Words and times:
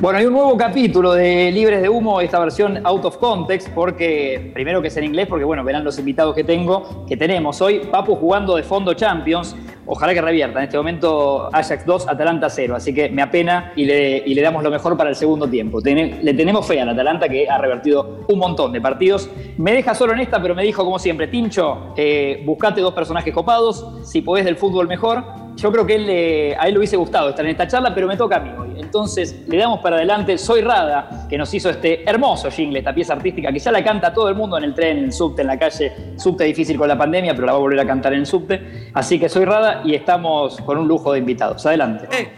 Bueno, 0.00 0.18
hay 0.18 0.24
un 0.24 0.32
nuevo 0.32 0.56
capítulo 0.56 1.12
de 1.12 1.52
Libres 1.52 1.82
de 1.82 1.88
Humo, 1.90 2.22
esta 2.22 2.38
versión 2.38 2.80
out 2.86 3.04
of 3.04 3.18
context, 3.18 3.68
porque 3.74 4.50
primero 4.54 4.80
que 4.80 4.88
es 4.88 4.96
en 4.96 5.04
inglés, 5.04 5.26
porque 5.26 5.44
bueno, 5.44 5.62
verán 5.62 5.84
los 5.84 5.98
invitados 5.98 6.34
que 6.34 6.42
tengo, 6.42 7.04
que 7.06 7.18
tenemos 7.18 7.60
hoy. 7.60 7.80
Papu 7.80 8.16
jugando 8.16 8.56
de 8.56 8.62
fondo 8.62 8.94
Champions, 8.94 9.54
ojalá 9.84 10.14
que 10.14 10.22
revierta. 10.22 10.58
En 10.58 10.64
este 10.64 10.78
momento 10.78 11.50
Ajax 11.52 11.84
2, 11.84 12.08
Atalanta 12.08 12.48
0, 12.48 12.76
así 12.76 12.94
que 12.94 13.10
me 13.10 13.20
apena 13.20 13.74
y 13.76 13.84
le, 13.84 14.22
y 14.24 14.32
le 14.32 14.40
damos 14.40 14.62
lo 14.62 14.70
mejor 14.70 14.96
para 14.96 15.10
el 15.10 15.16
segundo 15.16 15.46
tiempo. 15.46 15.80
le 15.82 16.32
tenemos 16.32 16.66
fe 16.66 16.80
al 16.80 16.88
Atalanta 16.88 17.28
que 17.28 17.46
ha 17.46 17.58
revertido 17.58 18.24
un 18.26 18.38
montón 18.38 18.72
de 18.72 18.80
partidos. 18.80 19.28
Me 19.58 19.74
deja 19.74 19.94
solo 19.94 20.14
en 20.14 20.20
esta, 20.20 20.40
pero 20.40 20.54
me 20.54 20.62
dijo 20.62 20.82
como 20.82 20.98
siempre, 20.98 21.26
Tincho, 21.26 21.92
eh, 21.94 22.42
buscate 22.46 22.80
dos 22.80 22.94
personajes 22.94 23.34
copados, 23.34 23.86
si 24.02 24.22
podés 24.22 24.46
del 24.46 24.56
fútbol 24.56 24.88
mejor 24.88 25.22
yo 25.56 25.70
creo 25.70 25.84
que 25.84 25.94
él, 25.96 26.56
a 26.58 26.66
él 26.66 26.72
le 26.72 26.78
hubiese 26.78 26.96
gustado 26.96 27.28
estar 27.28 27.44
en 27.44 27.50
esta 27.50 27.66
charla, 27.66 27.94
pero 27.94 28.06
me 28.06 28.16
toca 28.16 28.36
a 28.36 28.40
mí 28.40 28.50
hoy. 28.58 28.79
Entonces 28.90 29.36
le 29.46 29.56
damos 29.56 29.78
para 29.78 29.98
adelante 29.98 30.36
Soy 30.36 30.62
Rada, 30.62 31.28
que 31.28 31.38
nos 31.38 31.54
hizo 31.54 31.70
este 31.70 32.02
hermoso 32.10 32.50
jingle, 32.50 32.80
esta 32.80 32.92
pieza 32.92 33.12
artística 33.12 33.52
que 33.52 33.60
ya 33.60 33.70
la 33.70 33.84
canta 33.84 34.12
todo 34.12 34.28
el 34.28 34.34
mundo 34.34 34.58
en 34.58 34.64
el 34.64 34.74
tren, 34.74 34.98
en 34.98 35.04
el 35.04 35.12
subte, 35.12 35.42
en 35.42 35.46
la 35.46 35.56
calle. 35.56 35.92
Subte 36.16 36.42
difícil 36.42 36.76
con 36.76 36.88
la 36.88 36.98
pandemia, 36.98 37.32
pero 37.32 37.46
la 37.46 37.52
va 37.52 37.58
a 37.58 37.60
volver 37.60 37.78
a 37.78 37.86
cantar 37.86 38.14
en 38.14 38.18
el 38.18 38.26
subte. 38.26 38.90
Así 38.92 39.20
que 39.20 39.28
Soy 39.28 39.44
Rada 39.44 39.82
y 39.84 39.94
estamos 39.94 40.56
con 40.62 40.76
un 40.76 40.88
lujo 40.88 41.12
de 41.12 41.20
invitados. 41.20 41.64
Adelante. 41.66 42.08
Eh, 42.10 42.32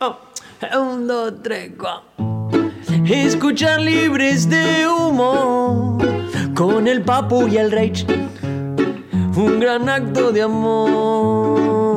oh, 0.00 0.16
un, 0.80 1.06
dos, 1.06 1.34
tres, 1.42 1.72
Escuchar 3.04 3.78
libres 3.78 4.48
de 4.48 4.88
humo 4.88 5.98
con 6.54 6.88
el 6.88 7.02
papu 7.02 7.48
y 7.48 7.58
el 7.58 7.70
rage. 7.70 8.06
Un 9.36 9.60
gran 9.60 9.90
acto 9.90 10.32
de 10.32 10.40
amor 10.40 11.87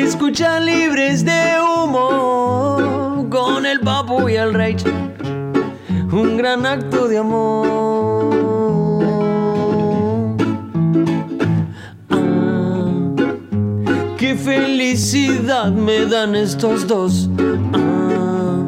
escucha 0.00 0.58
libres 0.60 1.24
de 1.24 1.54
humo 1.60 3.26
con 3.30 3.64
el 3.66 3.80
papu 3.80 4.28
y 4.28 4.34
el 4.36 4.52
rey. 4.54 4.76
Un 6.12 6.36
gran 6.36 6.66
acto 6.66 7.08
de 7.08 7.18
amor. 7.18 8.34
Ah, 12.10 12.86
qué 14.16 14.34
felicidad 14.34 15.70
me 15.70 16.06
dan 16.06 16.34
estos 16.34 16.86
dos. 16.86 17.28
Ah, 17.72 18.62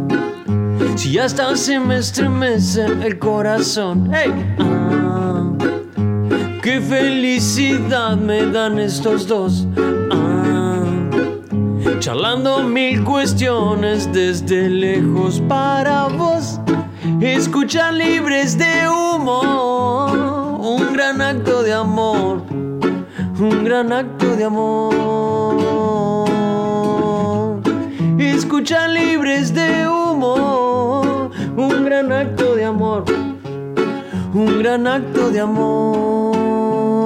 si 0.97 1.19
hasta 1.19 1.57
se 1.57 1.79
me 1.81 1.99
estremece 1.99 2.85
el 2.85 3.19
corazón. 3.19 4.11
Ah, 4.13 5.53
qué 6.63 6.81
felicidad 6.81 8.17
me 8.17 8.47
dan 8.47 8.79
estos 8.79 9.27
dos 9.27 9.67
charlando 11.99 12.63
mil 12.63 13.03
cuestiones 13.05 14.13
desde 14.13 14.69
lejos 14.69 15.41
para 15.49 16.07
vos. 16.09 16.61
Escuchar 17.21 17.95
libres 17.95 18.59
de 18.59 18.89
humo, 18.89 20.57
un 20.59 20.93
gran 20.93 21.21
acto 21.21 21.63
de 21.63 21.73
amor, 21.73 22.43
un 23.39 23.65
gran 23.65 23.93
acto 23.93 24.37
de 24.37 24.45
amor. 24.45 25.27
Escuchar 28.19 28.91
libres 28.91 29.55
de 29.55 29.89
humo, 29.89 31.31
un 31.57 31.85
gran 31.85 32.13
acto 32.13 32.55
de 32.55 32.65
amor, 32.65 33.05
un 34.35 34.59
gran 34.59 34.87
acto 34.87 35.31
de 35.31 35.41
amor. 35.41 37.06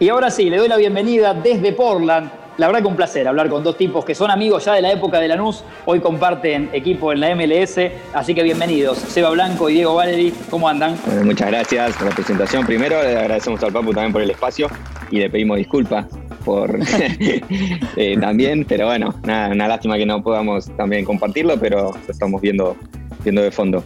Y 0.00 0.08
ahora 0.08 0.30
sí, 0.30 0.48
le 0.48 0.56
doy 0.56 0.66
la 0.66 0.78
bienvenida 0.78 1.34
desde 1.34 1.74
Portland. 1.74 2.30
La 2.56 2.68
verdad 2.68 2.80
que 2.80 2.86
un 2.86 2.96
placer 2.96 3.28
hablar 3.28 3.50
con 3.50 3.62
dos 3.62 3.76
tipos 3.76 4.02
que 4.02 4.14
son 4.14 4.30
amigos 4.30 4.64
ya 4.64 4.72
de 4.72 4.80
la 4.80 4.90
época 4.90 5.20
de 5.20 5.28
Lanús, 5.28 5.62
hoy 5.84 6.00
comparten 6.00 6.70
equipo 6.72 7.12
en 7.12 7.20
la 7.20 7.34
MLS, 7.34 7.78
así 8.14 8.34
que 8.34 8.42
bienvenidos. 8.42 8.96
Seba 8.96 9.28
Blanco 9.28 9.68
y 9.68 9.74
Diego 9.74 9.96
Valeri, 9.96 10.32
¿cómo 10.48 10.70
andan? 10.70 10.98
muchas 11.22 11.48
gracias 11.48 11.94
por 11.96 12.08
la 12.08 12.14
presentación. 12.14 12.64
Primero 12.64 13.02
le 13.02 13.14
agradecemos 13.14 13.62
al 13.62 13.74
Papu 13.74 13.92
también 13.92 14.10
por 14.14 14.22
el 14.22 14.30
espacio 14.30 14.68
y 15.10 15.18
le 15.18 15.28
pedimos 15.28 15.58
disculpas 15.58 16.06
por 16.46 16.78
eh, 17.96 18.16
también, 18.18 18.64
pero 18.64 18.86
bueno, 18.86 19.14
nada, 19.24 19.50
una 19.50 19.68
lástima 19.68 19.98
que 19.98 20.06
no 20.06 20.22
podamos 20.22 20.74
también 20.78 21.04
compartirlo, 21.04 21.60
pero 21.60 21.92
lo 21.92 22.10
estamos 22.10 22.40
viendo, 22.40 22.74
viendo 23.22 23.42
de 23.42 23.50
fondo. 23.50 23.84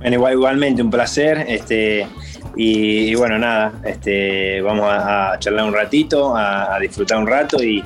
Bueno, 0.00 0.30
igualmente 0.30 0.82
un 0.82 0.90
placer. 0.90 1.46
Este, 1.48 2.06
y, 2.56 3.14
bueno, 3.14 3.38
nada, 3.38 3.72
este, 3.84 4.62
vamos 4.62 4.86
a, 4.90 5.36
charlar 5.38 5.66
un 5.66 5.74
ratito, 5.74 6.34
a, 6.34 6.78
disfrutar 6.80 7.18
un 7.18 7.26
rato 7.26 7.62
y, 7.62 7.84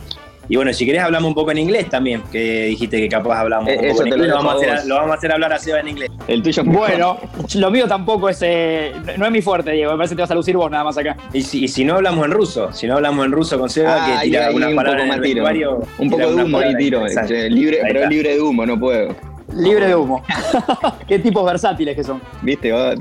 bueno, 0.49 0.73
si 0.73 0.87
querés 0.87 1.03
hablamos 1.03 1.29
un 1.29 1.35
poco 1.35 1.51
en 1.51 1.59
inglés 1.59 1.89
también, 1.89 2.23
que 2.31 2.67
dijiste 2.67 2.99
que 2.99 3.09
capaz 3.09 3.41
hablamos 3.41 3.69
un 3.69 3.85
eh, 3.85 3.89
poco 3.91 4.03
en 4.03 4.09
inglés, 4.09 4.29
lo 4.29 4.37
vamos, 4.37 5.11
a 5.11 5.15
hacer, 5.15 5.33
hablar 5.33 5.53
a 5.53 5.59
Seba 5.59 5.81
en 5.81 5.89
inglés. 5.89 6.11
El 6.27 6.43
tuyo 6.43 6.65
Bueno, 6.65 7.19
lo 7.55 7.71
mío 7.71 7.87
tampoco 7.87 8.29
es, 8.29 8.41
eh, 8.43 8.93
no 9.17 9.27
es 9.27 9.33
mi 9.33 9.43
fuerte, 9.43 9.73
Diego, 9.73 9.93
me 9.93 9.99
parece 9.99 10.15
que 10.15 10.17
te 10.17 10.23
vas 10.23 10.31
a 10.31 10.35
lucir 10.35 10.57
vos 10.57 10.71
nada 10.71 10.85
más 10.85 10.99
acá. 10.99 11.17
Y 11.33 11.43
si, 11.43 11.85
no 11.85 11.95
hablamos 11.97 12.25
en 12.25 12.33
ruso, 12.33 12.73
si 12.73 12.87
no 12.87 12.95
hablamos 12.95 13.27
en 13.27 13.33
ruso 13.33 13.59
con 13.59 13.69
Seba, 13.69 14.07
que 14.07 14.29
tira 14.29 14.47
algunas 14.47 14.73
palabras 14.75 15.05
en 15.05 15.25
el 15.25 15.69
Un 15.99 16.11
poco 16.11 16.27
de 16.29 16.45
humo 16.45 16.63
y 16.63 16.77
tiro, 16.77 17.05
libre, 17.49 17.79
pero 17.83 18.09
libre 18.09 18.35
de 18.35 18.41
humo, 18.41 18.67
no 18.67 18.79
puedo. 18.79 19.30
Libre 19.55 19.89
de 19.89 19.97
humo. 19.97 20.23
Qué 21.09 21.19
tipos 21.19 21.45
versátiles 21.45 21.97
que 21.97 22.05
son. 22.05 22.21
Viste, 22.43 22.73
vos, 22.73 22.95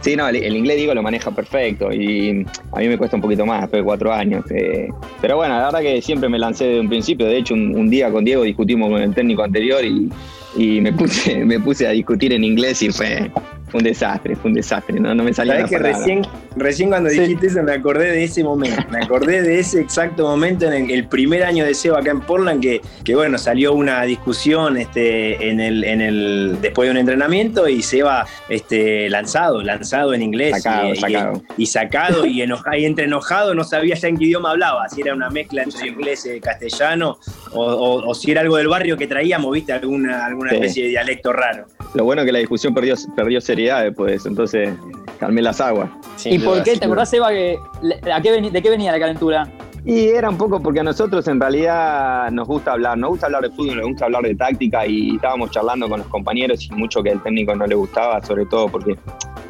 Sí, 0.00 0.14
no, 0.14 0.28
el, 0.28 0.56
inglés 0.56 0.76
digo 0.76 0.94
lo 0.94 1.02
maneja 1.02 1.30
perfecto 1.32 1.92
y 1.92 2.46
a 2.72 2.78
mí 2.78 2.88
me 2.88 2.96
cuesta 2.96 3.16
un 3.16 3.22
poquito 3.22 3.44
más 3.44 3.62
después 3.62 3.80
de 3.80 3.84
cuatro 3.84 4.12
años. 4.12 4.44
Eh, 4.50 4.88
pero 5.20 5.36
bueno, 5.36 5.58
la 5.58 5.66
verdad 5.66 5.80
que 5.80 6.00
siempre 6.00 6.28
me 6.28 6.38
lancé 6.38 6.64
de 6.64 6.80
un 6.80 6.88
principio. 6.88 7.26
De 7.26 7.38
hecho, 7.38 7.54
un, 7.54 7.90
día 7.90 8.10
con 8.10 8.24
Diego 8.24 8.44
discutimos 8.44 8.90
con 8.90 9.02
el 9.02 9.12
técnico 9.12 9.42
anterior 9.42 9.84
y, 9.84 10.08
y 10.56 10.80
me, 10.80 10.92
puse, 10.92 11.44
me 11.44 11.58
puse 11.58 11.86
a 11.88 11.90
discutir 11.90 12.32
en 12.32 12.44
inglés 12.44 12.80
y 12.82 12.90
fue, 12.90 13.30
fue 13.70 13.78
un 13.78 13.84
desastre, 13.84 14.36
fue 14.36 14.50
un 14.50 14.54
desastre, 14.54 14.98
no, 14.98 15.14
no 15.14 15.24
me 15.24 15.32
salía 15.32 15.54
¿Sabes 15.54 15.70
que 15.70 15.78
recién, 15.78 16.22
recién 16.56 16.88
cuando 16.88 17.10
dijiste 17.10 17.46
eso 17.46 17.62
me 17.62 17.72
acordé 17.72 18.10
de 18.10 18.24
ese 18.24 18.42
momento, 18.42 18.82
me 18.90 18.98
acordé 19.04 19.42
de 19.42 19.58
ese 19.58 19.80
exacto 19.80 20.24
momento 20.24 20.70
en 20.70 20.90
el, 20.90 21.06
primer 21.06 21.42
año 21.44 21.64
de 21.64 21.74
Seba 21.74 22.00
acá 22.00 22.10
en 22.10 22.20
Portland 22.20 22.60
que, 22.62 22.80
que, 23.04 23.14
bueno, 23.14 23.38
salió 23.38 23.72
una 23.72 24.02
discusión 24.02 24.76
este, 24.76 25.50
en 25.50 25.60
el, 25.60 25.84
en 25.84 26.00
el, 26.00 26.58
después 26.60 26.86
de 26.86 26.92
un 26.92 26.96
entrenamiento 26.98 27.68
y 27.68 27.82
Seba 27.82 28.26
este, 28.48 29.08
lanzado, 29.10 29.62
lanzado 29.62 30.14
en 30.14 30.22
inglés 30.22 30.62
sacado, 30.62 30.92
y, 30.92 30.96
sacado. 30.96 31.42
Y, 31.56 31.66
sacado 31.66 32.26
y, 32.26 32.42
enojado, 32.42 32.76
y 32.76 32.84
entre 32.84 33.04
enojado 33.04 33.54
no 33.54 33.64
sabía 33.64 33.94
ya 33.94 34.08
en 34.08 34.18
qué 34.18 34.24
idioma 34.24 34.50
hablaba, 34.50 34.88
si 34.88 35.00
era 35.00 35.14
una 35.14 35.30
mezcla 35.30 35.62
entre 35.62 35.88
inglés 35.88 36.26
y 36.26 36.40
castellano 36.40 37.18
o, 37.52 38.02
o, 38.06 38.14
si 38.14 38.30
era 38.30 38.40
algo 38.40 38.56
del 38.56 38.68
barrio 38.68 38.96
que 38.96 39.06
traíamos, 39.06 39.52
viste, 39.52 39.72
alguna, 39.72 40.26
alguna 40.26 40.52
especie 40.52 40.84
de 40.84 40.90
dialecto 40.90 41.32
raro. 41.32 41.66
Lo 41.94 42.04
bueno 42.04 42.22
es 42.22 42.26
que 42.26 42.32
la 42.32 42.38
discusión 42.38 42.74
perdió, 42.74 42.94
perdió 43.16 43.40
seriedad 43.58 43.82
después, 43.82 44.24
entonces 44.24 44.70
calmé 45.18 45.42
las 45.42 45.60
aguas. 45.60 45.90
¿Y 46.24 46.38
por 46.38 46.62
qué? 46.62 46.76
¿Te 46.76 46.84
acordás, 46.84 47.12
Eva, 47.12 47.30
que, 47.30 47.58
de 47.82 48.62
qué 48.62 48.70
venía 48.70 48.92
la 48.92 49.00
calentura? 49.00 49.48
Y 49.84 50.08
era 50.08 50.28
un 50.28 50.38
poco 50.38 50.60
porque 50.60 50.78
a 50.80 50.84
nosotros 50.84 51.26
en 51.26 51.40
realidad 51.40 52.30
nos 52.30 52.46
gusta 52.46 52.72
hablar, 52.72 52.96
nos 52.98 53.10
gusta 53.10 53.26
hablar 53.26 53.42
de 53.42 53.50
fútbol, 53.50 53.78
nos 53.78 53.86
gusta 53.88 54.04
hablar 54.04 54.22
de 54.22 54.34
táctica 54.36 54.86
y 54.86 55.16
estábamos 55.16 55.50
charlando 55.50 55.88
con 55.88 55.98
los 56.00 56.08
compañeros 56.08 56.64
y 56.66 56.74
mucho 56.74 57.02
que 57.02 57.10
al 57.10 57.22
técnico 57.22 57.54
no 57.56 57.66
le 57.66 57.74
gustaba, 57.74 58.22
sobre 58.22 58.46
todo 58.46 58.68
porque 58.68 58.96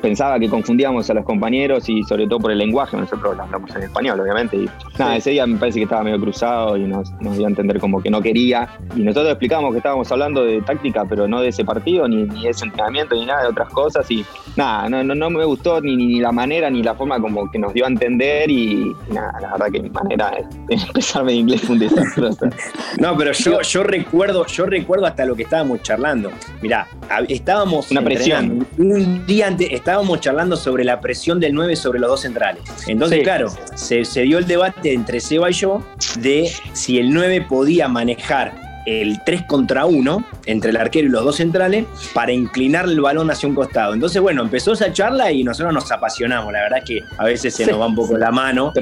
pensaba 0.00 0.38
que 0.38 0.48
confundíamos 0.48 1.08
a 1.10 1.14
los 1.14 1.24
compañeros 1.24 1.88
y 1.88 2.02
sobre 2.04 2.26
todo 2.26 2.40
por 2.40 2.52
el 2.52 2.58
lenguaje, 2.58 2.96
nosotros 2.96 3.38
hablamos 3.38 3.74
en 3.74 3.82
español 3.82 4.20
obviamente 4.20 4.56
y 4.56 4.68
nada, 4.98 5.16
ese 5.16 5.30
día 5.30 5.46
me 5.46 5.58
parece 5.58 5.78
que 5.78 5.84
estaba 5.84 6.02
medio 6.04 6.20
cruzado 6.20 6.76
y 6.76 6.84
nos, 6.84 7.10
nos 7.20 7.36
dio 7.36 7.46
a 7.46 7.48
entender 7.48 7.78
como 7.80 8.02
que 8.02 8.10
no 8.10 8.20
quería 8.20 8.68
y 8.96 9.02
nosotros 9.02 9.32
explicamos 9.32 9.72
que 9.72 9.78
estábamos 9.78 10.10
hablando 10.10 10.44
de 10.44 10.60
táctica 10.62 11.04
pero 11.04 11.28
no 11.28 11.40
de 11.40 11.48
ese 11.48 11.64
partido 11.64 12.08
ni, 12.08 12.24
ni 12.24 12.44
de 12.44 12.50
ese 12.50 12.64
entrenamiento 12.64 13.14
ni 13.14 13.26
nada 13.26 13.42
de 13.42 13.48
otras 13.48 13.68
cosas 13.70 14.10
y 14.10 14.24
nada, 14.56 14.88
no, 14.88 15.02
no, 15.04 15.14
no 15.14 15.30
me 15.30 15.44
gustó 15.44 15.80
ni, 15.80 15.96
ni 15.96 16.20
la 16.20 16.32
manera 16.32 16.70
ni 16.70 16.82
la 16.82 16.94
forma 16.94 17.20
como 17.20 17.50
que 17.50 17.58
nos 17.58 17.72
dio 17.72 17.84
a 17.84 17.88
entender 17.88 18.50
y, 18.50 18.92
nada, 19.10 19.32
la 19.40 19.52
verdad 19.52 19.66
que 19.72 19.82
mi 19.82 19.90
manera 19.90 20.30
de 20.68 20.74
expresarme 20.74 21.32
en 21.32 21.38
inglés 21.38 21.62
fue 21.62 21.74
un 21.74 21.78
desastre. 21.80 22.30
no, 22.98 23.16
pero 23.16 23.32
yo, 23.32 23.60
yo 23.62 23.82
recuerdo, 23.82 24.46
yo 24.46 24.66
recuerdo 24.66 25.06
hasta 25.06 25.24
lo 25.24 25.34
que 25.34 25.42
estábamos 25.44 25.82
charlando. 25.82 26.30
Mirá, 26.62 26.86
estábamos 27.28 27.90
una 27.90 28.02
presión. 28.02 28.66
Un 28.76 29.26
día 29.26 29.48
antes 29.48 29.72
estábamos 29.88 30.20
charlando 30.20 30.54
sobre 30.54 30.84
la 30.84 31.00
presión 31.00 31.40
del 31.40 31.54
9 31.54 31.74
sobre 31.74 31.98
los 31.98 32.10
dos 32.10 32.20
centrales. 32.20 32.62
Entonces, 32.88 33.22
claro, 33.22 33.48
se, 33.74 34.04
se 34.04 34.20
dio 34.20 34.36
el 34.36 34.46
debate 34.46 34.92
entre 34.92 35.18
Seba 35.18 35.48
y 35.48 35.54
yo 35.54 35.82
de 36.18 36.52
si 36.74 36.98
el 36.98 37.10
9 37.10 37.46
podía 37.48 37.88
manejar 37.88 38.67
el 38.88 39.22
3 39.24 39.42
contra 39.42 39.86
1 39.86 40.24
entre 40.46 40.70
el 40.70 40.76
arquero 40.76 41.08
y 41.08 41.10
los 41.10 41.24
dos 41.24 41.36
centrales 41.36 41.84
para 42.14 42.32
inclinar 42.32 42.86
el 42.86 43.00
balón 43.00 43.30
hacia 43.30 43.48
un 43.48 43.54
costado. 43.54 43.94
Entonces, 43.94 44.20
bueno, 44.20 44.42
empezó 44.42 44.72
esa 44.72 44.92
charla 44.92 45.30
y 45.30 45.44
nosotros 45.44 45.74
nos 45.74 45.90
apasionamos. 45.92 46.52
La 46.52 46.62
verdad 46.62 46.78
es 46.78 46.84
que 46.84 47.00
a 47.18 47.24
veces 47.24 47.54
se 47.54 47.66
nos 47.66 47.80
va 47.80 47.86
un 47.86 47.94
poco 47.94 48.16
la 48.16 48.30
mano. 48.30 48.72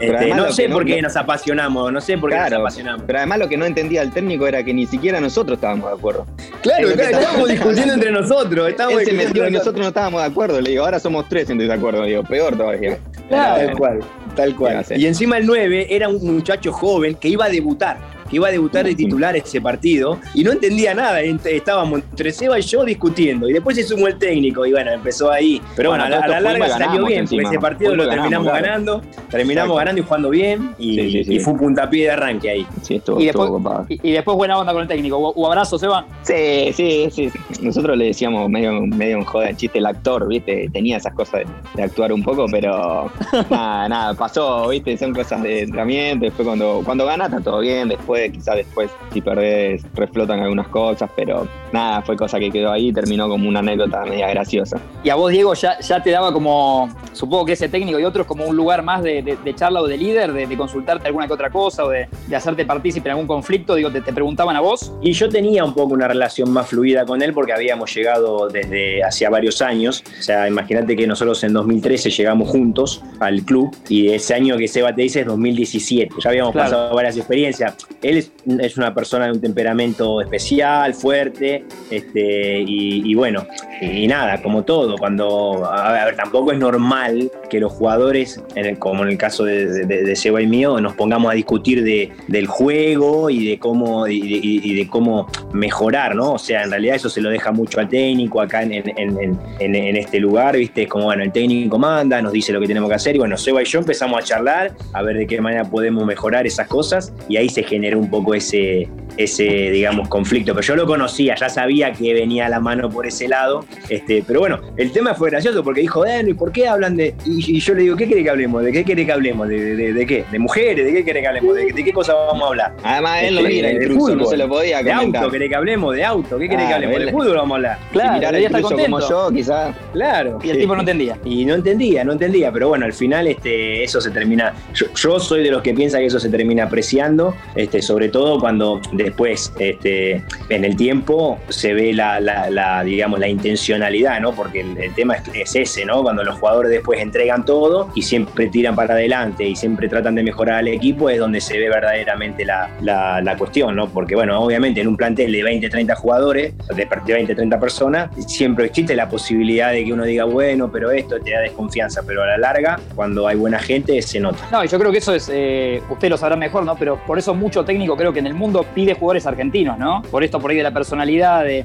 Este, 0.00 0.34
no 0.34 0.52
sé 0.52 0.68
por 0.68 0.84
qué 0.84 1.00
nos 1.00 1.16
apasionamos, 1.16 1.92
no 1.92 2.00
sé 2.00 2.18
por 2.18 2.30
qué 2.30 2.36
nos 2.36 2.52
apasionamos. 2.52 3.02
Pero 3.06 3.18
además 3.18 3.38
lo 3.38 3.48
que 3.48 3.56
no 3.56 3.64
entendía 3.64 4.02
el 4.02 4.12
técnico 4.12 4.46
era 4.46 4.62
que 4.62 4.74
ni 4.74 4.86
siquiera 4.86 5.20
nosotros 5.20 5.56
estábamos 5.56 5.90
de 5.90 5.96
acuerdo. 5.96 6.26
Claro, 6.62 6.88
estábamos 6.88 7.48
discutiendo 7.48 7.94
entre 7.94 8.12
nosotros. 8.12 8.68
Estábamos 8.68 9.02
y 9.02 9.50
nosotros 9.50 9.80
no 9.80 9.88
estábamos 9.88 10.20
de 10.20 10.26
acuerdo. 10.26 10.60
Le 10.60 10.70
digo, 10.70 10.84
ahora 10.84 10.98
somos 10.98 11.28
tres 11.28 11.48
entre 11.50 11.66
de 11.66 11.72
acuerdo. 11.72 12.04
digo, 12.04 12.22
peor 12.24 12.56
todavía. 12.56 12.98
Claro, 13.28 13.76
cual. 13.76 14.00
Tal 14.36 14.54
cual. 14.54 14.84
Y 14.96 15.06
encima 15.06 15.38
el 15.38 15.46
9 15.46 15.86
era 15.90 16.08
un 16.08 16.34
muchacho 16.34 16.72
joven 16.72 17.14
que 17.14 17.28
iba 17.28 17.46
a 17.46 17.48
debutar 17.48 18.13
que 18.28 18.36
iba 18.36 18.48
a 18.48 18.50
debutar 18.50 18.84
de 18.84 18.94
titular 18.94 19.36
ese 19.36 19.60
partido 19.60 20.18
y 20.34 20.44
no 20.44 20.52
entendía 20.52 20.94
nada. 20.94 21.20
Estábamos 21.20 22.00
entre 22.10 22.32
Seba 22.32 22.58
y 22.58 22.62
yo 22.62 22.84
discutiendo 22.84 23.48
y 23.48 23.52
después 23.52 23.76
se 23.76 23.84
sumó 23.84 24.06
el 24.06 24.18
técnico 24.18 24.66
y 24.66 24.72
bueno, 24.72 24.90
empezó 24.90 25.30
ahí. 25.30 25.60
Pero 25.76 25.90
bueno, 25.90 26.04
a, 26.04 26.08
la, 26.08 26.40
larga 26.40 26.68
salió 26.68 27.06
bien, 27.06 27.26
porque 27.26 27.44
ese 27.44 27.58
partido 27.58 27.94
lo 27.94 28.08
terminamos 28.08 28.52
ganando, 28.52 29.02
terminamos 29.30 29.76
ganando 29.76 30.00
y 30.00 30.04
jugando 30.04 30.30
bien 30.30 30.74
y, 30.78 31.40
fue 31.40 31.52
un 31.52 31.58
puntapié 31.58 32.04
de 32.04 32.10
arranque 32.10 32.50
ahí. 32.50 32.66
Sí, 32.82 32.96
estuvo, 32.96 33.20
y, 33.20 33.26
después, 33.26 33.50
y, 33.88 34.12
después 34.12 34.36
buena 34.36 34.58
onda 34.58 34.72
con 34.72 34.82
el 34.82 34.88
técnico. 34.88 35.18
¿Hubo 35.18 35.46
abrazo, 35.46 35.78
Seba? 35.78 36.06
Sí, 36.22 36.72
sí, 36.72 37.08
sí. 37.10 37.30
Nosotros 37.60 37.96
le 37.96 38.06
decíamos 38.06 38.48
medio, 38.48 38.72
medio 38.82 39.18
un 39.18 39.24
joda, 39.24 39.50
el 39.50 39.56
chiste, 39.56 39.78
el 39.78 39.86
actor, 39.86 40.26
¿viste? 40.28 40.68
Tenía 40.72 40.96
esas 40.96 41.14
cosas 41.14 41.42
de, 41.74 41.82
actuar 41.82 42.12
un 42.12 42.22
poco, 42.22 42.46
pero 42.50 43.10
nada, 43.50 43.88
nada, 43.88 44.14
pasó, 44.14 44.68
¿viste? 44.68 44.96
Son 44.96 45.12
cosas 45.12 45.42
de 45.42 45.62
entrenamiento. 45.62 46.24
Después 46.24 46.46
cuando, 46.46 46.82
cuando 46.84 47.06
gana 47.06 47.26
está 47.26 47.40
todo 47.40 47.60
bien, 47.60 47.88
después 47.88 48.13
quizá 48.32 48.54
después 48.54 48.90
si 49.12 49.20
perdés 49.20 49.82
reflotan 49.94 50.40
algunas 50.40 50.68
cosas, 50.68 51.10
pero 51.14 51.46
nada, 51.72 52.02
fue 52.02 52.16
cosa 52.16 52.38
que 52.38 52.50
quedó 52.50 52.70
ahí, 52.70 52.92
terminó 52.92 53.28
como 53.28 53.48
una 53.48 53.60
anécdota 53.60 54.04
media 54.04 54.28
graciosa. 54.28 54.80
Y 55.02 55.10
a 55.10 55.16
vos, 55.16 55.30
Diego, 55.32 55.54
ya, 55.54 55.78
ya 55.80 56.02
te 56.02 56.10
daba 56.10 56.32
como, 56.32 56.88
supongo 57.12 57.44
que 57.46 57.52
ese 57.52 57.68
técnico 57.68 57.98
y 57.98 58.04
otros, 58.04 58.26
como 58.26 58.46
un 58.46 58.56
lugar 58.56 58.82
más 58.82 59.02
de, 59.02 59.36
charla 59.54 59.82
o 59.82 59.86
de 59.86 59.96
líder, 59.96 60.32
de, 60.32 60.54
consultarte 60.56 61.08
alguna 61.08 61.26
que 61.26 61.32
otra 61.32 61.50
cosa 61.50 61.84
o 61.84 61.88
de, 61.88 62.08
hacerte 62.34 62.64
partícipe 62.64 63.08
en 63.08 63.12
algún 63.12 63.26
conflicto, 63.26 63.74
digo, 63.74 63.90
te, 63.90 64.00
te, 64.00 64.12
preguntaban 64.12 64.56
a 64.56 64.60
vos. 64.60 64.92
Y 65.02 65.12
yo 65.12 65.28
tenía 65.28 65.64
un 65.64 65.74
poco 65.74 65.94
una 65.94 66.08
relación 66.08 66.50
más 66.50 66.68
fluida 66.68 67.04
con 67.04 67.22
él 67.22 67.32
porque 67.32 67.52
habíamos 67.52 67.94
llegado 67.94 68.48
desde 68.48 69.02
hacía 69.02 69.30
varios 69.30 69.60
años, 69.60 70.04
o 70.18 70.22
sea, 70.22 70.48
imagínate 70.48 70.96
que 70.96 71.06
nosotros 71.06 71.42
en 71.44 71.52
2013 71.52 72.10
llegamos 72.10 72.48
juntos 72.48 73.02
al 73.20 73.42
club 73.42 73.74
y 73.88 74.08
ese 74.08 74.34
año 74.34 74.56
que 74.56 74.68
Seba 74.68 74.94
te 74.94 75.02
dice 75.02 75.20
es 75.20 75.26
2017, 75.26 76.14
ya 76.22 76.30
habíamos 76.30 76.54
pasado 76.54 76.94
varias 76.94 77.16
experiencias 77.16 77.74
él 78.04 78.18
es, 78.60 78.76
una 78.76 78.94
persona 78.94 79.26
de 79.26 79.32
un 79.32 79.40
temperamento 79.40 80.20
especial, 80.20 80.92
fuerte, 80.92 81.64
este, 81.90 82.60
y, 82.60 83.14
bueno, 83.14 83.46
y, 83.92 84.06
nada, 84.06 84.42
como 84.42 84.64
todo, 84.64 84.96
cuando, 84.96 85.64
a 85.64 85.92
ver, 85.92 86.16
tampoco 86.16 86.52
es 86.52 86.58
normal 86.58 87.30
que 87.50 87.60
los 87.60 87.72
jugadores, 87.72 88.42
como 88.78 89.02
en 89.02 89.10
el 89.10 89.18
caso 89.18 89.44
de, 89.44 90.14
Seba 90.16 90.40
y 90.40 90.46
mío, 90.46 90.80
nos 90.80 90.94
pongamos 90.94 91.30
a 91.30 91.34
discutir 91.34 91.82
de, 91.82 92.12
del 92.28 92.46
juego 92.46 93.30
y 93.30 93.48
de 93.48 93.58
cómo 93.58 94.06
y 94.06 94.74
de, 94.74 94.88
cómo 94.88 95.28
mejorar, 95.52 96.14
¿no? 96.14 96.32
O 96.32 96.38
sea, 96.38 96.62
en 96.62 96.70
realidad 96.70 96.96
eso 96.96 97.08
se 97.08 97.20
lo 97.20 97.30
deja 97.30 97.52
mucho 97.52 97.80
al 97.80 97.88
técnico 97.88 98.40
acá 98.40 98.62
en, 98.62 98.72
en, 98.76 99.96
este 99.96 100.20
lugar, 100.20 100.56
¿viste? 100.56 100.82
Es 100.82 100.88
como, 100.88 101.06
bueno, 101.06 101.22
el 101.22 101.32
técnico 101.32 101.78
manda, 101.78 102.20
nos 102.22 102.32
dice 102.32 102.52
lo 102.52 102.60
que 102.60 102.66
tenemos 102.66 102.88
que 102.88 102.96
hacer, 102.96 103.16
y 103.16 103.18
bueno, 103.18 103.36
Seba 103.36 103.62
y 103.62 103.66
yo 103.66 103.80
empezamos 103.80 104.20
a 104.20 104.22
charlar, 104.22 104.72
a 104.92 105.02
ver 105.02 105.16
de 105.16 105.26
qué 105.26 105.40
manera 105.40 105.64
podemos 105.64 106.04
mejorar 106.04 106.46
esas 106.46 106.68
cosas, 106.68 107.12
y 107.28 107.36
ahí 107.36 107.48
se 107.48 107.62
genera 107.62 107.96
un 107.96 108.08
poco 108.08 108.34
ese, 108.34 108.88
ese, 109.16 109.44
digamos, 109.44 110.08
conflicto. 110.08 110.54
Pero 110.54 110.66
yo 110.66 110.76
lo 110.76 110.86
conocía, 110.86 111.34
ya 111.34 111.48
sabía 111.48 111.92
que 111.92 112.12
venía 112.14 112.48
la 112.48 112.60
mano 112.60 112.90
por 112.90 113.06
ese 113.06 113.28
lado. 113.28 113.64
Este, 113.88 114.24
pero 114.26 114.40
bueno, 114.40 114.60
el 114.76 114.92
tema 114.92 115.14
fue 115.14 115.30
gracioso 115.30 115.62
porque 115.62 115.80
dijo, 115.82 116.00
bueno, 116.00 116.28
¿y 116.28 116.34
por 116.34 116.52
qué 116.52 116.68
hablan 116.68 116.96
de.? 116.96 117.14
Y, 117.24 117.60
yo 117.60 117.74
le 117.74 117.82
digo, 117.82 117.96
¿qué 117.96 118.06
quiere 118.06 118.22
que 118.22 118.30
hablemos? 118.30 118.62
¿De 118.62 118.72
qué 118.72 118.84
quiere 118.84 119.06
que 119.06 119.12
hablemos? 119.12 119.48
¿De, 119.48 119.92
de, 119.92 120.06
qué? 120.06 120.24
¿De 120.30 120.38
mujeres? 120.38 120.84
¿De 120.84 120.92
qué 120.92 121.04
quiere 121.04 121.20
que 121.20 121.28
hablemos? 121.28 121.54
¿De, 121.54 121.72
qué 121.72 121.92
cosa 121.92 122.14
vamos 122.14 122.42
a 122.42 122.46
hablar? 122.46 122.76
Además, 122.82 123.22
él 123.22 123.34
lo 123.34 123.40
este, 123.40 123.52
mira, 123.52 123.72
incluso, 123.72 124.00
fútbol, 124.00 124.18
no 124.18 124.26
se 124.26 124.36
lo 124.36 124.48
podía 124.48 124.78
comentar. 124.78 125.12
De 125.12 125.18
auto, 125.18 125.30
¿quiere 125.30 125.48
que 125.48 125.54
hablemos? 125.54 125.94
De 125.94 126.04
auto, 126.04 126.38
¿qué 126.38 126.48
quiere 126.48 126.66
que 126.66 126.74
hablemos? 126.74 126.98
De 126.98 127.12
fútbol 127.12 127.36
vamos 127.36 127.50
a 127.50 127.54
hablar. 127.56 127.78
Claro, 127.92 128.12
mirar 128.14 128.34
el 128.34 128.62
contento. 128.62 128.84
como 128.84 129.00
yo, 129.00 129.30
quizás. 129.32 129.76
Claro. 129.92 130.38
Y 130.42 130.50
el 130.50 130.58
tipo 130.58 130.74
no 130.74 130.80
entendía. 130.80 131.18
Y 131.24 131.44
no 131.44 131.54
entendía, 131.54 132.04
no 132.04 132.12
entendía. 132.12 132.52
Pero 132.52 132.68
bueno, 132.68 132.86
al 132.86 132.92
final 132.92 133.26
este, 133.26 133.84
eso 133.84 134.00
se 134.00 134.10
termina. 134.10 134.54
Yo, 134.74 134.86
yo 134.94 135.20
soy 135.20 135.42
de 135.42 135.50
los 135.50 135.62
que 135.62 135.74
piensa 135.74 135.98
que 135.98 136.06
eso 136.06 136.18
se 136.18 136.28
termina 136.28 136.64
apreciando, 136.64 137.34
este, 137.54 137.82
sobre 137.82 138.08
todo 138.08 138.38
cuando 138.40 138.80
después. 138.92 139.52
Este, 139.58 140.22
en 140.48 140.64
el 140.64 140.76
tiempo 140.76 141.38
se 141.48 141.74
ve 141.74 141.92
la, 141.92 142.82
digamos, 142.84 143.18
la 143.18 143.28
intencionalidad, 143.54 144.20
¿no? 144.20 144.32
Porque 144.32 144.60
el, 144.60 144.94
tema 144.94 145.16
es, 145.32 145.54
ese, 145.54 145.84
¿no? 145.84 146.02
Cuando 146.02 146.24
los 146.24 146.38
jugadores 146.38 146.70
después 146.70 147.00
entregan 147.00 147.44
todo 147.44 147.90
y 147.94 148.02
siempre 148.02 148.48
tiran 148.48 148.74
para 148.74 148.94
adelante 148.94 149.44
y 149.44 149.56
siempre 149.56 149.88
tratan 149.88 150.14
de 150.14 150.22
mejorar 150.22 150.56
al 150.56 150.68
equipo, 150.68 151.08
es 151.08 151.18
donde 151.18 151.40
se 151.40 151.58
ve 151.58 151.68
verdaderamente 151.68 152.44
la, 152.44 153.36
cuestión, 153.38 153.74
¿no? 153.76 153.88
Porque, 153.88 154.14
bueno, 154.14 154.40
obviamente 154.40 154.80
en 154.80 154.88
un 154.88 154.96
plantel 154.96 155.32
de 155.32 155.42
20, 155.42 155.68
30 155.68 155.94
jugadores, 155.96 156.54
de, 156.74 156.88
20, 157.14 157.34
30 157.34 157.60
personas, 157.60 158.10
siempre 158.26 158.66
existe 158.66 158.94
la 158.94 159.08
posibilidad 159.08 159.72
de 159.72 159.84
que 159.84 159.92
uno 159.92 160.04
diga, 160.04 160.24
bueno, 160.24 160.70
pero 160.70 160.90
esto 160.90 161.18
te 161.20 161.32
da 161.32 161.40
desconfianza, 161.40 162.02
pero 162.06 162.22
a 162.22 162.26
la 162.26 162.38
larga, 162.38 162.78
cuando 162.94 163.26
hay 163.26 163.36
buena 163.36 163.58
gente, 163.58 164.00
se 164.02 164.20
nota. 164.20 164.38
No, 164.52 164.64
yo 164.64 164.78
creo 164.78 164.92
que 164.92 164.98
eso 164.98 165.14
es, 165.14 165.30
eh, 165.32 165.82
usted 165.90 166.08
lo 166.08 166.16
sabrá 166.16 166.36
mejor, 166.36 166.64
¿no? 166.64 166.76
Pero 166.76 166.98
por 167.06 167.18
eso 167.18 167.34
mucho 167.34 167.64
técnico 167.64 167.96
creo 167.96 168.12
que 168.12 168.20
en 168.20 168.26
el 168.26 168.34
mundo 168.34 168.64
pide 168.74 168.94
jugadores 168.94 169.26
argentinos 169.26 169.78
por 170.10 170.24
esto, 170.24 170.40
por 170.40 170.50
ahí 170.50 170.56
de 170.56 170.62
la 170.62 170.72
personalidad, 170.72 171.44
de, 171.44 171.64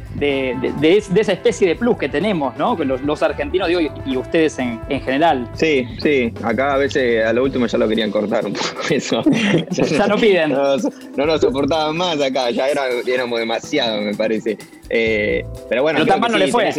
esa 0.81 1.33
especie 1.33 1.67
de 1.67 1.75
plus 1.79 1.97
que 1.97 2.09
tenemos, 2.09 2.55
¿no? 2.57 2.77
Que 2.77 2.85
los, 2.85 3.23
argentinos, 3.23 3.67
digo, 3.67 3.81
y, 4.05 4.17
ustedes 4.17 4.59
en, 4.59 4.79
general. 4.87 5.49
Sí, 5.53 5.87
sí, 6.01 6.33
acá 6.43 6.75
a 6.75 6.77
veces 6.77 7.25
a 7.25 7.33
lo 7.33 7.43
último 7.43 7.65
ya 7.65 7.77
lo 7.77 7.87
querían 7.87 8.11
cortar 8.11 8.45
un 8.45 8.53
poco 8.53 8.81
eso. 8.89 9.23
ya, 9.71 10.07
no 10.07 10.17
piden. 10.17 10.51
No, 10.51 10.77
no, 11.17 11.25
nos 11.25 11.41
soportaban 11.41 11.97
más 11.97 12.21
acá, 12.21 12.51
ya 12.51 12.67
éramos 12.67 13.39
demasiado, 13.39 14.01
me 14.01 14.13
parece. 14.13 14.57
Eh, 14.89 15.45
pero 15.67 15.83
bueno, 15.83 15.99
pero 16.03 16.19
tan 16.19 16.31
no 16.31 16.37
le 16.37 16.47
fue. 16.47 16.71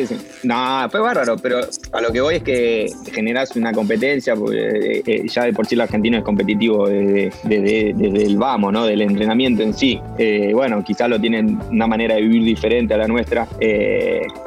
No, 0.42 0.88
fue 0.90 1.00
bárbaro, 1.00 1.36
pero 1.36 1.60
a 1.92 2.00
lo 2.00 2.12
que 2.12 2.20
voy 2.20 2.36
es 2.36 2.42
que 2.42 2.88
generas 3.12 3.54
una 3.56 3.72
competencia, 3.72 4.34
porque 4.34 4.58
eh, 4.58 5.02
eh, 5.06 5.22
ya 5.28 5.44
de 5.44 5.52
por 5.52 5.66
sí 5.66 5.74
el 5.74 5.82
argentino 5.82 6.18
es 6.18 6.24
competitivo 6.24 6.88
desde, 6.88 7.90
el 7.90 8.36
vamos, 8.36 8.72
¿no? 8.72 8.84
Del 8.86 9.02
entrenamiento 9.02 9.62
en 9.62 9.74
sí. 9.74 10.00
bueno, 10.52 10.82
quizás 10.82 11.08
lo 11.08 11.20
tienen 11.20 11.58
una 11.70 11.86
manera 11.86 12.16
de 12.16 12.22
vivir 12.22 12.44
diferente 12.44 12.94
a 12.94 12.98
la 12.98 13.06
nuestra, 13.06 13.46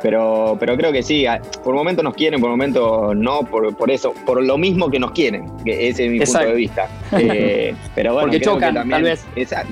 pero, 0.01 0.57
pero 0.59 0.75
creo 0.75 0.91
que 0.91 1.01
sí, 1.01 1.25
por 1.63 1.73
momentos 1.73 2.03
nos 2.03 2.15
quieren, 2.15 2.41
por 2.41 2.49
momentos 2.49 3.15
no, 3.15 3.41
por, 3.41 3.75
por 3.75 3.89
eso, 3.89 4.13
por 4.25 4.43
lo 4.43 4.57
mismo 4.57 4.89
que 4.89 4.99
nos 4.99 5.11
quieren, 5.11 5.45
que 5.63 5.87
ese 5.87 6.05
es 6.05 6.11
mi 6.11 6.19
punto 6.19 6.39
de 6.39 6.55
vista. 6.55 6.87
pero 7.95 8.13
bueno, 8.13 8.27
porque 8.27 8.41
chocan, 8.41 8.89
tal 8.89 9.03
vez. 9.03 9.25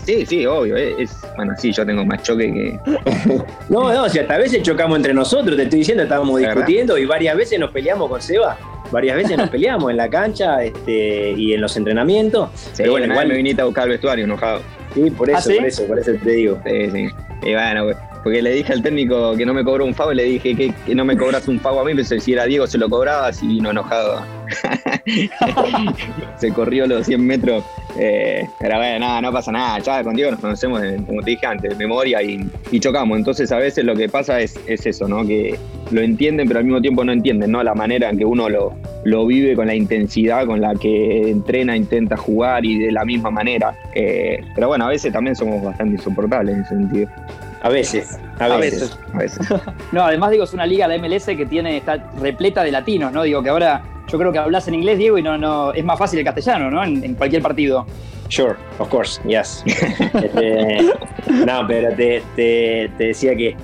sí, 0.06 0.26
sí, 0.26 0.46
obvio. 0.46 0.78
Es, 0.78 1.18
bueno, 1.36 1.54
sí, 1.58 1.72
yo 1.72 1.86
tengo 1.86 2.06
más 2.06 2.24
choque 2.24 2.52
que. 2.52 2.80
No, 3.70 3.81
no, 3.90 4.04
o 4.04 4.10
sea, 4.10 4.26
a 4.30 4.38
veces 4.38 4.62
chocamos 4.62 4.98
entre 4.98 5.14
nosotros, 5.14 5.56
te 5.56 5.64
estoy 5.64 5.80
diciendo, 5.80 6.04
estábamos 6.04 6.40
discutiendo 6.40 6.98
y 6.98 7.06
varias 7.06 7.36
veces 7.36 7.60
nos 7.60 7.72
peleamos 7.72 8.10
con 8.10 8.22
Seba. 8.22 8.58
Varias 8.92 9.16
veces 9.16 9.38
nos 9.38 9.50
peleamos 9.52 9.90
en 9.90 9.98
la 9.98 10.10
cancha 10.10 10.64
este, 10.64 11.32
y 11.32 11.54
en 11.54 11.62
los 11.62 11.76
entrenamientos. 11.78 12.50
pero 12.76 12.92
bueno, 12.92 13.08
igual 13.08 13.28
me 13.28 13.36
viniste 13.36 13.62
a 13.62 13.66
buscar 13.66 13.86
el 13.86 13.92
vestuario 13.92 14.26
enojado. 14.26 14.62
Sí, 14.94 15.10
por 15.12 15.30
eso, 15.30 15.50
¿Ah, 15.50 15.56
por 15.58 15.66
eso, 15.66 15.88
por 15.88 16.00
eso 16.00 16.12
te 16.22 16.32
digo. 16.32 16.60
Sí, 16.66 16.92
sí. 16.92 17.10
Y 17.44 17.54
bueno, 17.54 17.88
porque 18.24 18.42
le 18.42 18.52
dije 18.52 18.74
al 18.74 18.84
técnico 18.84 19.36
que 19.36 19.46
no 19.46 19.54
me 19.54 19.64
cobró 19.64 19.86
un 19.86 19.96
FAO 19.96 20.12
y 20.12 20.16
le 20.16 20.24
dije 20.24 20.56
que, 20.56 20.96
no 20.96 21.06
me 21.06 21.18
cobras 21.18 21.48
un 21.48 21.60
FAO 21.60 21.80
a 21.80 21.84
mí, 21.84 21.94
pero 21.96 22.22
si 22.22 22.34
era 22.34 22.46
Diego 22.46 22.68
se 22.68 22.78
lo 22.78 22.90
cobraba 22.90 23.32
y 23.42 23.48
vino 23.48 23.72
enojado. 23.72 24.24
se 26.38 26.52
corrió 26.54 26.86
los 26.86 27.06
100 27.08 27.26
metros. 27.26 27.64
Eh, 27.98 28.48
pero 28.60 28.78
bueno, 28.78 29.00
nada, 29.00 29.22
no 29.22 29.32
pasa 29.32 29.52
nada. 29.52 29.80
Ya 29.80 30.04
con 30.04 30.16
Diego 30.16 30.32
nos 30.32 30.40
conocemos, 30.40 30.82
como 31.06 31.22
te 31.22 31.32
dije 31.32 31.46
antes, 31.46 31.72
de 31.72 31.76
memoria 31.76 32.22
y, 32.22 32.48
chocamos. 32.80 33.18
Entonces 33.18 33.52
a 33.52 33.58
veces 33.58 33.84
lo 33.86 33.96
que 33.96 34.08
pasa 34.08 34.40
es, 34.40 34.60
eso, 34.68 35.08
¿no? 35.08 35.26
Que 35.26 35.58
lo 35.92 36.02
entienden, 36.02 36.48
pero 36.48 36.60
al 36.60 36.66
mismo 36.66 36.82
tiempo 36.82 37.04
no 37.04 37.12
entienden, 37.12 37.52
¿no? 37.52 37.64
La 37.64 37.74
manera 37.74 38.10
en 38.10 38.18
que 38.18 38.26
uno 38.26 38.50
lo, 38.50 38.74
lo 39.04 39.26
vive 39.26 39.56
con 39.56 39.68
la 39.68 39.76
intensidad 39.76 40.46
con 40.46 40.62
la 40.62 40.76
que 40.76 41.30
entrena, 41.30 41.76
intenta 41.76 42.18
jugar 42.18 42.66
y 42.66 42.78
de 42.78 42.92
la 42.92 43.04
misma 43.04 43.32
manera. 43.32 43.76
Eh, 43.96 44.40
pero 44.56 44.68
bueno, 44.68 44.86
a 44.86 44.90
veces 44.90 45.12
también 45.12 45.36
somos 45.36 45.64
bastante 45.64 45.96
insoportables 45.96 46.56
en 46.56 46.62
ese 46.62 46.76
sentido. 46.76 47.10
A 47.64 47.70
veces, 47.70 48.18
a 48.40 48.48
veces. 48.58 48.98
A 49.14 49.18
veces. 49.18 49.48
no, 49.92 50.04
además 50.04 50.32
digo, 50.32 50.44
es 50.44 50.54
una 50.54 50.66
liga, 50.66 50.88
la 50.88 50.98
MLS, 50.98 51.26
que 51.26 51.46
tiene, 51.46 51.78
está 51.78 51.98
repleta 52.20 52.64
de 52.64 52.72
latinos, 52.72 53.12
¿no? 53.12 53.24
Digo 53.24 53.44
que 53.44 53.50
ahora 53.50 53.84
yo 54.08 54.18
creo 54.18 54.32
que 54.32 54.40
hablas 54.40 54.68
en 54.68 54.74
inglés, 54.76 54.98
Diego, 54.98 55.18
y 55.18 55.22
no, 55.22 55.38
no, 55.38 55.72
es 55.74 55.86
más 55.86 55.98
fácil 55.98 56.20
el 56.20 56.26
castellano, 56.26 56.72
¿no? 56.72 56.84
En, 56.84 57.14
cualquier 57.16 57.42
partido. 57.42 57.86
Sure, 58.30 58.56
of 58.80 58.90
course, 58.90 59.22
yes. 59.28 59.64
Este, 59.66 60.92
no, 61.46 61.68
pero 61.68 61.96
te, 61.96 62.24
te, 62.36 62.90
decía 62.98 63.36
que 63.36 63.56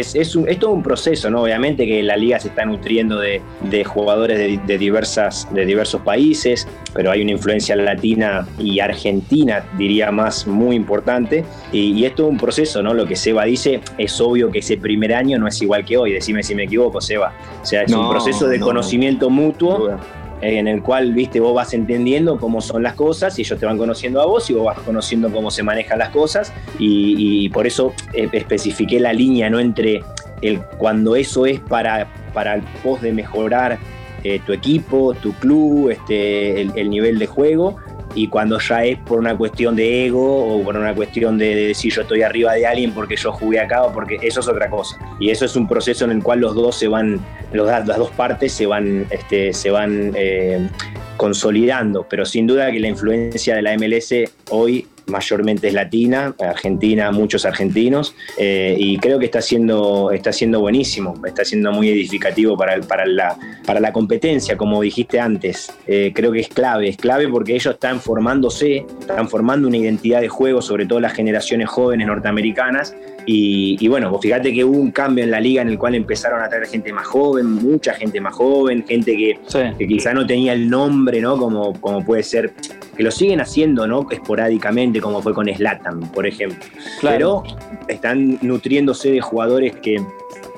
es, 0.00 0.14
es, 0.14 0.36
todo 0.58 0.70
un 0.72 0.82
proceso, 0.82 1.30
¿no? 1.30 1.42
Obviamente 1.42 1.86
que 1.86 2.02
la 2.02 2.16
liga 2.16 2.38
se 2.40 2.48
está 2.48 2.64
nutriendo 2.64 3.18
de, 3.18 3.40
jugadores 3.84 4.38
de, 4.66 4.78
diversas, 4.78 5.48
de 5.52 5.64
diversos 5.64 6.00
países, 6.02 6.66
pero 6.92 7.10
hay 7.10 7.22
una 7.22 7.32
influencia 7.32 7.76
latina 7.76 8.46
y 8.58 8.80
argentina, 8.80 9.64
diría 9.76 10.10
más, 10.10 10.46
muy 10.46 10.76
importante. 10.76 11.44
Y, 11.72 12.04
es 12.04 12.14
todo 12.14 12.28
un 12.28 12.36
proceso, 12.36 12.82
¿no? 12.82 12.92
Lo 12.94 13.06
que 13.06 13.16
Seba 13.16 13.44
dice, 13.44 13.80
es 13.98 14.20
obvio 14.20 14.50
que 14.50 14.58
ese 14.58 14.76
primer 14.76 15.14
año 15.14 15.38
no 15.38 15.48
es 15.48 15.60
igual 15.62 15.84
que 15.84 15.96
hoy, 15.96 16.12
decime 16.12 16.42
si 16.42 16.54
me 16.54 16.64
equivoco, 16.64 17.00
Seba. 17.00 17.32
O 17.62 17.64
sea, 17.64 17.82
es 17.82 17.92
un 17.92 18.10
proceso 18.10 18.46
de 18.48 18.60
conocimiento 18.60 19.30
mutuo 19.30 19.98
en 20.44 20.68
el 20.68 20.82
cual, 20.82 21.12
viste, 21.14 21.40
vos 21.40 21.54
vas 21.54 21.72
entendiendo 21.72 22.38
cómo 22.38 22.60
son 22.60 22.82
las 22.82 22.94
cosas 22.94 23.38
y 23.38 23.42
ellos 23.42 23.58
te 23.58 23.66
van 23.66 23.78
conociendo 23.78 24.20
a 24.20 24.26
vos 24.26 24.50
y 24.50 24.52
vos 24.52 24.66
vas 24.66 24.78
conociendo 24.80 25.30
cómo 25.32 25.50
se 25.50 25.62
manejan 25.62 25.98
las 25.98 26.10
cosas 26.10 26.52
y, 26.78 27.48
por 27.48 27.66
eso 27.66 27.92
eh, 28.12 28.28
especifiqué 28.32 29.00
la 29.00 29.12
línea, 29.12 29.48
¿no? 29.48 29.58
Entre 29.58 30.02
el 30.42 30.60
cuando 30.78 31.16
eso 31.16 31.46
es 31.46 31.60
para, 31.60 32.08
para 32.32 32.54
el 32.54 32.62
pos 32.82 33.00
de 33.00 33.12
mejorar 33.12 33.78
eh, 34.22 34.40
tu 34.44 34.52
equipo, 34.52 35.14
tu 35.14 35.32
club, 35.34 35.90
este, 35.90 36.62
el, 36.62 36.90
nivel 36.90 37.18
de 37.18 37.26
juego, 37.26 37.76
y 38.14 38.28
cuando 38.28 38.58
ya 38.58 38.84
es 38.84 38.98
por 38.98 39.18
una 39.18 39.36
cuestión 39.36 39.76
de 39.76 40.06
ego 40.06 40.56
o 40.56 40.62
por 40.62 40.76
una 40.76 40.94
cuestión 40.94 41.38
de, 41.38 41.54
decir 41.54 41.92
yo 41.92 42.02
estoy 42.02 42.22
arriba 42.22 42.52
de 42.54 42.66
alguien 42.66 42.92
porque 42.92 43.16
yo 43.16 43.32
jugué 43.32 43.60
acá 43.60 43.82
o 43.84 43.92
porque 43.92 44.18
eso 44.22 44.40
es 44.40 44.48
otra 44.48 44.70
cosa. 44.70 44.98
Y 45.18 45.30
eso 45.30 45.44
es 45.44 45.56
un 45.56 45.66
proceso 45.68 46.04
en 46.04 46.12
el 46.12 46.22
cual 46.22 46.40
los 46.40 46.54
dos 46.54 46.76
se 46.76 46.88
van, 46.88 47.20
las 47.52 47.86
dos 47.86 48.10
partes 48.12 48.52
se 48.52 48.66
van, 48.66 49.06
este, 49.10 49.52
se 49.52 49.70
van 49.70 50.12
eh, 50.14 50.68
consolidando, 51.16 52.06
pero 52.08 52.24
sin 52.24 52.46
duda 52.46 52.70
que 52.70 52.80
la 52.80 52.88
influencia 52.88 53.56
de 53.56 53.62
la 53.62 53.76
MLS 53.76 54.14
hoy 54.50 54.86
mayormente 55.06 55.68
es 55.68 55.74
latina, 55.74 56.34
Argentina, 56.38 57.10
muchos 57.10 57.44
argentinos, 57.44 58.14
eh, 58.38 58.76
y 58.78 58.98
creo 58.98 59.18
que 59.18 59.26
está 59.26 59.42
siendo, 59.42 60.10
está 60.12 60.32
siendo 60.32 60.60
buenísimo, 60.60 61.14
está 61.26 61.44
siendo 61.44 61.72
muy 61.72 61.88
edificativo 61.88 62.56
para, 62.56 62.80
para, 62.80 63.06
la, 63.06 63.36
para 63.66 63.80
la 63.80 63.92
competencia, 63.92 64.56
como 64.56 64.82
dijiste 64.82 65.20
antes. 65.20 65.72
Eh, 65.86 66.12
creo 66.14 66.32
que 66.32 66.40
es 66.40 66.48
clave, 66.48 66.88
es 66.88 66.96
clave 66.96 67.28
porque 67.28 67.54
ellos 67.54 67.74
están 67.74 68.00
formándose, 68.00 68.86
están 69.00 69.28
formando 69.28 69.68
una 69.68 69.76
identidad 69.76 70.20
de 70.20 70.28
juego, 70.28 70.62
sobre 70.62 70.86
todo 70.86 71.00
las 71.00 71.12
generaciones 71.12 71.68
jóvenes 71.68 72.06
norteamericanas, 72.06 72.94
y, 73.26 73.88
bueno, 73.88 74.10
pues 74.10 74.22
fíjate 74.22 74.52
que 74.52 74.64
hubo 74.64 74.76
un 74.76 74.90
cambio 74.90 75.24
en 75.24 75.30
la 75.30 75.40
liga 75.40 75.62
en 75.62 75.68
el 75.68 75.78
cual 75.78 75.94
empezaron 75.94 76.42
a 76.42 76.48
traer 76.48 76.66
gente 76.66 76.92
más 76.92 77.06
joven, 77.06 77.52
mucha 77.52 77.94
gente 77.94 78.20
más 78.20 78.34
joven, 78.34 78.84
gente 78.86 79.16
que, 79.16 79.38
que 79.78 79.86
quizá 79.86 80.12
no 80.12 80.26
tenía 80.26 80.52
el 80.52 80.68
nombre, 80.68 81.20
¿no? 81.20 81.38
Como, 81.38 81.72
como 81.80 82.04
puede 82.04 82.22
ser, 82.22 82.52
que 82.94 83.02
lo 83.02 83.10
siguen 83.10 83.40
haciendo, 83.40 83.86
¿no? 83.86 84.06
Esporádicamente, 84.10 85.00
como 85.00 85.22
fue 85.22 85.34
con 85.34 85.48
Slatan, 85.48 86.00
por 86.12 86.26
ejemplo. 86.26 86.58
Pero 87.02 87.42
están 87.88 88.38
nutriéndose 88.42 89.10
de 89.10 89.20
jugadores 89.20 89.76
que, 89.76 90.02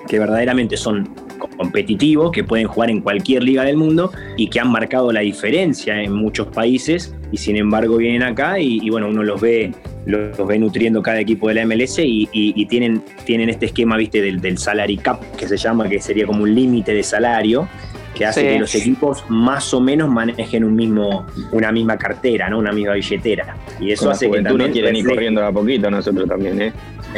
que 0.08 0.18
verdaderamente 0.18 0.76
son 0.76 1.08
competitivos, 1.56 2.32
que 2.32 2.44
pueden 2.44 2.66
jugar 2.66 2.90
en 2.90 3.00
cualquier 3.00 3.42
liga 3.42 3.64
del 3.64 3.76
mundo 3.76 4.12
y 4.36 4.48
que 4.48 4.60
han 4.60 4.70
marcado 4.70 5.12
la 5.12 5.20
diferencia 5.20 6.02
en 6.02 6.12
muchos 6.12 6.48
países 6.48 7.14
y 7.32 7.38
sin 7.38 7.56
embargo 7.56 7.96
vienen 7.96 8.22
acá 8.22 8.58
y, 8.58 8.88
bueno, 8.90 9.08
uno 9.08 9.22
los 9.22 9.40
ve, 9.40 9.72
los, 10.04 10.46
ve 10.46 10.58
nutriendo 10.58 11.02
cada 11.02 11.20
equipo 11.20 11.48
de 11.48 11.54
la 11.54 11.66
MLS 11.66 11.98
y, 11.98 12.66
tienen, 12.66 13.02
tienen 13.24 13.48
este 13.48 13.66
esquema, 13.66 13.96
viste, 13.96 14.22
del, 14.22 14.40
del 14.40 14.58
salary 14.58 14.96
cap, 14.96 15.20
que 15.36 15.48
se 15.48 15.56
llama, 15.56 15.88
que 15.88 16.00
sería 16.00 16.26
como 16.26 16.42
un 16.42 16.54
límite 16.54 16.94
de 16.94 17.02
salario 17.02 17.68
que 18.16 18.24
hace 18.24 18.42
que 18.42 18.58
los 18.58 18.74
equipos 18.74 19.24
más 19.28 19.74
o 19.74 19.80
menos 19.80 20.08
manejen 20.08 20.64
un 20.64 20.74
mismo, 20.74 21.26
una 21.52 21.70
misma 21.70 21.98
cartera, 21.98 22.48
¿no? 22.48 22.58
una 22.58 22.72
misma 22.72 22.94
billetera. 22.94 23.54
Y 23.78 23.92
eso 23.92 24.10
hace 24.10 24.30
que 24.30 24.40
también 24.40 24.72
quieren 24.72 24.96
ir 24.96 25.06
corriendo 25.06 25.44
a 25.44 25.52
poquito 25.52 25.90
nosotros 25.90 26.26
también, 26.26 26.60
¿eh? 26.62 26.72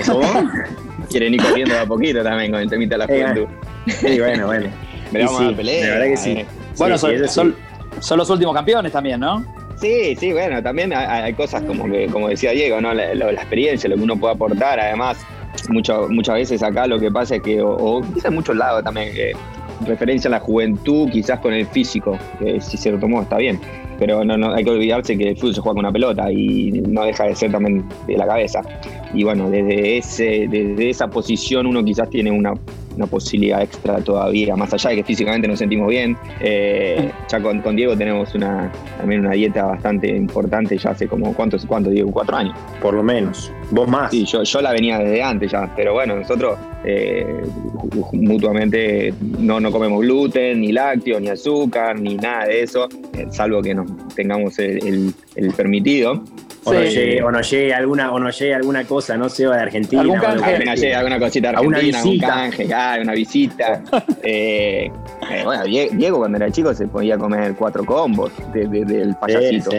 ¿Cómo? 0.06 0.28
quieren 1.08 1.34
ir 1.34 1.42
corriendo 1.42 1.78
a 1.78 1.86
poquito 1.86 2.22
también 2.22 2.50
con 2.50 2.60
el 2.60 2.68
temita 2.68 2.96
de 2.96 2.98
la 2.98 3.04
eh, 3.04 3.22
juventud. 3.22 3.46
Sí, 3.86 4.18
bueno, 4.18 4.46
bueno. 4.46 4.68
vamos 5.12 5.40
a 5.40 5.56
pelear. 5.56 5.88
La 5.88 5.94
verdad 5.94 6.06
que 6.06 6.16
sí. 6.16 6.44
Bueno, 6.76 6.98
son, 6.98 7.54
son, 8.00 8.18
los 8.18 8.28
últimos 8.30 8.54
campeones 8.54 8.90
también, 8.90 9.20
¿no? 9.20 9.44
Sí, 9.80 10.16
sí, 10.16 10.32
bueno, 10.32 10.60
también 10.60 10.92
hay, 10.92 11.32
cosas 11.34 11.62
como 11.62 11.88
que, 11.88 12.06
como 12.06 12.28
decía 12.28 12.50
Diego, 12.50 12.80
¿no? 12.80 12.92
La, 12.92 13.14
la, 13.14 13.30
experiencia, 13.30 13.88
lo 13.88 13.94
que 13.94 14.02
uno 14.02 14.16
puede 14.16 14.34
aportar, 14.34 14.80
además, 14.80 15.18
mucho, 15.68 16.08
muchas 16.10 16.34
veces 16.34 16.62
acá 16.64 16.88
lo 16.88 16.98
que 16.98 17.12
pasa 17.12 17.36
es 17.36 17.42
que, 17.42 17.62
o, 17.62 17.70
o 17.70 18.02
quizás 18.02 18.26
en 18.26 18.34
muchos 18.34 18.56
lados 18.56 18.82
también, 18.82 19.12
que 19.14 19.32
referencia 19.86 20.28
a 20.28 20.32
la 20.32 20.40
juventud, 20.40 21.08
quizás 21.10 21.40
con 21.40 21.52
el 21.52 21.66
físico, 21.66 22.18
que 22.38 22.60
si 22.60 22.76
se 22.76 22.90
lo 22.90 22.98
tomó 22.98 23.22
está 23.22 23.38
bien, 23.38 23.60
pero 23.98 24.24
no, 24.24 24.36
no 24.36 24.54
hay 24.54 24.64
que 24.64 24.70
olvidarse 24.70 25.16
que 25.16 25.30
el 25.30 25.36
fútbol 25.36 25.54
se 25.54 25.60
juega 25.60 25.74
con 25.74 25.84
una 25.84 25.92
pelota 25.92 26.30
y 26.30 26.70
no 26.88 27.04
deja 27.04 27.24
de 27.24 27.34
ser 27.34 27.50
también 27.50 27.84
de 28.06 28.16
la 28.16 28.26
cabeza. 28.26 28.60
Y 29.12 29.24
bueno, 29.24 29.50
desde, 29.50 29.98
ese, 29.98 30.46
desde 30.48 30.90
esa 30.90 31.08
posición 31.08 31.66
uno 31.66 31.84
quizás 31.84 32.08
tiene 32.08 32.30
una, 32.30 32.54
una 32.98 33.06
posibilidad 33.06 33.62
extra 33.62 33.98
todavía, 34.00 34.56
más 34.56 34.72
allá 34.74 34.90
de 34.90 34.96
que 34.96 35.04
físicamente 35.04 35.48
nos 35.48 35.58
sentimos 35.58 35.88
bien. 35.88 36.16
Eh, 36.40 37.10
ya 37.30 37.40
con, 37.40 37.76
Diego 37.76 37.96
tenemos 37.96 38.34
una, 38.34 38.70
también 38.98 39.20
una 39.20 39.32
dieta 39.32 39.64
bastante 39.64 40.08
importante, 40.08 40.76
ya 40.76 40.90
hace 40.90 41.06
como, 41.08 41.32
¿cuántos, 41.34 41.64
cuánto 41.64 41.90
Diego? 41.90 42.10
¿Cuatro 42.10 42.36
años? 42.36 42.56
Por 42.80 42.94
lo 42.94 43.02
menos. 43.02 43.52
¿Vos 43.70 43.88
más? 43.88 44.10
Sí, 44.10 44.24
yo, 44.24 44.42
yo 44.42 44.60
la 44.60 44.72
venía 44.72 44.98
desde 44.98 45.22
antes 45.22 45.52
ya, 45.52 45.70
pero 45.76 45.92
bueno, 45.92 46.16
nosotros 46.16 46.58
eh, 46.84 47.42
mutuamente 48.12 49.12
no, 49.38 49.60
no 49.60 49.70
comemos 49.70 50.00
gluten, 50.00 50.60
ni 50.60 50.72
lácteos, 50.72 51.20
ni 51.20 51.28
azúcar, 51.28 51.98
ni 52.00 52.16
nada 52.16 52.46
de 52.46 52.62
eso, 52.62 52.88
eh, 53.14 53.26
salvo 53.30 53.60
que 53.62 53.74
no 53.74 53.84
tengamos 54.14 54.58
el 54.58 55.14
permitido. 55.56 56.22
O, 56.68 56.72
no 56.72 56.82
llegue, 56.82 57.22
o, 57.22 57.30
no 57.30 57.40
llegue, 57.40 57.74
alguna, 57.74 58.12
o 58.12 58.18
no 58.18 58.30
llegue 58.30 58.54
alguna 58.54 58.84
cosa, 58.84 59.16
no 59.16 59.28
sé, 59.28 59.46
de 59.46 59.54
Argentina. 59.54 60.02
Algún 60.02 60.18
canje. 60.18 60.64
llegue 60.76 60.94
alguna 60.94 61.18
cosita 61.18 61.50
argentina, 61.50 61.78
una 61.78 62.02
visita. 62.02 62.26
un 62.26 62.50
canje, 62.50 63.02
una 63.02 63.12
visita. 63.12 63.82
eh, 64.22 64.90
eh, 65.30 65.42
bueno, 65.44 65.64
Diego 65.64 66.18
cuando 66.18 66.36
era 66.36 66.50
chico 66.50 66.74
se 66.74 66.86
podía 66.86 67.16
comer 67.16 67.54
cuatro 67.54 67.84
combos 67.84 68.32
del 68.52 69.14
payasito. 69.20 69.70
Sí, 69.70 69.78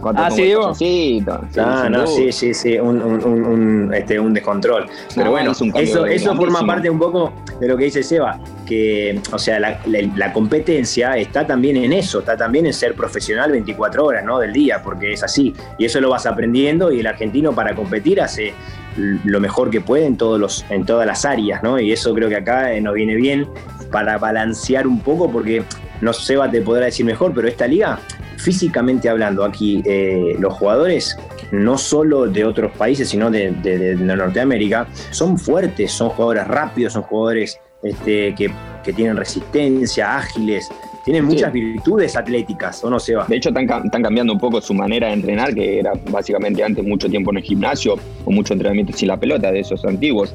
Cuatro 0.00 0.24
ah, 0.24 0.30
sí, 0.30 0.42
Diego. 0.42 0.74
Sí, 0.74 1.24
ah, 1.58 1.88
no, 1.90 2.06
sí, 2.06 2.32
sí, 2.32 2.54
sí, 2.54 2.78
un, 2.78 3.02
un, 3.02 3.15
un, 3.24 3.92
este, 3.94 4.18
un 4.18 4.32
descontrol. 4.34 4.86
Pero 5.14 5.30
bueno, 5.30 5.52
eso, 5.52 6.06
eso 6.06 6.36
forma 6.36 6.64
parte 6.66 6.90
un 6.90 6.98
poco 6.98 7.32
de 7.60 7.68
lo 7.68 7.76
que 7.76 7.84
dice 7.84 8.02
Seba, 8.02 8.38
que, 8.66 9.20
o 9.32 9.38
sea, 9.38 9.58
la, 9.58 9.78
la, 9.86 10.32
competencia 10.32 11.16
está 11.16 11.46
también 11.46 11.76
en 11.76 11.92
eso, 11.92 12.18
está 12.18 12.36
también 12.36 12.66
en 12.66 12.72
ser 12.72 12.94
profesional 12.94 13.52
24 13.52 14.04
horas 14.04 14.24
¿no? 14.24 14.38
del 14.38 14.52
día, 14.52 14.82
porque 14.82 15.12
es 15.12 15.22
así. 15.22 15.54
Y 15.78 15.84
eso 15.86 16.00
lo 16.00 16.10
vas 16.10 16.26
aprendiendo 16.26 16.92
y 16.92 17.00
el 17.00 17.06
argentino 17.06 17.52
para 17.52 17.74
competir 17.74 18.20
hace 18.20 18.52
lo 18.96 19.40
mejor 19.40 19.70
que 19.70 19.80
puede 19.80 20.06
en, 20.06 20.16
todos 20.16 20.40
los, 20.40 20.64
en 20.70 20.84
todas 20.84 21.06
las 21.06 21.24
áreas, 21.24 21.62
¿no? 21.62 21.78
Y 21.78 21.92
eso 21.92 22.14
creo 22.14 22.28
que 22.28 22.36
acá 22.36 22.72
eh, 22.72 22.80
nos 22.80 22.94
viene 22.94 23.14
bien 23.14 23.46
para 23.90 24.18
balancear 24.18 24.86
un 24.86 25.00
poco, 25.00 25.30
porque 25.30 25.62
no 26.00 26.12
Seba 26.12 26.50
te 26.50 26.60
podrá 26.62 26.86
decir 26.86 27.04
mejor, 27.04 27.32
pero 27.34 27.48
esta 27.48 27.66
liga, 27.66 27.98
físicamente 28.36 29.08
hablando, 29.08 29.44
aquí 29.44 29.82
eh, 29.84 30.36
los 30.38 30.54
jugadores, 30.54 31.16
no 31.52 31.78
solo 31.78 32.26
de 32.26 32.44
otros 32.44 32.72
países, 32.76 33.08
sino 33.08 33.30
de, 33.30 33.52
de, 33.52 33.96
Norteamérica, 33.96 34.86
son 35.10 35.38
fuertes, 35.38 35.92
son 35.92 36.10
jugadores 36.10 36.46
rápidos, 36.48 36.94
son 36.94 37.02
jugadores 37.02 37.58
este, 37.82 38.34
que, 38.34 38.50
que 38.84 38.92
tienen 38.92 39.16
resistencia, 39.16 40.16
ágiles, 40.16 40.68
tienen 41.06 41.24
muchas 41.24 41.52
virtudes 41.52 42.16
atléticas, 42.16 42.82
¿o 42.82 42.90
no 42.90 42.98
se 42.98 43.14
va? 43.14 43.26
De 43.26 43.36
hecho, 43.36 43.50
están, 43.50 43.68
cambiando 44.02 44.32
un 44.32 44.40
poco 44.40 44.60
su 44.60 44.74
manera 44.74 45.06
de 45.06 45.12
entrenar, 45.12 45.54
que 45.54 45.78
era 45.78 45.92
básicamente 46.10 46.64
antes 46.64 46.84
mucho 46.84 47.08
tiempo 47.08 47.30
en 47.30 47.36
el 47.36 47.44
gimnasio 47.44 47.94
o 48.24 48.30
mucho 48.32 48.54
entrenamiento 48.54 48.92
sin 48.92 49.06
la 49.06 49.16
pelota 49.16 49.52
de 49.52 49.60
esos 49.60 49.84
antiguos. 49.84 50.34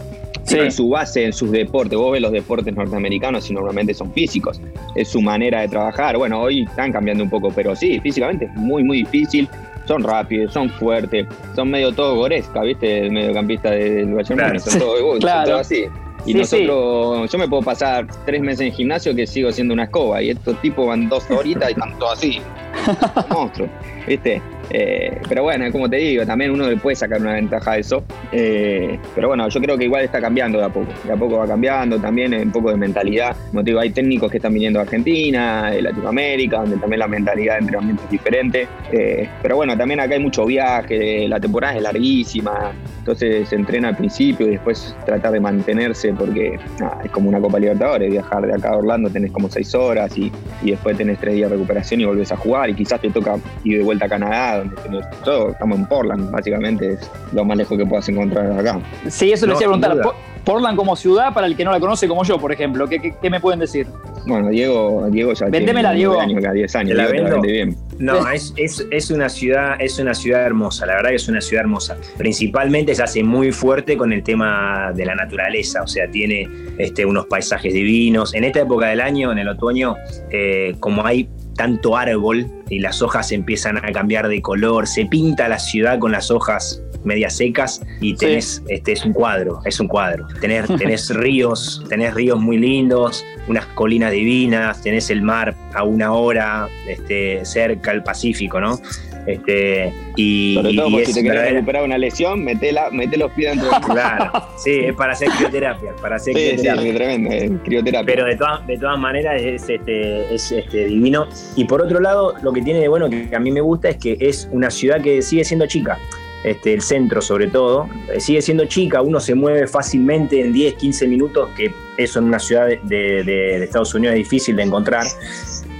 Sí. 0.52 0.72
su 0.72 0.90
base 0.90 1.26
en 1.26 1.34
sus 1.34 1.52
deportes. 1.52 1.98
Vos 1.98 2.12
ves 2.14 2.22
los 2.22 2.32
deportes 2.32 2.76
norteamericanos 2.76 3.50
y 3.50 3.54
normalmente 3.54 3.94
son 3.94 4.12
físicos. 4.14 4.62
Es 4.96 5.10
su 5.10 5.22
manera 5.22 5.62
de 5.62 5.68
trabajar. 5.68 6.18
Bueno, 6.18 6.42
hoy 6.42 6.64
están 6.64 6.92
cambiando 6.92 7.24
un 7.24 7.30
poco, 7.30 7.52
pero 7.56 7.76
sí, 7.76 8.00
físicamente 8.00 8.46
es 8.46 8.54
muy, 8.56 8.84
muy 8.84 9.00
difícil. 9.00 9.48
Son 9.86 10.04
rápidos, 10.04 10.54
son 10.54 10.70
fuertes, 10.70 11.26
son 11.56 11.72
medio 11.72 11.92
todo 11.92 12.16
goresca, 12.16 12.62
¿viste? 12.62 13.06
El 13.06 13.12
mediocampista 13.12 13.72
del 13.72 14.14
Bayern 14.14 14.60
son 14.60 14.80
todo, 14.80 15.20
todo 15.20 15.58
así. 15.58 15.86
Y 16.26 16.36
nosotros, 16.36 17.32
yo 17.32 17.38
me 17.40 17.48
puedo 17.48 17.64
pasar 17.64 18.06
tres 18.26 18.42
meses 18.42 18.68
en 18.68 18.72
gimnasio 18.72 19.16
que 19.16 19.26
sigo 19.26 19.52
siendo 19.52 19.74
una 19.74 19.86
escoba 19.86 20.22
y 20.22 20.30
estos 20.30 20.60
tipos 20.62 20.88
van 20.88 21.10
dos 21.10 21.30
horitas 21.32 21.70
y 21.70 21.74
están 21.74 21.98
todos 21.98 22.14
así. 22.14 22.42
Monstruos, 23.30 23.70
¿viste? 24.08 24.42
Eh, 24.74 25.20
pero 25.28 25.44
bueno, 25.44 25.70
como 25.72 25.90
te 25.90 25.98
digo, 25.98 26.26
también 26.26 26.52
uno 26.52 26.70
le 26.70 26.78
puede 26.78 26.96
sacar 26.96 27.20
una 27.20 27.34
ventaja 27.34 27.74
de 27.74 27.82
eso. 27.82 28.04
Eh, 28.32 28.98
pero 29.14 29.28
bueno, 29.28 29.48
yo 29.50 29.60
creo 29.60 29.78
que 29.78 29.86
igual 29.86 30.04
está 30.04 30.22
cambiando 30.22 30.60
de 30.60 30.66
a 30.66 30.70
poco. 30.70 30.92
De 31.04 31.12
a 31.12 31.16
poco 31.16 31.38
va 31.38 31.48
cambiando 31.48 32.00
también 32.00 32.34
un 32.34 32.52
poco 32.52 32.72
de 32.72 32.78
mentalidad. 32.78 33.36
Como 33.50 33.64
te 33.64 33.72
digo, 33.72 33.80
hay 33.80 33.92
técnicos 33.92 34.32
que 34.32 34.38
están 34.38 34.54
viniendo 34.54 34.80
a 34.80 34.84
Argentina, 34.84 35.72
de 35.72 35.82
Latinoamérica, 35.82 36.58
donde 36.58 36.78
también 36.78 37.00
la 37.00 37.08
mentalidad 37.08 37.56
de 37.56 37.60
entrenamiento 37.60 38.04
es 38.06 38.10
diferente. 38.10 38.68
Eh, 38.92 39.28
pero 39.42 39.58
bueno, 39.58 39.78
también 39.78 40.00
acá 40.00 40.16
hay 40.16 40.22
mucho 40.22 40.46
viaje, 40.46 41.28
la 41.28 41.40
temporada 41.40 41.76
es 41.76 41.82
larguísima, 41.82 42.72
entonces 43.00 43.50
se 43.50 43.56
entrena 43.56 43.90
al 43.90 43.98
principio 43.98 44.48
y 44.48 44.52
después 44.52 44.96
tratar 45.06 45.32
de 45.32 45.40
mantenerse 45.40 46.14
porque 46.14 46.60
es 47.04 47.12
como 47.12 47.30
una 47.30 47.40
Copa 47.40 47.60
Libertadores, 47.60 48.10
viajar 48.10 48.46
de 48.46 48.54
acá 48.54 48.70
a 48.70 48.78
Orlando 48.78 49.10
tenés 49.10 49.32
como 49.32 49.50
seis 49.50 49.74
horas 49.76 50.18
y, 50.18 50.32
y 50.62 50.72
después 50.72 50.98
tenés 50.98 51.20
tres 51.20 51.36
días 51.36 51.50
de 51.50 51.56
recuperación 51.58 52.02
y 52.02 52.06
volvés 52.06 52.32
a 52.32 52.38
jugar 52.38 52.70
y 52.70 52.74
quizás 52.74 53.02
te 53.02 53.10
toca 53.10 53.38
ir 53.64 53.80
de 53.80 53.84
vuelta 53.84 54.06
a 54.06 54.10
Canadá 54.10 54.61
donde 54.70 55.06
todo, 55.24 55.50
estamos 55.52 55.78
en 55.78 55.86
Portland, 55.86 56.32
básicamente 56.32 56.94
es 56.94 57.12
lo 57.34 57.46
más 57.46 57.58
lejos 57.58 57.78
que 57.78 57.86
puedas 57.86 58.08
encontrar 58.10 58.52
acá. 58.60 58.80
Sí, 59.10 59.32
eso 59.32 59.46
le 59.46 59.54
decía 59.54 59.68
preguntar. 59.68 59.98
Portland 60.44 60.76
como 60.76 60.96
ciudad, 60.96 61.34
para 61.34 61.48
el 61.48 61.56
que 61.56 61.64
no 61.64 61.72
la 61.72 61.80
conoce 61.80 62.08
como 62.08 62.24
yo, 62.24 62.40
por 62.40 62.52
ejemplo, 62.52 62.88
¿qué, 62.88 63.14
qué, 63.22 63.30
me 63.30 63.40
pueden 63.40 63.60
decir? 63.60 63.88
Bueno, 64.26 64.50
Diego, 64.50 65.08
Diego 65.10 65.34
ya 65.34 65.48
Vendémela, 65.48 65.94
Diego. 65.94 66.20
Años, 66.20 66.42
10 66.54 66.76
años, 66.76 66.98
la 66.98 67.08
vende 67.08 67.52
bien. 67.52 67.78
No, 68.00 68.28
es, 68.30 68.54
es, 68.58 68.86
es, 68.90 69.12
una 69.12 69.30
ciudad, 69.30 69.76
es 69.80 70.00
una 70.00 70.16
ciudad 70.16 70.44
hermosa, 70.44 70.86
la 70.88 70.96
verdad 70.96 71.10
que 71.10 71.18
es 71.18 71.28
una 71.28 71.42
ciudad 71.42 71.62
hermosa. 71.62 71.98
Principalmente 72.18 72.96
se 72.96 73.04
hace 73.04 73.24
muy 73.24 73.52
fuerte 73.52 73.96
con 73.96 74.12
el 74.12 74.24
tema 74.24 74.92
de 74.96 75.06
la 75.06 75.14
naturaleza, 75.14 75.84
o 75.84 75.88
sea, 75.88 76.10
tiene 76.10 76.48
este, 76.78 77.06
unos 77.06 77.28
paisajes 77.28 77.74
divinos. 77.74 78.34
En 78.34 78.44
esta 78.44 78.62
época 78.62 78.88
del 78.88 79.02
año, 79.02 79.32
en 79.32 79.38
el 79.38 79.48
otoño, 79.48 79.96
eh, 80.32 80.76
como 80.80 81.06
hay 81.06 81.30
tanto 81.56 81.98
árbol 81.98 82.48
y 82.70 82.80
las 82.80 83.02
hojas 83.02 83.32
empiezan 83.32 83.78
a 83.78 83.92
cambiar 83.92 84.28
de 84.28 84.42
color, 84.42 84.88
se 84.88 85.06
pinta 85.06 85.48
la 85.48 85.60
ciudad 85.60 86.00
con 86.00 86.12
las 86.12 86.32
hojas 86.32 86.82
medias 87.04 87.36
secas 87.38 87.82
y 88.00 88.16
tenés, 88.16 88.62
este 88.68 88.92
es 88.92 89.06
un 89.06 89.14
cuadro, 89.14 89.60
es 89.66 89.80
un 89.80 89.88
cuadro. 89.88 90.28
Tenés, 90.40 90.68
tenés 90.78 91.10
ríos, 91.10 91.84
tenés 91.90 92.14
ríos 92.14 92.40
muy 92.40 92.58
lindos, 92.58 93.26
unas 93.48 93.66
colinas 93.68 94.12
divinas, 94.12 94.82
tenés 94.82 95.10
el 95.10 95.22
mar 95.22 95.56
a 95.74 95.84
una 95.84 96.14
hora 96.14 96.68
este, 96.88 97.44
cerca 97.46 97.92
al 97.92 98.04
Pacífico, 98.04 98.60
¿no? 98.60 98.80
Este, 99.28 99.94
y, 100.16 100.56
Sobre 100.56 100.76
todo 100.76 100.88
y 100.88 100.92
porque 100.92 101.02
es 101.04 101.08
si 101.10 101.14
te 101.14 101.24
querés 101.24 101.54
recuperar 101.54 101.84
una 101.84 101.98
lesión, 101.98 102.44
mete, 102.44 102.72
la, 102.72 102.90
mete 102.92 103.18
los 103.18 103.32
pies 103.32 103.52
dentro 103.52 103.70
del 103.70 103.82
Claro, 103.92 104.32
sí, 104.58 104.72
es 104.86 104.96
para 104.96 105.14
hacer 105.14 105.30
crioterapia, 105.38 105.92
para 106.02 106.16
hacer 106.16 106.34
Sí, 106.36 106.40
crioterapia. 106.42 106.90
es 106.90 106.96
tremendo, 106.96 107.32
eh, 107.32 107.52
crioterapia. 107.64 108.06
Pero 108.16 108.26
de, 108.26 108.36
todas 108.36 108.66
de 108.68 108.78
todas 108.78 109.00
maneras 109.00 109.42
es, 109.42 109.70
este, 109.70 110.34
es 110.34 110.52
este, 110.52 110.86
divino. 110.86 111.28
Y 111.56 111.66
por 111.66 111.82
otro 111.82 112.00
lado, 112.00 112.34
lo 112.42 112.52
que 112.52 112.62
tiene 112.62 112.80
de 112.80 112.88
bueno 112.88 113.10
que 113.10 113.36
a 113.36 113.40
mí 113.40 113.52
me 113.52 113.62
gusta 113.62 113.90
es 113.90 113.98
que 113.98 114.18
es 114.20 114.50
una 114.52 114.70
ciudad 114.72 115.02
que 115.02 115.22
sigue 115.22 115.44
siendo 115.44 115.66
chica. 115.68 115.98
Este, 116.44 116.74
el 116.74 116.82
centro 116.82 117.22
sobre 117.22 117.46
todo, 117.46 117.88
eh, 118.12 118.20
sigue 118.20 118.42
siendo 118.42 118.66
chica, 118.66 119.04
uno 119.04 119.20
se 119.20 119.36
mueve 119.36 119.68
fácilmente 119.68 120.42
en 120.42 120.52
10, 120.52 120.74
15 120.74 121.08
minutos, 121.08 121.50
que 121.56 121.72
eso 122.00 122.18
en 122.18 122.26
una 122.26 122.40
ciudad 122.40 122.66
de, 122.68 122.80
de- 122.84 123.24
de 123.24 123.64
Estados 123.64 123.94
Unidos 123.94 124.14
es 124.16 124.24
difícil 124.24 124.56
de 124.56 124.64
encontrar. 124.64 125.06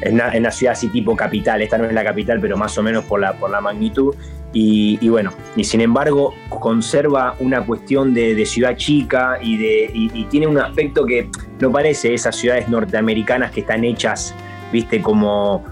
En 0.02 0.16
una, 0.16 0.52
ciudad 0.52 0.74
así 0.74 0.90
tipo 0.90 1.16
capital, 1.16 1.62
esta 1.62 1.78
no 1.78 1.86
es 1.86 1.94
la 1.94 2.04
capital, 2.04 2.40
pero 2.42 2.58
más 2.58 2.78
o 2.78 2.84
menos 2.84 3.06
por 3.06 3.20
la, 3.20 3.34
por 3.34 3.50
la 3.50 3.62
magnitud. 3.62 4.16
Y, 4.54 4.98
y 5.00 5.08
bueno, 5.08 5.32
y 5.56 5.64
sin 5.64 5.80
embargo 5.80 6.34
conserva 6.50 7.36
una 7.40 7.66
cuestión 7.66 8.14
de, 8.14 8.36
de 8.36 8.46
ciudad 8.46 8.76
chica 8.76 9.38
y, 9.42 9.58
de, 9.58 9.92
y, 9.94 10.12
y 10.14 10.26
tiene 10.26 10.48
un 10.48 10.58
aspecto 10.58 11.06
que 11.06 11.30
no 11.60 11.72
parece 11.72 12.14
esas 12.14 12.36
ciudades 12.36 12.68
norteamericanas 12.68 13.52
que 13.52 13.62
están 13.62 13.86
hechas, 13.86 14.36
viste, 14.74 15.02
como 15.02 15.64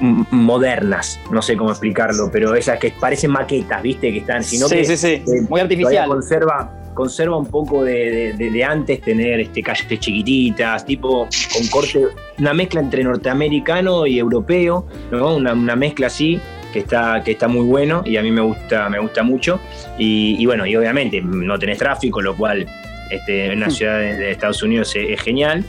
modernas, 0.00 1.18
no 1.30 1.42
sé 1.42 1.56
cómo 1.56 1.70
explicarlo, 1.70 2.30
pero 2.32 2.54
esas 2.54 2.78
que 2.78 2.92
parecen 2.98 3.30
maquetas, 3.32 3.82
viste, 3.82 4.12
que 4.12 4.18
están, 4.18 4.44
sino 4.44 4.68
sí, 4.68 4.76
que 4.76 4.84
sí, 4.84 4.96
sí. 4.96 5.08
eh, 5.08 5.46
Muy 5.48 5.60
artificial. 5.60 6.08
conserva, 6.08 6.72
conserva 6.98 7.36
un 7.36 7.46
poco 7.46 7.84
de, 7.84 8.32
de- 8.36 8.64
antes 8.64 9.00
tener 9.00 9.38
este, 9.38 9.62
calles 9.62 9.86
chiquititas, 10.00 10.84
tipo 10.84 11.28
con 11.54 11.66
corte, 11.70 12.06
una 12.38 12.52
mezcla 12.52 12.80
entre 12.80 13.04
norteamericano 13.04 14.04
y 14.04 14.18
europeo, 14.18 14.84
¿no? 15.12 15.36
una, 15.36 15.52
una 15.52 15.76
mezcla 15.76 16.08
así 16.08 16.40
que 16.72 16.80
está, 16.80 17.22
que 17.24 17.30
está 17.30 17.46
muy 17.46 17.64
bueno 17.66 18.02
y 18.04 18.16
a 18.16 18.22
mí 18.22 18.32
me 18.32 18.40
gusta, 18.40 18.88
me 18.88 18.98
gusta 18.98 19.22
mucho. 19.22 19.60
Y, 19.96 20.34
y 20.42 20.44
bueno, 20.46 20.66
y 20.66 20.74
obviamente 20.74 21.20
no 21.22 21.56
tenés 21.56 21.78
tráfico, 21.78 22.20
lo 22.20 22.34
cual 22.36 22.66
este, 23.10 23.46
en 23.46 23.58
una 23.58 23.70
ciudad 23.70 24.00
de, 24.00 24.16
de 24.16 24.30
Estados 24.32 24.60
Unidos 24.64 24.94
es, 24.96 25.08
es 25.10 25.20
genial. 25.20 25.64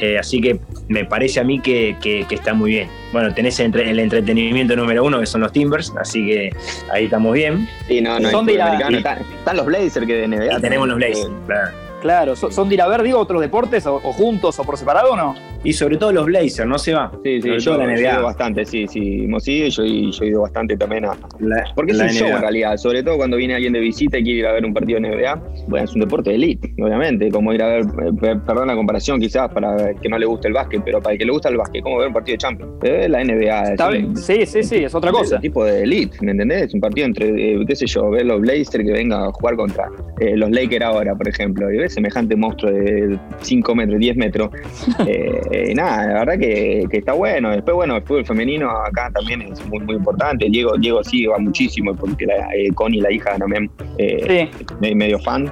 Eh, 0.00 0.18
así 0.18 0.40
que 0.40 0.58
me 0.88 1.04
parece 1.04 1.40
a 1.40 1.44
mí 1.44 1.60
que, 1.60 1.96
que- 2.00 2.24
que 2.28 2.34
está 2.34 2.54
muy 2.54 2.70
bien. 2.70 2.88
Bueno, 3.12 3.34
tenés 3.34 3.60
entre- 3.60 3.90
el 3.90 3.98
entretenimiento 3.98 4.74
número 4.76 5.04
uno, 5.04 5.20
que 5.20 5.26
son 5.26 5.42
los 5.42 5.52
Timbers, 5.52 5.92
así 6.00 6.24
que 6.26 6.50
ahí 6.92 7.04
estamos 7.04 7.34
bien. 7.34 7.68
Sí, 7.86 8.00
no, 8.00 8.18
no, 8.18 8.30
Son 8.30 8.46
de 8.46 8.54
la- 8.54 8.78
están 8.78 9.56
los 9.56 9.66
Blazers 9.66 10.06
que 10.06 10.14
de 10.14 10.24
NBA. 10.28 10.58
Y 10.58 10.60
tenemos 10.60 10.88
los. 10.88 10.96
Blazers, 10.96 11.30
claro. 11.46 11.89
Claro, 12.00 12.34
¿son 12.36 12.50
son 12.52 12.68
de 12.68 12.74
ir 12.76 12.82
a 12.82 12.88
ver, 12.88 13.02
digo, 13.02 13.18
otros 13.18 13.40
deportes 13.40 13.86
o, 13.86 13.96
o 13.96 14.12
juntos 14.12 14.58
o 14.58 14.64
por 14.64 14.76
separado 14.78 15.12
o 15.12 15.16
no? 15.16 15.34
Y 15.62 15.74
sobre 15.74 15.98
todo 15.98 16.10
los 16.10 16.24
Blazers, 16.24 16.66
no 16.66 16.78
se 16.78 16.94
va. 16.94 17.12
Sí, 17.22 17.42
sí, 17.42 17.42
Sobre 17.42 17.58
yo, 17.60 17.70
todo 17.72 17.78
la 17.80 17.84
yo 17.84 17.90
he 17.90 18.02
NBA. 18.02 18.12
ido 18.14 18.22
bastante, 18.22 18.64
sí, 18.64 18.86
sí, 18.88 19.24
hemos 19.24 19.46
ido 19.46 19.66
y 19.66 19.70
yo, 19.70 19.84
y 19.84 20.10
yo 20.10 20.24
he 20.24 20.28
ido 20.28 20.40
bastante 20.40 20.74
también 20.78 21.04
a... 21.04 21.12
La- 21.40 21.64
Porque 21.74 21.92
es 21.92 21.98
la 21.98 22.04
un 22.04 22.10
show 22.10 22.28
NBA. 22.28 22.36
en 22.36 22.40
realidad, 22.42 22.76
sobre 22.78 23.02
todo 23.02 23.18
cuando 23.18 23.36
viene 23.36 23.54
alguien 23.54 23.74
de 23.74 23.80
visita 23.80 24.16
y 24.18 24.22
quiere 24.22 24.38
ir 24.38 24.46
a 24.46 24.52
ver 24.52 24.64
un 24.64 24.72
partido 24.72 24.98
de 24.98 25.08
NBA, 25.10 25.42
bueno, 25.68 25.84
es 25.84 25.92
un 25.94 26.00
deporte 26.00 26.30
de 26.30 26.36
elite, 26.36 26.72
obviamente, 26.82 27.28
como 27.30 27.52
ir 27.52 27.62
a 27.62 27.66
ver, 27.66 27.80
eh, 27.82 28.12
per- 28.18 28.40
perdón 28.40 28.68
la 28.68 28.74
comparación 28.74 29.20
quizás 29.20 29.50
para 29.52 29.90
el 29.90 30.00
que 30.00 30.08
no 30.08 30.16
le 30.18 30.24
guste 30.24 30.48
el 30.48 30.54
básquet, 30.54 30.80
pero 30.82 31.02
para 31.02 31.12
el 31.12 31.18
que 31.18 31.26
le 31.26 31.32
gusta 31.32 31.50
el 31.50 31.58
básquet, 31.58 31.82
como 31.82 31.98
ver 31.98 32.08
un 32.08 32.14
partido 32.14 32.34
de 32.34 32.38
Champions, 32.38 32.72
Eh, 32.82 33.06
la 33.10 33.20
NBA, 33.22 33.72
Está 33.72 33.86
es 33.88 33.92
bien. 33.92 34.06
un- 34.06 34.16
Sí, 34.16 34.46
sí, 34.46 34.62
sí, 34.62 34.76
es 34.76 34.94
otra 34.94 35.10
es 35.10 35.16
cosa. 35.18 35.34
un 35.36 35.42
tipo 35.42 35.62
de 35.66 35.82
elite, 35.82 36.16
¿me 36.22 36.30
entendés? 36.30 36.62
Es 36.62 36.74
un 36.74 36.80
partido 36.80 37.06
entre, 37.06 37.28
eh, 37.28 37.58
qué 37.68 37.76
sé 37.76 37.84
yo, 37.86 38.08
ver 38.08 38.24
los 38.24 38.40
Blazers 38.40 38.82
que 38.82 38.92
vengan 38.92 39.24
a 39.24 39.30
jugar 39.32 39.56
contra 39.56 39.90
eh, 40.20 40.34
los 40.38 40.50
Lakers 40.50 40.86
ahora, 40.86 41.14
por 41.14 41.28
ejemplo, 41.28 41.70
y 41.70 41.76
ver 41.76 41.89
semejante 41.90 42.36
monstruo 42.36 42.72
de 42.72 43.18
5 43.40 43.74
metros, 43.74 43.98
10 43.98 44.16
metros. 44.16 44.50
Eh, 45.06 45.40
eh, 45.50 45.74
nada, 45.74 46.06
la 46.06 46.18
verdad 46.20 46.38
que, 46.38 46.84
que 46.90 46.98
está 46.98 47.12
bueno. 47.14 47.50
Después, 47.50 47.74
bueno, 47.74 47.96
el 47.96 48.02
fútbol 48.02 48.24
femenino 48.26 48.68
acá 48.70 49.10
también 49.12 49.42
es 49.42 49.66
muy, 49.66 49.80
muy 49.80 49.96
importante. 49.96 50.46
Diego, 50.50 50.76
Diego 50.78 51.02
sí 51.02 51.26
va 51.26 51.38
muchísimo 51.38 51.94
porque 51.94 52.26
la, 52.26 52.48
eh, 52.54 52.70
Connie, 52.74 53.00
la 53.00 53.10
hija 53.10 53.36
también, 53.38 53.70
eh, 53.98 54.48
Sí. 54.50 54.64
medio 54.94 55.18
fan. 55.20 55.50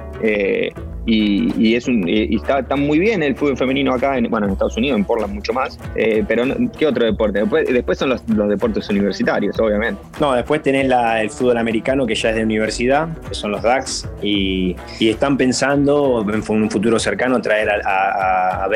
Y, 1.05 1.75
es 1.75 1.87
un, 1.87 2.07
y 2.07 2.35
está, 2.35 2.75
muy 2.75 2.99
bien 2.99 3.23
el 3.23 3.35
fútbol 3.35 3.57
femenino 3.57 3.93
acá, 3.93 4.17
en, 4.17 4.29
bueno, 4.29 4.47
en 4.47 4.53
Estados 4.53 4.77
Unidos, 4.77 4.99
en 4.99 5.05
Portland 5.05 5.33
mucho 5.33 5.53
más. 5.53 5.79
eh, 5.95 6.23
pero, 6.27 6.43
¿qué 6.77 6.87
otro 6.87 7.05
deporte? 7.05 7.43
Después, 7.71 7.97
son 7.97 8.09
los, 8.09 8.21
deportes 8.49 8.89
universitarios, 8.89 9.59
obviamente. 9.59 10.01
No, 10.19 10.33
después 10.33 10.61
tenés 10.61 10.89
el 10.89 11.29
fútbol 11.29 11.57
americano 11.57 12.05
que 12.05 12.15
ya 12.15 12.29
es 12.29 12.35
de 12.35 12.43
universidad, 12.43 13.09
que 13.27 13.33
son 13.33 13.51
los 13.51 13.61
DAX, 13.61 14.07
y, 14.21 14.75
están 14.99 15.37
pensando 15.37 16.25
en 16.29 16.43
un 16.49 16.69
futuro 16.69 16.99
cercano 16.99 17.41
traer 17.41 17.69
a, 17.85 18.67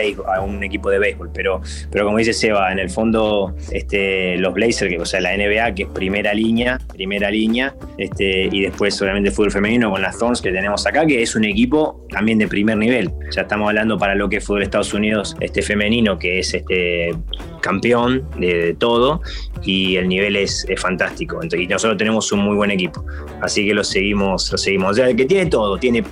un 0.44 0.64
equipo 0.64 0.90
de 0.90 1.00
béisbol. 1.00 1.30
Pero, 1.34 1.62
pero 1.92 2.06
como 2.06 2.18
dice 2.18 2.34
Seba, 2.34 2.72
en 2.72 2.80
el 2.80 2.90
fondo 2.90 3.56
este, 3.72 4.38
los 4.38 4.54
Blazers, 4.54 4.90
que, 4.90 5.00
o 5.00 5.06
sea, 5.06 5.22
la 5.22 5.36
NBA, 5.38 5.76
que 5.76 5.84
es 5.84 5.90
primera 5.90 6.34
línea, 6.34 6.80
primera 6.92 7.30
línea, 7.30 7.76
este, 7.98 8.50
y 8.52 8.62
después 8.62 8.96
solamente 8.96 9.30
el 9.30 9.36
fútbol 9.36 9.52
femenino 9.52 9.92
con 9.92 10.02
las 10.02 10.18
Thorns 10.18 10.42
que 10.42 10.52
tenemos 10.52 10.86
acá, 10.86 11.06
que 11.06 11.22
es 11.22 11.36
un 11.36 11.44
equipo 11.46 12.06
también 12.14 12.38
de 12.38 12.48
primer 12.48 12.78
nivel. 12.78 13.12
Ya 13.32 13.42
estamos 13.42 13.68
hablando 13.68 13.98
para 13.98 14.16
lo 14.16 14.30
que 14.30 14.38
es 14.38 14.46
fútbol 14.46 14.60
de 14.60 14.66
Estados 14.66 14.94
Unidos 14.94 15.36
este, 15.42 15.62
femenino, 15.62 16.18
que 16.18 16.40
es 16.40 16.54
este 16.54 17.14
campeón 17.60 18.30
de, 18.38 18.54
de 18.54 18.74
todo, 18.76 19.22
y 19.64 19.98
el 19.98 20.08
nivel 20.08 20.36
es, 20.36 20.66
es 20.70 20.80
fantástico. 20.80 21.36
Entonces, 21.42 21.62
y 21.62 21.68
nosotros 21.68 21.98
tenemos 21.98 22.32
un 22.32 22.40
muy 22.40 22.56
buen 22.56 22.72
equipo. 22.72 23.04
Así 23.42 23.66
que 23.66 23.74
lo 23.74 23.84
seguimos, 23.84 24.52
lo 24.52 24.58
seguimos. 24.58 24.92
O 24.92 24.94
sea, 24.94 25.14
que 25.14 25.26
tiene 25.26 25.48
todo, 25.48 25.78
tiene 25.78 26.04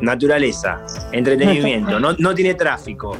naturaleza, 0.00 0.80
entretenimiento, 1.12 2.00
no, 2.00 2.14
no 2.18 2.34
tiene 2.34 2.54
tráfico. 2.54 3.16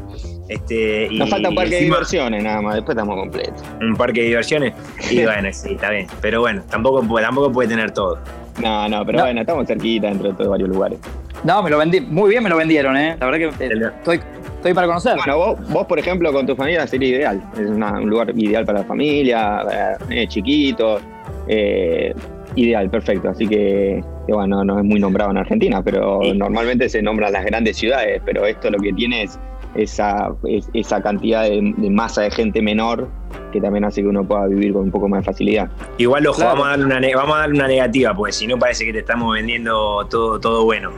Este, 0.49 1.07
y, 1.09 1.19
Nos 1.19 1.31
falta 1.31 1.49
un 1.49 1.55
parque 1.55 1.77
de 1.77 1.83
diversiones 1.83 2.43
nada 2.43 2.61
más, 2.61 2.75
después 2.75 2.97
estamos 2.97 3.17
completos. 3.17 3.63
un 3.81 3.95
parque 3.95 4.21
de 4.21 4.27
diversiones. 4.27 4.75
Y 5.11 5.23
bueno, 5.25 5.49
sí, 5.53 5.73
está 5.73 5.91
bien. 5.91 6.07
Pero 6.21 6.41
bueno, 6.41 6.63
tampoco 6.69 7.07
tampoco 7.21 7.53
puede 7.53 7.69
tener 7.69 7.93
todo. 7.93 8.19
No, 8.63 8.89
no, 8.89 9.05
pero 9.07 9.19
No. 9.19 9.25
bueno, 9.25 9.41
estamos 9.41 9.67
cerquita 9.67 10.09
dentro 10.09 10.29
de 10.31 10.35
todos 10.35 10.51
varios 10.51 10.69
lugares. 10.69 10.99
No, 11.45 11.63
me 11.63 11.71
lo 11.71 11.79
vendí. 11.79 12.01
Muy 12.01 12.31
bien 12.31 12.43
me 12.43 12.51
lo 12.51 12.57
vendieron, 12.57 12.97
¿eh? 12.97 13.17
La 13.19 13.27
verdad 13.27 13.57
que 13.59 13.65
eh, 13.65 13.71
estoy, 13.99 14.21
estoy 14.57 14.75
para 14.75 14.87
conocer. 14.87 15.17
Bueno, 15.17 15.39
vos, 15.39 15.69
vos, 15.71 15.87
por 15.87 15.99
ejemplo, 15.99 16.33
con 16.33 16.47
tu 16.47 16.55
familia 16.55 16.87
sería 16.87 17.09
ideal. 17.09 17.43
Es 17.55 17.61
una- 17.67 17.93
un 17.99 18.11
lugar 18.11 18.31
ideal 18.37 18.65
para 18.67 18.81
la 18.81 18.85
familia, 18.85 19.63
eh, 20.11 20.27
chiquitos. 20.29 21.03
eh, 21.49 22.15
ideal, 22.55 22.91
perfecto. 22.91 23.29
Así 23.31 23.47
que, 23.47 24.05
que 24.27 24.33
bueno, 24.33 24.65
no 24.65 24.79
es 24.79 24.85
muy 24.85 25.01
nombrado 25.01 25.31
en 25.31 25.39
Argentina, 25.39 25.83
pero 25.83 26.21
Sí. 26.23 26.33
normalmente 26.37 26.89
se 26.89 27.01
nombran 27.03 27.33
las 27.33 27.45
grandes 27.45 27.77
ciudades, 27.77 28.21
pero 28.25 28.45
esto 28.47 28.71
lo 28.71 28.79
que 28.79 28.93
tiene 28.93 29.23
es 29.25 29.39
esa, 29.75 30.33
es- 30.45 30.69
esa 30.75 31.03
cantidad 31.03 31.43
de, 31.45 31.75
de 31.77 31.91
masa 31.91 32.23
de 32.23 32.31
gente 32.31 32.61
menor 32.63 33.09
que 33.53 33.61
también 33.61 33.85
hace 33.85 34.03
que 34.03 34.09
uno 34.09 34.25
pueda 34.25 34.47
vivir 34.47 34.73
con 34.73 34.83
un 34.83 34.91
poco 34.91 35.09
más 35.09 35.21
de 35.21 35.25
facilidad. 35.27 35.71
Igual, 35.99 36.27
ojo, 36.27 36.37
Claro. 36.39 36.53
vamos, 36.53 36.67
a 36.67 36.71
darle 36.71 36.85
una, 36.85 37.17
vamos 37.17 37.37
a 37.37 37.39
darle 37.41 37.55
una 37.57 37.67
negativa, 37.69 38.15
porque 38.15 38.33
si 38.33 38.47
no 38.47 38.59
parece 38.59 38.85
que 38.85 38.93
te 38.93 39.01
estamos 39.01 39.33
vendiendo 39.35 40.07
todo, 40.09 40.39
todo 40.41 40.65
bueno. 40.65 40.91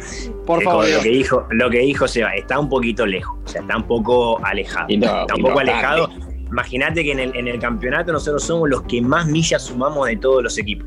Por 0.46 0.60
Eh, 0.60 0.64
favor. 0.64 0.86
Lo 0.88 1.00
que 1.00 1.08
dijo, 1.08 1.46
lo 1.50 1.70
que 1.70 1.78
dijo 1.78 2.06
Seba, 2.08 2.34
está 2.34 2.58
un 2.58 2.68
poquito 2.68 3.06
lejos, 3.06 3.38
o 3.44 3.48
sea, 3.48 3.62
está 3.62 3.76
un 3.76 3.84
poco 3.84 4.38
alejado. 4.44 4.86
No, 4.90 5.06
está 5.22 5.34
un 5.34 5.42
poco 5.42 5.54
no, 5.54 5.60
alejado. 5.60 6.08
Imagínate 6.50 7.02
que 7.02 7.12
en 7.12 7.20
el, 7.20 7.34
en 7.36 7.48
el 7.48 7.58
campeonato 7.58 8.12
nosotros 8.12 8.42
somos 8.44 8.68
los 8.68 8.82
que 8.82 9.00
más 9.00 9.26
millas 9.26 9.62
sumamos 9.62 10.06
de 10.08 10.16
todos 10.16 10.42
los 10.42 10.58
equipos. 10.58 10.86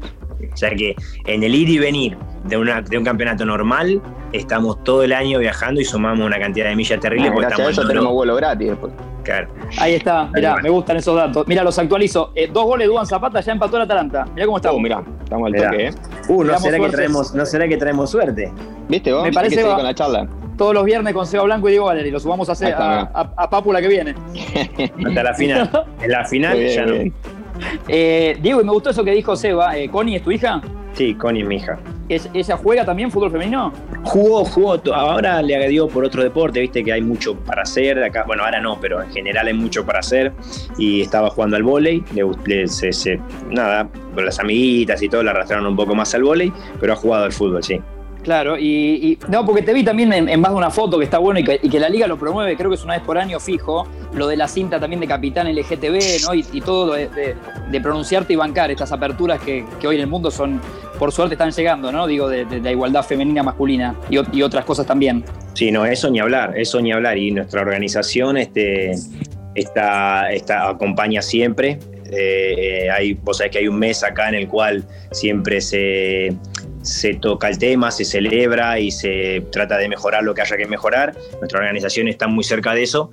O 0.54 0.58
sea 0.58 0.72
que 0.72 0.96
en 1.26 1.44
el 1.44 1.54
ir 1.56 1.70
y 1.70 1.78
venir 1.80 2.18
de, 2.46 2.58
una, 2.58 2.82
de 2.82 2.98
un 2.98 3.04
campeonato 3.04 3.46
normal, 3.46 4.02
estamos 4.32 4.84
todo 4.84 5.04
el 5.04 5.14
año 5.14 5.40
viajando 5.40 5.80
y 5.82 5.86
sumamos 5.86 6.26
una 6.26 6.40
cantidad 6.40 6.68
de 6.70 6.76
millas 6.76 7.00
terrible 7.00 7.30
Ah, 7.30 7.32
porque 7.34 7.48
gracias 7.48 7.68
a 7.68 7.72
eso 7.72 7.82
en 7.84 7.88
tenemos 7.88 8.14
vuelo 8.14 8.36
gratis 8.36 8.70
después. 8.70 8.94
Claro. 9.24 9.48
Ahí 9.80 9.96
está, 9.96 10.30
mirá, 10.36 10.54
Ahí 10.56 10.62
me 10.64 10.70
gustan 10.70 10.98
esos 10.98 11.16
datos. 11.16 11.48
Mira, 11.48 11.64
los 11.64 11.80
actualizo. 11.80 12.32
Eh, 12.36 12.48
dos 12.54 12.64
goles 12.66 12.88
de 12.88 12.94
Duan 12.94 13.08
Zapata, 13.08 13.40
ya 13.42 13.52
empató 13.54 13.78
el 13.78 13.84
Atalanta. 13.84 14.26
Mirá 14.36 14.46
cómo 14.46 14.58
estamos. 14.58 14.78
Oh, 14.78 14.82
mirá, 14.82 15.04
estamos 15.24 15.48
al 15.48 15.52
Mirá. 15.54 15.72
toque, 15.72 15.88
¿eh? 15.88 15.92
Uh, 16.28 16.44
¿no 16.44 16.60
será, 16.60 16.80
que 16.80 16.90
traemos, 16.90 17.34
¿no 17.34 17.46
será 17.46 17.68
que 17.68 17.78
traemos 17.78 18.12
suerte? 18.12 18.52
¿Viste 18.88 19.12
vos? 19.12 19.24
Me 19.24 19.32
parece 19.34 19.56
que 19.58 19.64
va- 19.64 19.76
con 19.76 19.84
la 19.84 19.96
charla. 19.96 20.28
Todos 20.58 20.74
los 20.76 20.86
viernes 20.86 21.14
con 21.14 21.26
Seba 21.26 21.44
Blanco 21.44 21.68
y 21.68 21.72
Diego 21.72 21.88
Valeri. 21.88 22.12
Lo 22.12 22.20
subamos 22.20 22.48
a, 22.50 22.52
hacer, 22.52 22.74
a, 22.76 23.02
a- 23.02 23.34
a 23.36 23.50
Papu 23.50 23.74
la 23.74 23.82
que 23.82 23.88
viene. 23.88 24.14
Hasta 25.08 25.24
la 25.24 25.34
final. 25.34 25.86
En 26.02 26.12
la 26.12 26.24
final 26.26 26.58
bien, 26.60 26.70
ya 26.76 26.86
no. 26.86 26.92
bien. 26.94 27.14
Eh, 27.88 28.38
Diego, 28.42 28.62
y 28.62 28.64
me 28.66 28.72
gustó 28.72 28.90
eso 28.90 29.04
que 29.04 29.12
dijo 29.12 29.36
Seba. 29.36 29.78
Eh, 29.78 29.90
¿Connie 29.90 30.16
es 30.18 30.24
tu 30.24 30.32
hija? 30.32 30.62
Sí, 30.94 31.14
Connie 31.16 31.42
es 31.44 31.48
mi 31.48 31.56
hija. 31.58 31.78
¿Es- 32.08 32.30
¿Ella 32.34 32.56
juega 32.56 32.86
también 32.86 33.10
fútbol 33.12 33.32
femenino? 33.32 33.74
Jugó, 34.04 34.46
jugó, 34.46 34.80
ahora 34.94 35.42
le 35.42 35.68
dio 35.68 35.88
por 35.88 36.06
otro 36.06 36.22
deporte, 36.24 36.60
viste 36.62 36.84
que 36.84 36.94
hay 36.94 37.02
mucho 37.02 37.36
para 37.36 37.64
hacer 37.64 38.02
acá, 38.04 38.24
bueno, 38.28 38.44
ahora 38.44 38.62
no, 38.62 38.80
pero 38.80 39.02
en 39.02 39.10
general 39.12 39.48
hay 39.48 39.54
mucho 39.56 39.84
para 39.86 40.00
hacer 40.00 40.32
y 40.78 41.02
estaba 41.02 41.30
jugando 41.32 41.58
al 41.58 41.64
vóley, 41.64 42.04
le, 42.14 42.24
le- 42.46 42.68
se- 42.68 42.94
se- 42.94 43.20
nada, 43.50 43.90
con 44.14 44.24
las 44.24 44.40
amiguitas 44.40 45.02
y 45.02 45.10
todo 45.10 45.24
la 45.24 45.32
arrastraron 45.32 45.66
un 45.66 45.76
poco 45.76 45.96
más 45.96 46.14
al 46.14 46.24
vóley, 46.24 46.54
pero 46.80 46.94
ha 46.94 46.96
jugado 46.96 47.26
al 47.26 47.32
fútbol, 47.34 47.64
sí. 47.64 47.82
Claro, 48.26 48.58
y, 48.58 49.20
no, 49.30 49.46
porque 49.46 49.62
te 49.62 49.72
vi 49.72 49.84
también 49.84 50.12
en, 50.12 50.28
en 50.28 50.42
más 50.42 50.50
de 50.50 50.58
una 50.58 50.72
foto 50.72 50.98
que 50.98 51.04
está 51.04 51.20
bueno 51.20 51.40
y 51.40 51.44
que, 51.44 51.80
la 51.80 51.90
liga 51.90 52.08
lo 52.08 52.18
promueve, 52.18 52.58
creo 52.58 52.72
que 52.72 52.76
es 52.76 52.84
una 52.84 52.96
vez 52.96 53.04
por 53.04 53.20
año 53.20 53.40
fijo, 53.40 53.88
lo 54.14 54.28
de 54.28 54.36
la 54.36 54.48
cinta 54.48 54.80
también 54.80 55.00
de 55.00 55.06
capitán 55.06 55.48
LGTB, 55.48 56.24
¿no? 56.24 56.34
Y, 56.34 56.62
todo 56.62 56.94
de, 56.94 57.08
de- 57.08 57.82
pronunciarte 57.82 58.34
y 58.34 58.36
bancar 58.36 58.72
estas 58.72 58.92
aperturas 58.92 59.40
que, 59.40 59.64
hoy 59.88 59.98
en 59.98 60.02
el 60.02 60.08
mundo 60.08 60.32
son 60.32 60.60
por 60.98 61.12
suerte 61.12 61.36
están 61.36 61.52
llegando, 61.52 61.92
¿no? 61.92 62.08
Digo, 62.08 62.28
de, 62.28 62.46
la 62.62 62.72
igualdad 62.72 63.04
femenina 63.04 63.44
masculina 63.44 63.96
y, 64.10 64.42
otras 64.42 64.66
cosas 64.66 64.88
también. 64.88 65.24
Sí, 65.54 65.72
no, 65.72 65.86
eso 65.86 66.10
ni 66.10 66.20
hablar, 66.20 66.58
eso 66.58 66.82
ni 66.82 66.92
hablar. 66.92 67.20
Y 67.20 67.30
nuestra 67.30 67.62
organización 67.62 68.38
este, 68.38 68.96
está, 69.54 70.32
acompaña 70.68 71.22
siempre. 71.22 71.78
Eh, 72.12 72.90
hay, 72.90 73.14
vos 73.14 73.38
sabés 73.38 73.52
que 73.52 73.60
hay 73.60 73.68
un 73.68 73.78
mes 73.78 74.04
acá 74.04 74.30
en 74.30 74.36
el 74.36 74.48
cual 74.48 74.84
siempre 75.12 75.62
se, 75.62 76.36
se 76.86 77.16
toca 77.16 77.50
el 77.50 77.58
tema, 77.58 77.90
se 77.90 78.06
celebra 78.06 78.80
y 78.80 78.92
se 78.92 79.44
trata 79.52 79.78
de 79.78 79.90
mejorar 79.90 80.24
lo 80.24 80.34
que 80.34 80.42
haya 80.42 80.56
que 80.56 80.68
mejorar. 80.68 81.16
Nuestra 81.40 81.60
organización 81.60 82.08
está 82.08 82.28
muy 82.28 82.44
cerca 82.44 82.74
de 82.74 82.84
eso 82.84 83.10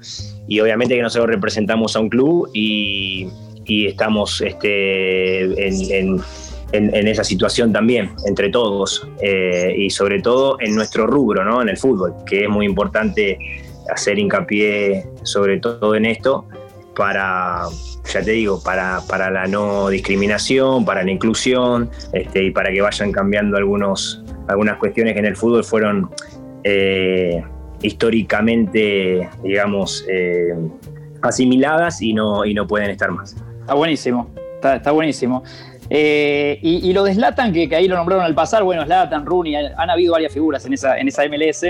y 0.47 0.61
obviamente 0.61 0.95
que 0.95 1.03
nosotros 1.03 1.31
representamos 1.31 1.97
a 1.97 2.01
un 2.01 2.09
club 2.09 2.51
y, 2.53 3.29
estamos 3.67 4.43
este, 4.43 5.69
en, 5.69 6.23
esa 6.73 7.25
situación 7.25 7.73
también, 7.73 8.11
entre 8.27 8.51
todos 8.51 9.09
eh, 9.23 9.75
y 9.79 9.89
sobre 9.89 10.21
todo 10.21 10.59
en 10.61 10.75
nuestro 10.75 11.07
rubro, 11.07 11.43
¿no? 11.45 11.63
en 11.63 11.71
el 11.71 11.79
fútbol, 11.79 12.15
que 12.27 12.45
es 12.45 12.51
muy 12.51 12.67
importante 12.67 13.39
hacer 13.91 14.19
hincapié 14.19 15.07
sobre 15.23 15.59
todo 15.59 15.95
en 15.95 16.05
esto 16.05 16.45
para, 16.96 17.62
ya 18.12 18.22
te 18.22 18.33
digo, 18.33 18.62
para, 18.62 19.00
para 19.09 19.31
la 19.31 19.46
no 19.46 19.88
discriminación, 19.88 20.85
para 20.85 21.02
la 21.02 21.11
inclusión 21.11 21.90
este, 22.12 22.44
y 22.44 22.50
para 22.50 22.70
que 22.70 22.81
vayan 22.81 23.12
cambiando 23.12 23.57
algunos, 23.57 24.22
algunas 24.48 24.76
cuestiones 24.78 25.14
que 25.14 25.20
en 25.20 25.26
el 25.26 25.37
fútbol 25.37 25.64
fueron 25.64 26.11
eh, 26.64 27.42
históricamente, 27.83 29.28
digamos, 29.42 30.05
eh, 30.09 30.55
asimiladas 31.22 32.02
y 32.02 32.12
no, 32.12 32.44
y 32.44 32.55
no 32.55 32.66
pueden 32.66 32.90
estar 32.90 33.11
más. 33.11 33.37
Está 33.61 33.74
buenísimo, 33.74 34.31
está, 34.62 34.90
buenísimo. 34.90 35.42
Eh, 35.90 36.59
y, 36.62 36.92
lo 36.92 37.05
de 37.05 37.14
Slatan, 37.14 37.53
que, 37.53 37.68
ahí 37.75 37.87
lo 37.87 37.97
nombraron 37.97 38.25
al 38.25 38.35
pasar, 38.35 38.62
bueno, 38.62 38.85
Slatan, 38.85 39.27
Rooney, 39.27 39.55
han, 39.55 39.90
habido 39.90 40.12
varias 40.12 40.33
figuras 40.33 40.64
en 40.64 40.73
esa, 40.73 40.99
en 40.99 41.09
esa 41.09 41.23
MLS. 41.29 41.66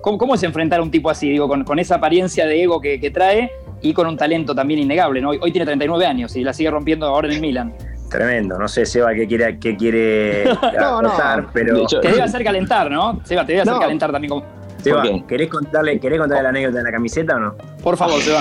¿cómo, 0.00 0.34
es 0.34 0.42
enfrentar 0.42 0.80
a 0.80 0.82
un 0.82 0.90
tipo 0.90 1.10
así, 1.10 1.30
digo, 1.30 1.48
con, 1.48 1.78
esa 1.78 1.96
apariencia 1.96 2.46
de 2.46 2.62
ego 2.62 2.80
que, 2.80 3.00
que 3.00 3.10
trae 3.10 3.50
y 3.80 3.92
con 3.92 4.06
un 4.06 4.16
talento 4.16 4.54
también 4.54 4.80
innegable. 4.80 5.20
¿no? 5.20 5.30
Hoy, 5.30 5.52
tiene 5.52 5.64
39 5.64 6.06
años 6.06 6.36
y 6.36 6.44
la 6.44 6.52
sigue 6.52 6.70
rompiendo 6.70 7.06
ahora 7.06 7.28
en 7.28 7.34
el 7.34 7.40
Milan. 7.40 7.74
Tremendo, 8.10 8.58
no 8.58 8.66
sé, 8.68 8.86
Seba, 8.86 9.12
qué 9.12 9.26
quiere, 9.26 9.58
qué 9.58 9.76
quiere 9.76 10.44
no, 10.80 11.02
no, 11.02 11.12
pero. 11.52 11.86
Te 11.86 12.08
debe 12.08 12.22
hacer 12.22 12.42
calentar, 12.42 12.90
¿no? 12.90 13.20
Seba, 13.24 13.44
te 13.44 13.52
debe 13.52 13.62
hacer 13.62 13.78
calentar 13.78 14.10
también. 14.10 14.30
Como... 14.30 14.44
Seba, 14.82 15.02
¿querés 15.26 15.50
contarle, 15.50 16.00
¿querés 16.00 16.18
contarle 16.18 16.44
la 16.44 16.48
anécdota 16.48 16.78
de 16.78 16.84
la 16.84 16.92
camiseta 16.92 17.36
o 17.36 17.40
no? 17.40 17.56
Por 17.82 17.98
favor, 17.98 18.18
Seba. 18.20 18.40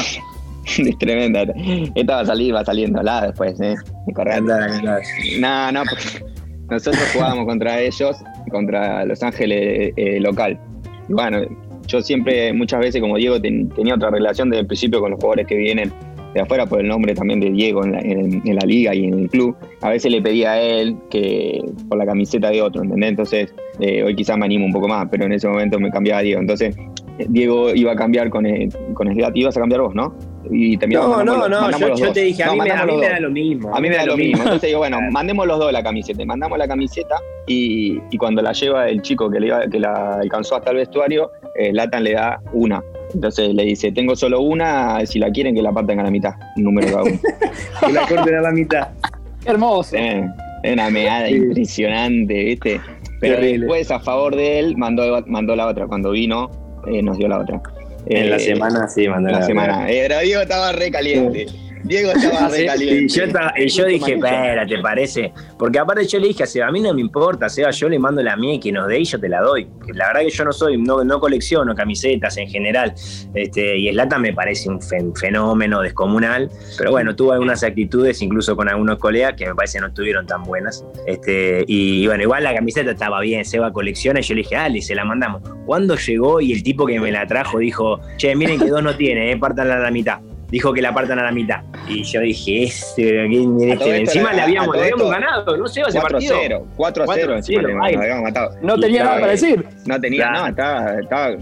es 0.78 0.98
tremenda. 0.98 1.46
Esta 1.96 2.16
va 2.16 2.22
a 2.22 2.26
salir, 2.26 2.54
va 2.54 2.66
saliendo 2.66 3.02
la 3.02 3.28
después, 3.28 3.60
¿eh? 3.62 3.76
No, 5.40 5.72
no, 5.72 5.84
porque 5.90 6.26
nosotros 6.70 7.02
jugábamos 7.14 7.46
contra 7.46 7.80
ellos, 7.80 8.18
contra 8.52 9.06
Los 9.06 9.24
Ángeles 9.24 9.94
eh, 9.96 10.20
local. 10.20 10.60
Y 11.08 11.14
bueno, 11.14 11.42
yo 11.88 12.02
siempre, 12.02 12.52
muchas 12.54 12.82
veces, 12.82 13.02
como 13.02 13.16
Diego, 13.18 13.42
tenía 13.42 13.96
otra 13.96 14.10
relación 14.10 14.50
desde 14.50 14.62
el 14.62 14.68
principio 14.68 15.00
con 15.00 15.12
los 15.12 15.20
jugadores 15.20 15.48
que 15.48 15.56
vienen 15.56 15.92
de 16.34 16.42
afuera 16.42 16.66
por 16.66 16.82
el 16.82 16.88
nombre 16.88 17.16
también 17.16 17.40
de 17.40 17.50
Diego 17.50 17.86
en 17.86 17.94
la, 17.94 18.66
liga 18.66 18.94
y 18.94 19.06
en 19.06 19.14
el 19.22 19.30
club. 19.30 19.56
A 19.82 19.90
veces 19.90 20.12
le 20.12 20.22
pedía 20.22 20.52
a 20.52 20.62
él 20.62 20.98
que 21.10 21.64
por 21.88 21.98
la 21.98 22.06
camiseta 22.06 22.50
de 22.50 22.62
otro, 22.62 22.84
¿entendés? 22.84 23.10
Entonces, 23.12 23.56
eh, 23.80 24.04
hoy 24.04 24.16
quizás 24.16 24.38
me 24.38 24.46
animo 24.46 24.66
un 24.66 24.74
poco 24.74 24.90
más, 24.90 25.08
pero 25.10 25.26
en 25.26 25.32
ese 25.32 25.48
momento 25.48 25.80
me 25.80 25.90
cambiaba 25.90 26.20
a 26.20 26.24
Diego. 26.24 26.42
Entonces, 26.42 26.76
Diego 27.30 27.74
iba 27.74 27.94
a 27.94 27.96
cambiar 27.96 28.30
con 28.30 28.46
el, 28.46 28.70
con 28.94 29.10
ibas 29.36 29.56
a 29.56 29.60
cambiar 29.60 29.82
vos, 29.82 29.96
¿no? 29.96 30.14
Y 30.52 30.78
no, 30.78 31.24
no, 31.24 31.48
no, 31.48 31.96
yo, 31.96 32.12
te 32.12 32.22
dije, 32.22 32.44
a, 32.44 32.52
mí, 32.52 32.60
me, 32.60 32.70
da 32.70 33.20
lo 33.20 33.30
mismo. 33.30 33.76
A 33.76 33.80
mí 33.80 33.90
me 33.90 33.96
da 33.96 34.06
lo 34.06 34.18
mismo. 34.18 34.44
Entonces 34.44 34.70
digo, 34.70 34.80
bueno, 34.80 35.00
mandemos 35.12 35.48
los 35.48 35.60
dos 35.60 35.72
la 35.72 35.84
camiseta. 35.84 36.24
Mandamos 36.26 36.58
la 36.58 36.68
camiseta 36.68 37.16
y, 37.48 38.00
y 38.12 38.18
cuando 38.18 38.42
la 38.42 38.54
lleva 38.54 38.88
el 38.90 39.02
chico 39.02 39.30
que, 39.30 39.40
le 39.40 39.48
iba, 39.48 39.68
que 39.68 39.80
la 39.80 40.16
alcanzó 40.16 40.56
hasta 40.56 40.72
el 40.72 40.78
vestuario, 40.78 41.32
eh, 41.56 41.72
Latan 41.74 42.04
le 42.04 42.14
da 42.14 42.42
una. 42.54 42.84
Entonces 43.14 43.54
le 43.54 43.64
dice, 43.64 43.92
tengo 43.92 44.16
solo 44.16 44.42
una, 44.42 45.06
si 45.06 45.20
la 45.20 45.32
quieren 45.32 45.56
que 45.56 45.62
la 45.62 45.72
parten 45.72 46.00
a 46.00 46.04
la 46.04 46.12
mitad, 46.12 46.34
un 46.58 46.64
número 46.64 46.88
cada 46.88 47.04
uno. 47.04 47.20
que 47.86 47.94
la 47.94 48.08
corten 48.08 48.36
a 48.36 48.42
la 48.42 48.52
mitad. 48.52 48.88
Hermoso. 49.46 49.96
es 49.96 50.74
una 50.74 50.90
meada 50.90 51.30
impresionante, 51.30 52.44
¿viste? 52.44 52.82
Pero 53.20 53.42
después, 53.42 53.90
a 53.92 54.00
favor 54.00 54.36
de 54.36 54.60
él, 54.60 54.78
mandó, 54.78 55.24
mandó 55.26 55.56
la 55.56 55.68
otra. 55.68 55.88
Cuando 55.88 56.12
vino, 56.12 56.52
eh, 56.88 57.02
nos 57.02 57.18
dio 57.18 57.28
la 57.28 57.40
otra. 57.40 57.62
En 58.10 58.30
la 58.30 58.38
eh, 58.38 58.40
semana, 58.40 58.88
sí, 58.88 59.08
mandó 59.08 59.30
la, 59.30 59.40
la 59.40 59.46
semana. 59.46 59.84
Pero 59.88 60.20
Diego 60.20 60.42
estaba 60.42 60.72
re 60.72 60.92
caliente. 60.92 61.48
Diego 61.84 62.12
estaba 62.12 62.48
re 62.50 62.68
Y 62.80 63.08
yo, 63.08 63.24
y 63.56 63.68
yo 63.70 63.86
dije, 63.86 64.14
espera, 64.16 64.66
¿te 64.66 64.80
parece? 64.80 65.34
Porque 65.58 65.80
aparte 65.80 66.06
yo 66.06 66.20
le 66.20 66.28
dije 66.28 66.44
a 66.44 66.48
Seba, 66.48 66.68
a 66.68 66.72
mí 66.72 66.80
no 66.80 66.94
me 66.94 67.02
importa, 67.02 67.50
Seba, 67.50 67.72
yo 67.72 67.90
le 67.90 68.00
mando 68.00 68.22
la 68.22 68.36
mía 68.36 68.56
y 68.56 68.60
que 68.60 68.72
nos 68.72 68.88
dé 68.88 69.00
y 69.00 69.06
yo 69.06 69.20
te 69.20 69.30
la 69.30 69.42
doy. 69.42 69.68
La 69.94 70.08
verdad 70.08 70.22
que 70.22 70.30
yo 70.30 70.46
no 70.46 70.52
soy, 70.52 70.78
no, 70.78 71.04
no 71.04 71.20
colecciono 71.20 71.76
camisetas 71.76 72.38
en 72.38 72.50
general. 72.50 72.94
Este, 73.34 73.78
y 73.78 73.90
Slata 73.92 74.20
me 74.20 74.34
parece 74.34 74.70
un 74.70 74.80
fenómeno 75.16 75.82
descomunal. 75.82 76.50
Pero 76.78 76.92
bueno, 76.92 77.16
tuvo 77.16 77.34
algunas 77.34 77.64
actitudes, 77.64 78.22
incluso 78.22 78.56
con 78.56 78.70
algunos 78.70 78.98
colegas, 78.98 79.34
que 79.36 79.46
me 79.46 79.56
parece 79.56 79.80
no 79.80 79.88
estuvieron 79.88 80.26
tan 80.26 80.44
buenas. 80.44 80.86
Este, 81.06 81.64
y, 81.68 82.06
bueno, 82.08 82.24
igual 82.24 82.44
la 82.44 82.54
camiseta 82.54 82.92
estaba 82.92 83.22
bien, 83.22 83.46
Seba 83.46 83.72
colecciona, 83.72 84.20
y 84.20 84.24
yo 84.24 84.36
le 84.36 84.42
dije, 84.42 84.56
dale, 84.56 84.82
se 84.82 84.96
la 84.96 85.06
mandamos. 85.06 85.42
Cuando 85.66 85.96
llegó 85.96 86.42
y 86.42 86.54
el 86.54 86.64
tipo 86.64 86.86
que 86.86 87.00
me 87.00 87.12
la 87.12 87.26
trajo 87.28 87.60
dijo, 87.60 88.00
che, 88.18 88.36
miren 88.36 88.60
que 88.60 88.70
dos 88.70 88.84
no 88.84 88.96
tiene, 88.96 89.32
eh, 89.32 89.38
partan 89.38 89.70
a 89.72 89.80
la 89.80 89.92
mitad 89.92 90.20
dijo 90.50 90.74
que 90.74 90.82
la 90.82 90.94
partan 90.94 91.20
a 91.20 91.24
la 91.24 91.32
mitad. 91.32 91.62
Y 91.88 92.04
yo 92.04 92.22
dije, 92.22 92.64
este, 92.64 93.26
este 93.26 93.98
encima 93.98 94.34
le 94.34 94.42
habíamos, 94.42 94.76
ganado, 94.76 95.58
no 95.58 95.68
sé, 95.68 95.82
ese 95.82 96.00
4 96.00 96.02
partido. 96.02 96.36
0, 96.42 96.68
4 96.76 97.04
a 97.04 97.08
0, 97.14 97.36
encima 97.36 97.62
le, 97.64 97.74
habíamos 97.74 98.24
matado. 98.24 98.56
No 98.62 98.78
tenía 98.78 99.04
nada 99.04 99.20
para 99.20 99.32
decir. 99.32 99.66
No 99.86 100.00
tenía, 100.00 100.32
nada, 100.32 100.50
estaba, 100.50 101.00
estaba 101.00 101.38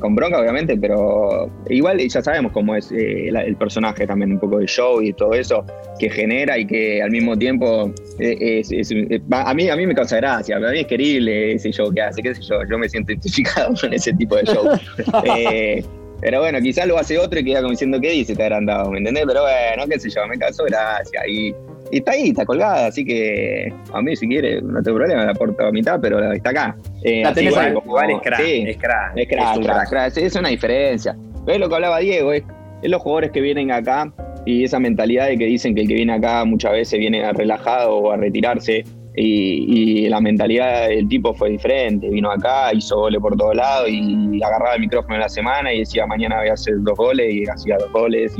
con, 0.00 0.14
bronca, 0.14 0.40
obviamente, 0.40 0.76
pero 0.76 1.50
igual 1.68 1.98
ya 1.98 2.22
sabemos 2.22 2.52
cómo 2.52 2.74
es 2.74 2.90
eh, 2.92 3.28
el 3.28 3.56
personaje 3.56 4.06
también, 4.06 4.32
un 4.32 4.38
poco 4.38 4.58
de 4.58 4.66
show 4.66 5.00
y 5.02 5.12
todo 5.12 5.34
eso 5.34 5.64
que 5.98 6.10
genera 6.10 6.58
y 6.58 6.66
que 6.66 7.02
al 7.02 7.10
mismo 7.10 7.36
tiempo 7.36 7.92
eh, 8.18 8.62
es, 8.62 8.92
a, 9.30 9.54
mí, 9.54 9.68
a 9.68 9.76
mí 9.76 9.86
me 9.86 9.94
causa 9.94 10.16
gracia, 10.16 10.56
a 10.56 10.60
mí 10.60 10.80
es 10.80 10.86
querible 10.86 11.54
ese 11.54 11.70
show 11.70 11.92
que 11.92 12.00
hace, 12.00 12.22
qué 12.22 12.34
sé 12.34 12.42
yo, 12.42 12.60
yo 12.68 12.78
me 12.78 12.88
siento 12.88 13.12
identificado 13.12 13.74
con 13.80 13.92
ese 13.92 14.12
tipo 14.14 14.36
de 14.36 14.44
show. 14.44 14.64
eh, 15.24 15.84
pero 16.20 16.40
bueno, 16.40 16.60
quizás 16.60 16.86
lo 16.86 16.98
hace 16.98 17.18
otro 17.18 17.40
y 17.40 17.44
queda 17.44 17.60
como 17.60 17.70
diciendo, 17.70 18.00
¿qué 18.00 18.10
dice? 18.10 18.34
Te 18.34 18.42
habrán 18.42 18.66
dado, 18.66 18.90
¿me 18.90 18.98
entendés? 18.98 19.24
Pero 19.26 19.42
bueno, 19.42 19.84
qué 19.88 19.98
sé 19.98 20.10
yo, 20.10 20.26
me 20.26 20.38
causó 20.38 20.64
gracia. 20.64 21.20
Y, 21.26 21.54
y 21.90 21.98
está 21.98 22.12
ahí, 22.12 22.28
está 22.28 22.44
colgada, 22.44 22.86
así 22.86 23.04
que 23.04 23.72
a 23.92 24.02
mí 24.02 24.14
si 24.16 24.28
quiere, 24.28 24.60
no 24.60 24.82
tengo 24.82 24.98
problema, 24.98 25.24
la 25.24 25.32
aporto 25.32 25.64
a 25.64 25.72
mitad, 25.72 25.98
pero 26.00 26.32
está 26.32 26.50
acá. 26.50 26.76
Eh, 27.02 27.22
la 27.24 27.32
tenés 27.32 27.54
como, 27.54 28.00
es 28.00 28.20
crack, 28.22 28.40
sí, 28.40 28.64
es 28.66 28.76
crack. 28.76 29.16
Es 29.16 29.28
crack, 29.28 30.16
es, 30.16 30.36
una 30.36 30.50
diferencia. 30.50 31.16
Pero 31.46 31.54
es 31.54 31.60
lo 31.60 31.68
que 31.68 31.74
hablaba 31.74 31.98
Diego, 31.98 32.32
es, 32.32 32.44
es 32.82 32.90
los 32.90 33.00
jugadores 33.00 33.30
que 33.30 33.40
vienen 33.40 33.72
acá 33.72 34.12
y 34.44 34.64
esa 34.64 34.78
mentalidad 34.78 35.26
de 35.26 35.36
que 35.36 35.46
dicen 35.46 35.74
que 35.74 35.82
el 35.82 35.88
que 35.88 35.94
viene 35.94 36.12
acá 36.12 36.44
muchas 36.44 36.72
veces 36.72 36.98
viene 36.98 37.30
relajado 37.32 37.96
o 37.96 38.12
a 38.12 38.16
retirarse 38.16 38.84
y, 39.16 40.08
la 40.08 40.20
mentalidad 40.20 40.88
del 40.88 41.08
tipo 41.08 41.34
fue 41.34 41.50
diferente. 41.50 42.08
Vino 42.08 42.30
acá, 42.30 42.72
hizo 42.74 42.96
goles 42.96 43.20
por 43.20 43.36
todos 43.36 43.54
lados 43.54 43.88
y 43.88 44.42
agarraba 44.42 44.74
el 44.74 44.80
micrófono 44.80 45.14
en 45.14 45.20
la 45.20 45.28
semana 45.28 45.72
y 45.72 45.80
decía 45.80 46.06
mañana 46.06 46.38
voy 46.38 46.48
a 46.48 46.54
hacer 46.54 46.74
dos 46.80 46.96
goles 46.96 47.32
y 47.32 47.44
hacía 47.44 47.76
dos 47.78 47.92
goles 47.92 48.34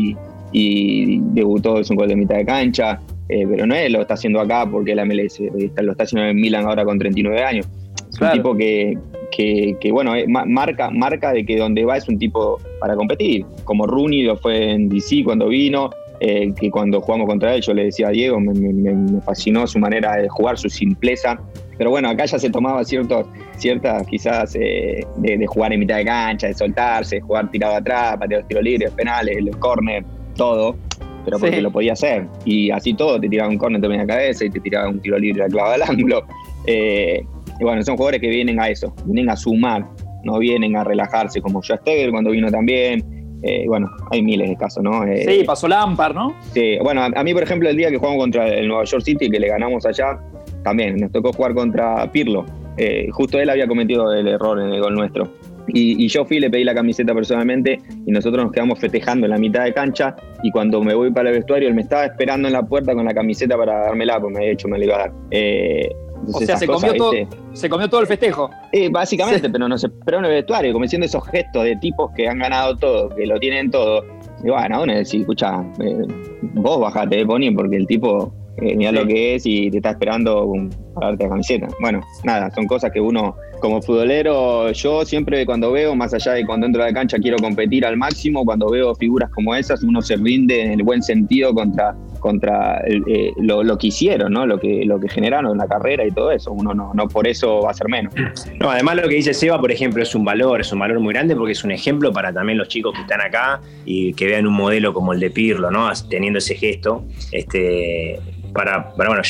y, 0.53 1.21
debutó, 1.33 1.79
es 1.79 1.89
un 1.91 1.97
gol 1.97 2.09
de 2.09 2.17
mitad 2.17 2.37
de 2.37 2.45
cancha. 2.45 3.01
Eh, 3.29 3.47
pero 3.49 3.65
no 3.65 3.77
es 3.77 3.93
lo 3.93 4.01
está 4.01 4.15
haciendo 4.15 4.41
acá 4.41 4.67
porque 4.69 4.93
la 4.93 5.05
MLS 5.05 5.39
lo 5.39 5.93
está 5.93 6.03
haciendo 6.03 6.29
en 6.29 6.37
Milan 6.37 6.67
ahora 6.67 6.85
con 6.85 6.99
39 6.99 7.43
años. 7.43 7.69
Es 8.13 8.21
un 8.21 8.33
tipo 8.33 8.57
que, 8.57 8.99
que, 9.31 9.91
bueno, 9.93 10.17
eh, 10.17 10.27
marca, 10.27 10.91
marca 10.91 11.33
de 11.33 11.45
que 11.45 11.57
donde 11.57 11.85
va 11.85 11.97
es 11.97 12.09
un 12.09 12.19
tipo 12.19 12.59
para 12.81 12.97
competir, 12.97 13.45
como 13.65 13.87
Rooney 13.87 14.23
lo 14.23 14.37
fue 14.37 14.73
en 14.73 14.89
DC 14.89 15.23
cuando 15.25 15.49
vino, 15.49 15.91
eh, 16.23 16.53
que 16.55 16.71
cuando 16.71 17.01
jugamos 17.01 17.27
contra 17.27 17.55
él, 17.55 17.63
yo 17.63 17.73
le 17.73 17.85
decía 17.85 18.09
a 18.09 18.11
Diego, 18.11 18.39
me, 18.39 19.21
fascinó 19.23 19.67
su 19.67 19.79
manera 19.79 20.17
de 20.17 20.29
jugar, 20.29 20.59
su 20.59 20.69
simpleza. 20.69 21.41
Pero 21.79 21.89
bueno, 21.89 22.11
acá 22.11 22.27
ya 22.27 22.39
se 22.39 22.51
tomaba 22.51 22.85
ciertos, 22.85 23.27
ciertas 23.57 24.07
quizás 24.07 24.55
eh, 24.55 25.01
de, 25.17 25.47
jugar 25.47 25.73
en 25.73 25.81
mitad 25.81 25.97
de 25.97 26.05
cancha, 26.05 26.49
de 26.49 26.55
soltarse, 26.55 27.17
de 27.17 27.23
jugar 27.23 27.51
tirado 27.51 27.77
atrás, 27.77 28.19
patear 28.19 28.43
los 28.43 28.49
tiros 28.49 28.63
libres, 28.63 28.91
penales, 28.91 29.43
los 29.43 29.57
corners, 29.57 30.07
todo. 30.37 30.77
Pero 31.25 31.39
porque 31.39 31.63
lo 31.63 31.71
podía 31.71 31.95
hacer. 31.95 32.27
Y 32.45 32.71
así 32.71 32.93
todo, 32.93 33.19
te 33.19 33.29
tiraba 33.29 33.49
un 33.49 33.57
corner 33.57 33.83
en 33.83 33.99
la 33.99 34.07
cabeza 34.07 34.45
y 34.45 34.51
te 34.51 34.61
tiraba 34.61 34.91
un 34.91 35.01
tiro 35.01 35.19
libre 35.19 35.45
al 35.45 35.51
clavo 35.51 35.71
al 35.71 35.83
ángulo. 35.83 36.25
Eh, 36.67 37.25
y 37.59 37.65
bueno, 37.65 37.83
son 37.83 37.97
jugadores 37.97 38.21
que 38.21 38.29
vienen 38.29 38.61
a 38.61 38.69
eso, 38.69 38.95
vienen 39.07 39.31
a 39.31 39.37
sumar, 39.37 39.87
no 40.25 40.39
vienen 40.39 40.77
a 40.77 40.85
relajarse 40.85 41.41
como 41.41 41.63
Joe 41.67 41.79
Steger 41.79 42.11
cuando 42.11 42.31
vino 42.31 42.51
también 42.51 43.20
eh, 43.43 43.65
bueno, 43.67 43.91
hay 44.11 44.23
miles 44.23 44.49
de 44.49 44.57
casos, 44.57 44.83
¿no? 44.83 45.05
Eh, 45.05 45.25
sí, 45.27 45.45
pasó 45.45 45.67
Lampard, 45.69 46.15
¿no? 46.15 46.35
Sí, 46.53 46.79
bueno, 46.83 47.03
a, 47.03 47.25
mí, 47.25 47.33
por 47.33 47.43
ejemplo, 47.43 47.69
el 47.69 47.77
día 47.77 47.91
que 47.91 47.97
jugamos 47.97 48.21
contra 48.21 48.49
el 48.49 48.69
Nueva 48.69 48.85
York 48.85 49.03
City, 49.03 49.31
que 49.31 49.41
le 49.41 49.49
ganamos 49.49 49.87
allá, 49.87 50.19
también 50.63 50.97
nos 50.97 51.11
tocó 51.13 51.33
jugar 51.33 51.55
contra 51.55 52.11
Pirlo. 52.13 52.45
Eh, 52.77 53.09
justo 53.11 53.39
él 53.39 53.51
había 53.51 53.67
cometido 53.67 54.13
el 54.13 54.29
error 54.29 54.61
en 54.61 54.73
el 54.73 54.81
gol 54.81 54.95
nuestro. 54.95 55.29
Y, 55.73 56.09
yo 56.09 56.25
fui, 56.25 56.41
le 56.41 56.51
pedí 56.51 56.65
la 56.65 56.75
camiseta 56.75 57.15
personalmente 57.15 57.81
y 58.05 58.11
nosotros 58.11 58.45
nos 58.45 58.53
quedamos 58.53 58.81
festejando 58.81 59.27
en 59.27 59.31
la 59.31 59.39
mitad 59.39 59.63
de 59.63 59.73
cancha 59.73 60.17
y 60.43 60.51
cuando 60.51 60.83
me 60.83 60.95
voy 60.95 61.13
para 61.13 61.31
el 61.31 61.37
vestuario 61.37 61.69
él 61.69 61.75
me 61.75 61.83
estaba 61.83 62.07
esperando 62.07 62.49
en 62.49 62.55
la 62.55 62.63
puerta 62.65 62.93
con 62.93 63.05
la 63.05 63.15
camiseta 63.15 63.57
para 63.57 63.79
dármela, 63.79 64.19
porque 64.19 64.35
me 64.35 64.41
había 64.41 64.53
hecho 64.53 64.67
me 64.67 64.79
la 64.79 64.85
iba 64.85 64.95
a 64.97 64.99
dar. 64.99 65.13
Eh, 65.31 65.89
o 66.33 66.39
sea, 66.41 66.57
se, 66.57 66.67
comió 66.67 66.95
todo, 66.95 67.13
se 67.53 67.69
comió 67.69 67.89
todo 67.89 68.01
el 68.01 68.07
festejo. 68.07 68.51
Eh, 68.73 68.89
básicamente, 68.91 69.49
pero 69.49 69.69
nos 69.69 69.83
esperó 69.85 70.19
en 70.19 70.27
el 70.27 70.33
vestuario, 70.33 70.73
como 70.73 70.85
diciendo 70.85 71.07
esos 71.07 71.27
gestos 71.29 71.65
de 71.65 71.77
tipos 71.77 72.11
que 72.17 72.29
han 72.29 72.39
ganado 72.39 72.77
todo, 72.77 73.09
que 73.11 73.27
lo 73.27 73.39
tienen 73.39 73.71
todo. 73.71 74.05
Y 74.45 74.51
bueno, 74.51 74.83
uno 74.83 74.95
decía, 74.95 75.21
escucha, 75.21 75.65
eh, 75.81 76.07
vos 76.55 76.81
bajate, 76.81 77.25
Pony, 77.27 77.55
porque 77.55 77.77
el 77.77 77.87
tipo 77.87 78.33
eh, 78.61 78.77
mira 78.77 78.93
lo 78.93 79.07
que 79.07 79.37
es 79.37 79.47
y 79.47 79.71
te 79.71 79.79
está 79.79 79.91
esperando 79.91 80.53
para 80.95 81.09
darte 81.09 81.25
la 81.25 81.31
camiseta. 81.31 81.69
Bueno, 81.81 82.01
nada, 82.25 82.51
son 82.51 82.67
cosas 82.67 82.91
que 82.93 83.01
uno 83.01 83.35
como 83.61 83.81
futbolero, 83.81 84.71
yo 84.73 85.05
siempre 85.05 85.47
cuando 85.47 85.73
veo, 85.73 85.95
más 85.95 86.13
allá 86.13 86.33
de 86.33 86.45
cuando 86.45 86.67
entro 86.67 86.83
a 86.83 86.87
la 86.87 86.93
cancha 86.93 87.19
quiero 87.19 87.37
competir 87.39 87.87
al 87.87 87.97
máximo, 87.97 88.45
cuando 88.45 88.69
veo 88.71 88.95
figuras 88.95 89.31
como 89.31 89.55
esas, 89.55 89.83
uno 89.83 90.03
se 90.03 90.17
rinde 90.17 90.63
en 90.63 90.73
el 90.73 90.83
buen 90.83 91.03
sentido 91.03 91.55
contra, 91.55 91.95
contra 92.21 92.83
eh, 92.87 93.33
lo, 93.39 93.79
que 93.79 93.89
hicieron, 93.89 94.33
¿no? 94.33 94.47
Lo 94.47 94.61
que, 94.61 94.85
lo 94.85 95.01
que 95.01 95.09
generaron 95.09 95.53
en 95.53 95.59
la 95.59 95.67
carrera 95.67 96.07
y 96.07 96.11
todo 96.11 96.31
eso. 96.31 96.53
Uno 96.53 96.75
no, 96.75 96.93
no 96.95 97.09
por 97.09 97.27
eso 97.27 97.63
va 97.63 97.71
a 97.71 97.75
ser 97.75 97.89
menos. 97.89 98.15
No, 98.61 98.71
además 98.71 98.97
lo 98.97 99.09
que 99.09 99.17
dice 99.17 99.35
Seba, 99.35 99.61
por 99.61 99.73
ejemplo, 99.73 100.03
es 100.03 100.15
un 100.15 100.25
valor, 100.25 100.61
es 100.61 100.73
un 100.73 100.79
valor 100.79 101.01
muy 101.01 101.13
grande 101.13 101.35
porque 101.35 101.53
es 101.53 101.65
un 101.65 101.71
ejemplo 101.71 102.13
para 102.13 102.33
también 102.33 102.59
los 102.59 102.69
chicos 102.69 102.95
que 102.95 103.01
están 103.01 103.21
acá 103.21 103.61
y 103.85 104.13
que 104.15 104.27
vean 104.27 104.47
un 104.47 104.55
modelo 104.55 104.93
como 104.93 105.13
el 105.13 105.21
de 105.21 105.31
Pirlo, 105.31 105.71
¿no? 105.71 105.91
Teniendo 106.09 106.39
ese 106.39 106.55
gesto. 106.55 107.05
Este, 107.33 108.21
para, 108.53 108.93
para 108.95 109.11
bueno, 109.11 109.23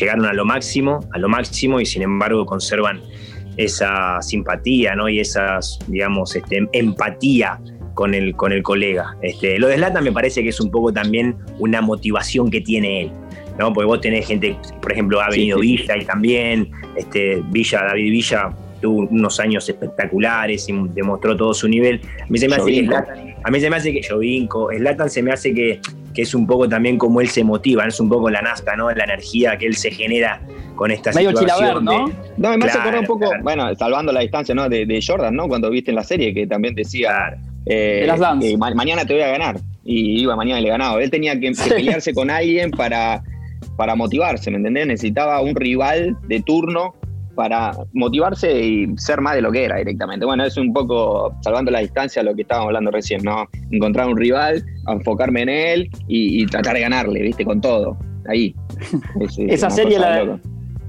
llegaron 0.00 0.24
a 0.26 0.32
lo 0.32 0.44
máximo, 0.44 1.00
a 1.12 1.18
lo 1.18 1.28
máximo 1.28 1.80
y 1.80 1.86
sin 1.86 2.02
embargo 2.02 2.44
conservan 2.46 3.00
esa 3.56 4.20
simpatía, 4.22 4.94
¿no? 4.94 5.08
Y 5.08 5.20
esa, 5.20 5.58
digamos, 5.86 6.34
este, 6.34 6.68
empatía 6.72 7.60
con 8.00 8.14
el, 8.14 8.34
con 8.34 8.50
el 8.50 8.62
colega. 8.62 9.14
Este, 9.20 9.58
lo 9.58 9.68
de 9.68 9.76
Slatan 9.76 10.02
me 10.02 10.10
parece 10.10 10.42
que 10.42 10.48
es 10.48 10.58
un 10.58 10.70
poco 10.70 10.90
también 10.90 11.36
una 11.58 11.82
motivación 11.82 12.50
que 12.50 12.62
tiene 12.62 13.02
él. 13.02 13.10
¿no? 13.58 13.74
Porque 13.74 13.84
vos 13.84 14.00
tenés 14.00 14.26
gente, 14.26 14.56
por 14.80 14.90
ejemplo, 14.90 15.20
ha 15.20 15.28
venido 15.28 15.58
Villa 15.58 15.98
y 15.98 16.06
también, 16.06 16.70
este, 16.96 17.42
Villa, 17.50 17.84
David 17.84 18.10
Villa 18.10 18.56
tuvo 18.80 19.06
unos 19.10 19.38
años 19.38 19.68
espectaculares 19.68 20.66
y 20.70 20.72
demostró 20.94 21.36
todo 21.36 21.52
su 21.52 21.68
nivel. 21.68 22.00
A 22.22 22.26
mí 22.30 22.38
se 22.38 22.48
me 22.48 22.56
hace 22.56 22.72
que 22.72 22.88
a 23.44 23.50
mí 23.50 23.60
se 23.60 23.68
me 23.68 23.76
hace 23.76 23.92
que 23.92 24.00
Jovinko, 24.02 24.70
Slatan 24.74 25.10
se 25.10 25.22
me 25.22 25.32
hace 25.32 25.52
que, 25.52 25.80
que 26.14 26.22
es 26.22 26.34
un 26.34 26.46
poco 26.46 26.66
también 26.70 26.96
como 26.96 27.20
él 27.20 27.28
se 27.28 27.44
motiva, 27.44 27.84
es 27.84 28.00
un 28.00 28.08
poco 28.08 28.30
la 28.30 28.40
nafta, 28.40 28.76
¿no? 28.76 28.90
La 28.92 29.04
energía 29.04 29.58
que 29.58 29.66
él 29.66 29.76
se 29.76 29.90
genera 29.90 30.40
con 30.74 30.90
esta 30.90 31.12
Medio 31.12 31.36
situación. 31.36 31.84
¿no? 31.84 32.10
no, 32.38 32.56
me 32.56 32.64
hace 32.64 32.78
un 32.98 33.04
poco, 33.04 33.30
bueno, 33.42 33.74
salvando 33.74 34.10
la 34.10 34.20
distancia, 34.20 34.54
¿no? 34.54 34.70
De, 34.70 35.04
Jordan, 35.06 35.36
¿no? 35.36 35.48
Cuando 35.48 35.68
viste 35.68 35.90
en 35.90 35.96
la 35.96 36.04
serie 36.04 36.32
que 36.32 36.46
también 36.46 36.74
decía 36.74 37.36
eh, 37.66 38.08
que 38.40 38.56
mañana 38.56 39.04
te 39.04 39.14
voy 39.14 39.22
a 39.22 39.28
ganar. 39.28 39.60
Y 39.84 40.20
iba 40.22 40.36
mañana 40.36 40.60
y 40.60 40.64
le 40.64 40.68
ganaba. 40.70 41.02
Él 41.02 41.10
tenía 41.10 41.38
que, 41.38 41.52
pelearse 41.68 42.14
con 42.14 42.30
alguien 42.30 42.70
para, 42.70 43.22
para 43.76 43.94
motivarse, 43.94 44.50
¿me 44.50 44.58
entendés? 44.58 44.86
Necesitaba 44.86 45.40
un 45.40 45.54
rival 45.54 46.16
de 46.28 46.40
turno 46.42 46.94
para 47.34 47.72
motivarse 47.94 48.60
y 48.60 48.98
ser 48.98 49.20
más 49.20 49.34
de 49.34 49.42
lo 49.42 49.50
que 49.50 49.64
era 49.64 49.76
directamente. 49.76 50.26
Bueno, 50.26 50.44
es 50.44 50.56
un 50.56 50.72
poco 50.72 51.34
salvando 51.42 51.70
la 51.70 51.80
distancia 51.80 52.20
a 52.20 52.24
lo 52.24 52.34
que 52.34 52.42
estábamos 52.42 52.68
hablando 52.68 52.90
recién, 52.90 53.22
¿no? 53.22 53.48
Encontrar 53.70 54.08
un 54.08 54.16
rival, 54.16 54.62
enfocarme 54.86 55.42
en 55.42 55.48
él 55.48 55.90
y, 56.08 56.44
tratar 56.46 56.74
de 56.74 56.80
ganarle, 56.80 57.22
¿viste? 57.22 57.44
Con 57.44 57.60
todo. 57.60 57.96
Ahí. 58.28 58.54
Esa 59.48 59.70
serie, 59.70 59.98
la 59.98 60.16
de, 60.16 60.38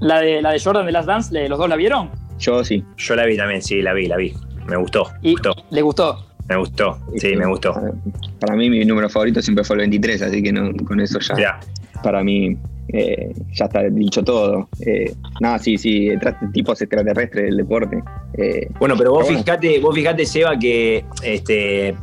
la 0.00 0.20
de, 0.20 0.42
la, 0.42 0.50
de, 0.50 0.60
Jordan 0.60 0.84
de 0.84 0.92
Last 0.92 1.08
Dance, 1.08 1.48
¿los 1.48 1.58
dos 1.58 1.68
la 1.68 1.76
vieron? 1.76 2.10
Yo 2.38 2.62
sí. 2.64 2.84
Yo 2.96 3.16
la 3.16 3.24
vi 3.24 3.36
también, 3.36 3.62
sí, 3.62 3.80
la 3.80 3.94
vi, 3.94 4.06
la 4.06 4.16
vi. 4.16 4.34
Me 4.66 4.76
gustó. 4.76 5.06
¿Y 5.22 5.34
¿Le 5.70 5.82
gustó? 5.82 6.26
Me 6.52 6.58
gustó, 6.58 6.98
sí, 7.16 7.34
me 7.34 7.46
gustó. 7.46 7.72
Para, 8.38 8.54
mí 8.56 8.68
mi 8.68 8.84
número 8.84 9.08
favorito 9.08 9.40
siempre 9.40 9.64
fue 9.64 9.76
el 9.76 9.80
23, 9.80 10.20
así 10.20 10.42
que 10.42 10.52
con 10.84 11.00
eso 11.00 11.18
ya. 11.18 11.58
Para 12.02 12.22
mí 12.22 12.58
eh, 12.88 13.32
ya 13.54 13.64
está 13.64 13.82
dicho 13.84 14.22
todo. 14.22 14.68
Eh, 14.84 15.14
nada, 15.40 15.58
sí, 15.58 15.78
sí, 15.78 16.10
tipos 16.52 16.82
extraterrestres 16.82 17.46
del 17.46 17.56
deporte. 17.56 18.02
Eh, 18.34 18.68
bueno, 18.78 18.96
pero 18.98 19.12
vos 19.12 19.26
fijate, 19.26 19.78
vos 19.78 19.94
fijate, 19.94 20.26
Seba, 20.26 20.58
que 20.58 21.06
este, 21.22 21.94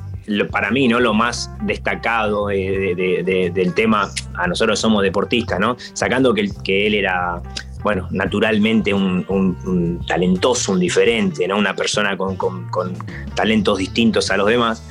para 0.50 0.72
mí, 0.72 0.88
¿no? 0.88 1.00
Lo 1.00 1.14
más 1.14 1.52
destacado 1.62 2.48
del 2.48 3.74
tema, 3.76 4.10
a 4.34 4.48
nosotros 4.48 4.80
somos 4.80 5.04
deportistas, 5.04 5.60
¿no? 5.60 5.78
Sacando 5.94 6.34
que, 6.34 6.50
que 6.64 6.88
él 6.88 6.96
era 6.96 7.40
bueno, 7.84 8.08
naturalmente 8.12 8.94
un, 8.94 10.04
talentoso, 10.08 10.74
un 10.74 10.80
diferente, 10.80 11.48
¿no? 11.48 11.58
Una 11.58 11.76
persona 11.76 12.18
con, 12.18 12.36
con, 12.36 12.68
talentos 13.36 13.78
distintos 13.78 14.30
a 14.32 14.38
los 14.38 14.48
demás 14.48 14.84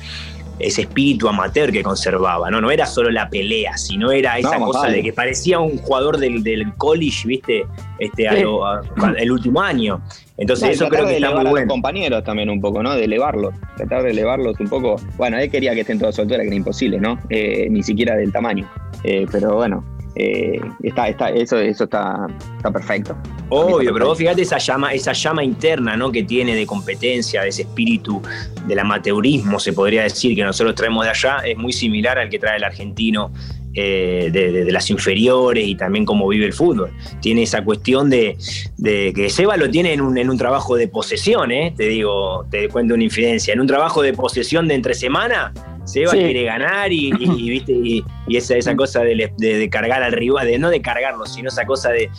ese 0.59 0.81
espíritu 0.81 1.29
amateur 1.29 1.71
que 1.71 1.81
conservaba, 1.81 2.51
¿no? 2.51 2.59
No 2.59 2.69
era 2.69 2.85
solo 2.85 3.09
la 3.09 3.29
pelea, 3.29 3.77
sino 3.77 4.11
era 4.11 4.37
esa 4.37 4.57
cosa 4.57 4.87
de 4.87 5.01
que 5.01 5.13
parecía 5.13 5.59
un 5.59 5.77
jugador 5.77 6.17
del, 6.17 6.73
college, 6.77 7.27
¿viste? 7.27 7.65
Este, 7.97 8.27
el 9.17 9.31
último 9.31 9.61
año. 9.61 10.01
Entonces 10.37 10.71
eso 10.71 10.89
creo 10.89 11.07
que 11.07 11.15
está 11.15 11.33
muy 11.33 11.45
bueno. 11.45 11.67
compañeros 11.67 12.23
también 12.23 12.49
un 12.49 12.59
poco, 12.59 12.83
¿no? 12.83 12.93
De 12.93 13.05
elevarlos, 13.05 13.53
tratar 13.77 14.03
de 14.03 14.11
elevarlos 14.11 14.59
un 14.59 14.67
poco. 14.67 14.97
Bueno, 15.15 15.37
él 15.37 15.49
quería 15.49 15.73
que 15.73 15.81
estén 15.81 15.99
todos 15.99 16.19
a 16.19 16.23
altura, 16.23 16.41
que 16.41 16.47
era 16.47 16.55
imposible, 16.55 16.99
¿no? 16.99 17.17
Eh, 17.29 17.67
ni 17.69 17.81
siquiera 17.81 18.15
del 18.17 18.31
tamaño. 18.33 18.69
Eh, 19.03 19.25
pero 19.31 19.55
bueno, 19.55 19.85
eh, 20.15 20.59
está, 20.83 21.07
está, 21.07 21.29
eso, 21.29 21.57
eso 21.57 21.83
está, 21.85 22.27
está 22.57 22.71
perfecto. 22.71 23.15
Obvio, 23.49 23.93
pero 23.93 24.07
vos 24.07 24.17
fíjate 24.17 24.41
esa 24.41 24.57
llama, 24.57 24.93
esa 24.93 25.13
llama 25.13 25.43
interna 25.43 25.95
¿no? 25.95 26.11
que 26.11 26.23
tiene 26.23 26.55
de 26.55 26.65
competencia, 26.65 27.41
de 27.41 27.49
ese 27.49 27.63
espíritu 27.63 28.21
del 28.67 28.79
amateurismo, 28.79 29.59
se 29.59 29.73
podría 29.73 30.03
decir, 30.03 30.35
que 30.35 30.43
nosotros 30.43 30.75
traemos 30.75 31.05
de 31.05 31.11
allá, 31.11 31.37
es 31.45 31.57
muy 31.57 31.73
similar 31.73 32.19
al 32.19 32.29
que 32.29 32.39
trae 32.39 32.57
el 32.57 32.63
argentino 32.63 33.31
eh, 33.73 34.29
de, 34.31 34.71
las 34.71 34.89
inferiores 34.89 35.67
y 35.67 35.75
también 35.75 36.05
cómo 36.05 36.27
vive 36.27 36.45
el 36.45 36.53
fútbol. 36.53 36.91
Tiene 37.21 37.43
esa 37.43 37.63
cuestión 37.63 38.09
de, 38.09 38.35
que 38.83 39.29
Seba 39.29 39.57
lo 39.57 39.69
tiene 39.69 39.93
en 39.93 40.01
un, 40.01 40.17
en 40.17 40.29
un 40.29 40.37
trabajo 40.37 40.75
de 40.75 40.87
posesión, 40.87 41.51
¿eh? 41.51 41.73
te 41.75 41.87
digo, 41.87 42.45
te 42.49 42.67
cuento 42.67 42.95
una 42.95 43.03
infidencia, 43.03 43.53
en 43.53 43.61
un 43.61 43.67
trabajo 43.67 44.01
de 44.01 44.13
posesión 44.13 44.67
de 44.67 44.73
entre 44.73 44.95
semana 44.95 45.53
Seba 45.89 46.11
quiere 46.11 46.43
ganar 46.43 46.91
y, 46.91 47.11
¿viste? 47.11 47.73
y, 47.73 48.03
esa, 48.29 48.55
esa 48.55 48.75
cosa 48.75 49.01
de, 49.01 49.69
cargar 49.71 50.03
al 50.03 50.11
rival, 50.11 50.47
de 50.47 50.59
no 50.59 50.69
de 50.69 50.81
cargarlo, 50.81 51.25
sino 51.25 51.49
esa 51.49 51.65
cosa 51.65 51.89
de, 51.89 52.09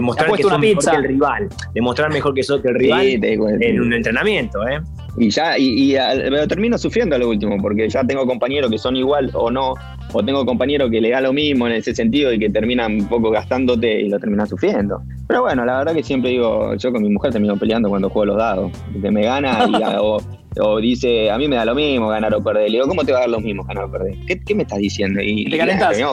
mostrar 0.00 0.32
que 0.32 0.42
sos 0.42 0.58
mejor 0.58 0.84
que 0.84 0.96
el 0.96 1.04
rival, 1.04 1.48
demostrar 1.74 2.12
mejor 2.12 2.34
que 2.34 2.42
sos 2.42 2.60
que 2.60 2.68
el 2.68 2.74
rival 2.74 3.06
en 3.06 3.80
un 3.80 3.92
entrenamiento. 3.92 4.66
¿eh? 4.66 4.80
Y 5.16 5.30
ya, 5.30 5.58
y, 5.58 5.94
me 6.30 6.46
termino 6.46 6.78
sufriendo 6.78 7.16
a 7.16 7.18
lo 7.18 7.28
último, 7.28 7.56
porque 7.60 7.88
ya 7.88 8.04
tengo 8.04 8.26
compañeros 8.26 8.70
que 8.70 8.78
son 8.78 8.96
igual 8.96 9.30
o 9.34 9.50
no, 9.50 9.74
o 10.12 10.24
tengo 10.24 10.44
compañeros 10.44 10.90
que 10.90 11.00
le 11.00 11.10
da 11.10 11.20
lo 11.20 11.32
mismo 11.32 11.66
en 11.66 11.74
ese 11.74 11.94
sentido 11.94 12.32
y 12.32 12.38
que 12.38 12.50
terminan 12.50 12.94
un 12.94 13.08
poco 13.08 13.30
gastándote 13.30 14.00
y 14.00 14.08
lo 14.08 14.18
terminan 14.18 14.46
sufriendo. 14.46 15.02
Pero 15.28 15.42
bueno, 15.42 15.64
la 15.64 15.78
verdad 15.78 15.94
que 15.94 16.02
siempre 16.02 16.30
digo, 16.30 16.74
yo 16.74 16.92
con 16.92 17.02
mi 17.02 17.08
mujer 17.10 17.32
termino 17.32 17.56
peleando 17.56 17.88
cuando 17.88 18.08
juego 18.08 18.26
los 18.26 18.36
dados, 18.36 18.72
que 19.00 19.10
me 19.10 19.22
gana 19.22 19.66
y, 19.68 19.74
o, 19.98 20.18
o 20.58 20.80
dice, 20.80 21.30
a 21.30 21.38
mí 21.38 21.46
me 21.46 21.56
da 21.56 21.64
lo 21.64 21.74
mismo 21.74 22.08
ganar 22.08 22.34
o 22.34 22.42
perder. 22.42 22.70
Le 22.70 22.78
digo, 22.78 22.88
¿cómo 22.88 23.04
te 23.04 23.12
va 23.12 23.18
a 23.18 23.20
dar 23.22 23.30
lo 23.30 23.40
mismo 23.40 23.62
ganar 23.64 23.84
o 23.84 23.90
perder? 23.90 24.16
¿Qué, 24.26 24.54
me 24.54 24.62
estás 24.62 24.78
diciendo? 24.78 25.20
Y, 25.22 25.44
te 25.44 25.58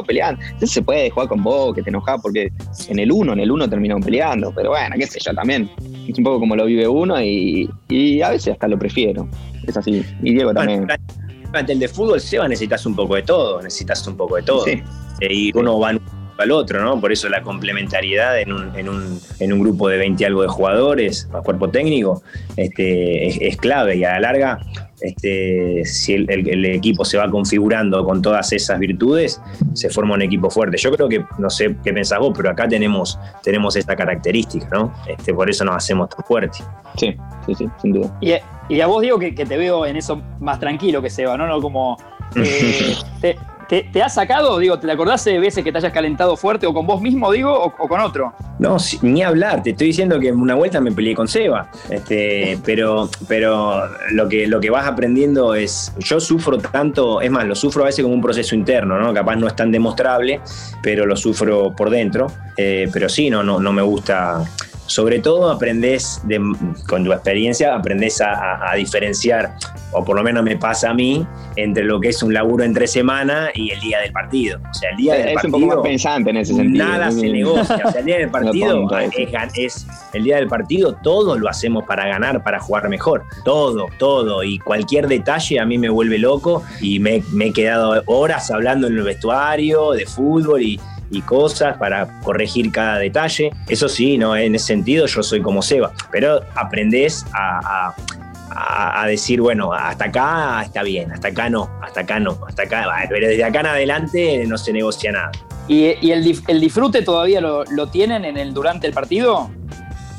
peleando. 0.05 0.41
Entonces 0.43 0.71
se 0.71 0.81
puede 0.81 1.09
jugar 1.09 1.27
con 1.27 1.43
vos, 1.43 1.73
que 1.73 1.81
te 1.81 1.89
enojas, 1.89 2.19
porque 2.21 2.51
en 2.87 2.99
el 2.99 3.11
uno, 3.11 3.33
en 3.33 3.39
el 3.39 3.51
uno 3.51 3.69
terminamos 3.69 4.05
peleando. 4.05 4.51
Pero 4.55 4.69
bueno, 4.69 4.95
qué 4.97 5.07
sé 5.07 5.19
yo, 5.19 5.33
también. 5.33 5.69
Es 6.07 6.17
un 6.17 6.23
poco 6.23 6.39
como 6.39 6.55
lo 6.55 6.65
vive 6.65 6.87
uno 6.87 7.21
y, 7.21 7.69
a 8.23 8.29
veces 8.29 8.53
hasta 8.53 8.67
lo 8.67 8.77
prefiero. 8.77 9.27
Es 9.65 9.75
así. 9.75 10.03
Y 10.21 10.33
Diego 10.33 10.53
también. 10.53 10.87
Durante 11.45 11.73
el 11.73 11.79
de 11.79 11.87
fútbol, 11.87 12.19
Seba, 12.19 12.47
necesitas 12.47 12.85
un 12.85 12.95
poco 12.95 13.15
de 13.15 13.23
todo. 13.23 13.61
Necesitas 13.61 14.05
un 14.07 14.17
poco 14.17 14.35
de 14.35 14.43
todo. 14.43 14.65
Sí. 14.65 14.81
Eh, 15.21 15.33
y 15.33 15.57
uno 15.57 15.79
va 15.79 15.93
al 16.37 16.51
otro, 16.51 16.81
¿no? 16.81 16.99
Por 16.99 17.11
eso 17.11 17.29
la 17.29 17.41
complementariedad 17.41 18.39
en 18.39 18.53
un, 18.53 18.75
en 18.75 18.89
un, 18.89 19.19
en 19.39 19.53
un 19.53 19.59
grupo 19.59 19.89
de 19.89 19.97
20 19.97 20.25
algo 20.25 20.41
de 20.41 20.47
jugadores, 20.47 21.27
a 21.33 21.41
cuerpo 21.41 21.69
técnico, 21.69 22.21
este, 22.55 23.47
es, 23.47 23.57
clave 23.57 23.97
y 23.97 24.03
a 24.03 24.13
la 24.13 24.19
larga, 24.19 24.59
este, 25.01 25.83
si 25.85 26.13
el, 26.13 26.65
equipo 26.65 27.05
se 27.05 27.17
va 27.17 27.29
configurando 27.29 28.03
con 28.03 28.21
todas 28.21 28.51
esas 28.53 28.79
virtudes, 28.79 29.41
se 29.73 29.89
forma 29.89 30.15
un 30.15 30.21
equipo 30.21 30.49
fuerte. 30.49 30.77
Yo 30.77 30.91
creo 30.91 31.09
que, 31.09 31.23
no 31.37 31.49
sé 31.49 31.75
qué 31.83 31.93
pensás 31.93 32.19
vos, 32.19 32.33
pero 32.35 32.49
acá 32.49 32.67
tenemos, 32.67 33.19
tenemos 33.43 33.75
esta 33.75 33.95
característica, 33.95 34.67
¿no? 34.71 34.93
Este, 35.07 35.33
por 35.33 35.49
eso 35.49 35.65
nos 35.65 35.75
hacemos 35.75 36.09
tan 36.09 36.25
fuertes. 36.25 36.63
Sí, 36.97 37.15
sí, 37.45 37.55
sí, 37.55 37.67
sin 37.81 37.93
duda. 37.93 38.17
Y, 38.21 38.33
y 38.69 38.81
a 38.81 38.87
vos 38.87 39.01
digo 39.01 39.19
que, 39.19 39.31
te 39.31 39.57
veo 39.57 39.85
en 39.85 39.97
eso 39.97 40.21
más 40.39 40.59
tranquilo 40.59 41.01
que 41.01 41.09
Seba, 41.09 41.37
¿no? 41.37 41.47
no 41.47 41.61
como 41.61 41.97
eh, 42.35 42.95
¿Te, 43.21 43.37
has 44.03 44.13
sacado? 44.13 44.57
Digo, 44.59 44.79
¿te 44.79 44.89
acordás 44.91 45.23
de 45.25 45.39
veces 45.39 45.63
que 45.63 45.71
te 45.71 45.77
hayas 45.77 45.93
calentado 45.93 46.35
fuerte 46.37 46.65
o 46.65 46.73
con 46.73 46.87
vos 46.87 47.01
mismo, 47.01 47.31
digo, 47.31 47.53
o, 47.53 47.87
con 47.87 47.99
otro? 47.99 48.33
No, 48.59 48.77
ni 49.01 49.23
hablar. 49.23 49.63
Te 49.63 49.71
estoy 49.71 49.87
diciendo 49.87 50.19
que 50.19 50.31
una 50.31 50.55
vuelta 50.55 50.79
me 50.81 50.91
peleé 50.91 51.15
con 51.15 51.27
Seba. 51.27 51.69
Este, 51.89 52.57
pero 52.63 53.09
pero 53.27 53.83
lo, 54.11 54.27
que, 54.29 54.47
lo 54.47 54.59
que 54.59 54.69
vas 54.69 54.87
aprendiendo 54.87 55.55
es. 55.55 55.93
Yo 55.99 56.19
sufro 56.19 56.57
tanto, 56.57 57.21
es 57.21 57.29
más, 57.29 57.45
lo 57.45 57.55
sufro 57.55 57.83
a 57.83 57.87
veces 57.87 58.03
como 58.03 58.15
un 58.15 58.21
proceso 58.21 58.55
interno, 58.55 58.99
¿no? 58.99 59.13
Capaz 59.13 59.35
no 59.35 59.47
es 59.47 59.55
tan 59.55 59.71
demostrable, 59.71 60.41
pero 60.81 61.05
lo 61.05 61.15
sufro 61.15 61.75
por 61.75 61.89
dentro. 61.89 62.27
Eh, 62.55 62.89
pero 62.91 63.09
sí, 63.09 63.29
no, 63.29 63.43
no, 63.43 63.59
no 63.59 63.73
me 63.73 63.81
gusta 63.81 64.43
sobre 64.87 65.19
todo 65.19 65.51
aprendes, 65.51 66.21
con 66.87 67.03
tu 67.03 67.11
experiencia, 67.11 67.75
aprendes 67.75 68.21
a, 68.21 68.73
diferenciar, 68.75 69.55
o 69.91 70.03
por 70.03 70.15
lo 70.15 70.23
menos 70.23 70.43
me 70.43 70.57
pasa 70.57 70.89
a 70.89 70.93
mí, 70.93 71.25
entre 71.55 71.83
lo 71.83 71.99
que 71.99 72.09
es 72.09 72.23
un 72.23 72.33
laburo 72.33 72.63
entre 72.63 72.87
semana 72.87 73.49
y 73.53 73.71
el 73.71 73.79
día 73.79 73.99
del 73.99 74.11
partido. 74.11 74.59
O 74.69 74.73
sea, 74.73 74.91
el 74.91 74.97
día 74.97 75.13
del 75.15 75.27
es 75.29 75.33
partido. 75.35 75.57
un 75.57 75.63
poco 75.63 75.75
más 75.75 75.83
pensante 75.83 76.29
en 76.29 76.37
ese 76.37 76.53
sentido. 76.53 76.85
Nada 76.85 77.11
se 77.11 77.29
negocia. 77.29 77.81
O 77.85 77.91
sea, 77.91 77.99
el 77.99 78.05
día 78.05 78.17
del 78.17 78.29
partido 78.31 78.87
es, 79.55 79.87
el 80.13 80.23
día 80.23 80.37
del 80.37 80.47
partido, 80.47 80.95
todo 81.03 81.37
lo 81.37 81.49
hacemos 81.49 81.85
para 81.85 82.07
ganar, 82.07 82.43
para 82.43 82.59
jugar 82.59 82.89
mejor. 82.89 83.23
Todo, 83.43 83.87
todo. 83.97 84.43
Y 84.43 84.59
cualquier 84.59 85.07
detalle 85.07 85.59
a 85.59 85.65
mí 85.65 85.77
me 85.77 85.89
vuelve 85.89 86.17
loco 86.17 86.63
y 86.81 86.99
me, 86.99 87.23
me 87.31 87.47
he 87.47 87.53
quedado 87.53 88.01
horas 88.05 88.51
hablando 88.51 88.87
en 88.87 88.97
el 88.97 89.03
vestuario 89.03 89.91
de 89.91 90.05
fútbol 90.05 90.61
y 90.61 90.79
y 91.09 91.21
cosas 91.21 91.77
para 91.77 92.19
corregir 92.21 92.71
cada 92.71 92.97
detalle. 92.97 93.51
Eso 93.67 93.87
sí, 93.89 94.17
¿no? 94.17 94.35
en 94.35 94.55
ese 94.55 94.67
sentido 94.67 95.05
yo 95.05 95.23
soy 95.23 95.41
como 95.41 95.61
Seba, 95.61 95.91
pero 96.11 96.41
aprendes 96.55 97.25
a, 97.33 97.93
decir, 99.05 99.39
bueno, 99.39 99.71
hasta 99.71 100.05
acá 100.05 100.61
está 100.63 100.83
bien, 100.83 101.11
hasta 101.11 101.29
acá 101.29 101.49
no, 101.49 101.69
hasta 101.81 102.01
acá 102.01 102.19
no, 102.19 102.37
hasta 102.47 102.63
acá, 102.63 102.85
pero 103.07 103.27
desde 103.27 103.43
acá 103.43 103.61
en 103.61 103.65
adelante 103.67 104.45
no 104.47 104.57
se 104.57 104.73
negocia 104.73 105.11
nada. 105.11 105.31
¿Y, 105.67 106.11
el, 106.11 106.23
disfrute 106.59 107.01
todavía 107.03 107.39
lo, 107.39 107.87
tienen 107.87 108.25
en 108.25 108.37
el, 108.37 108.53
durante 108.53 108.87
el 108.87 108.93
partido? 108.93 109.49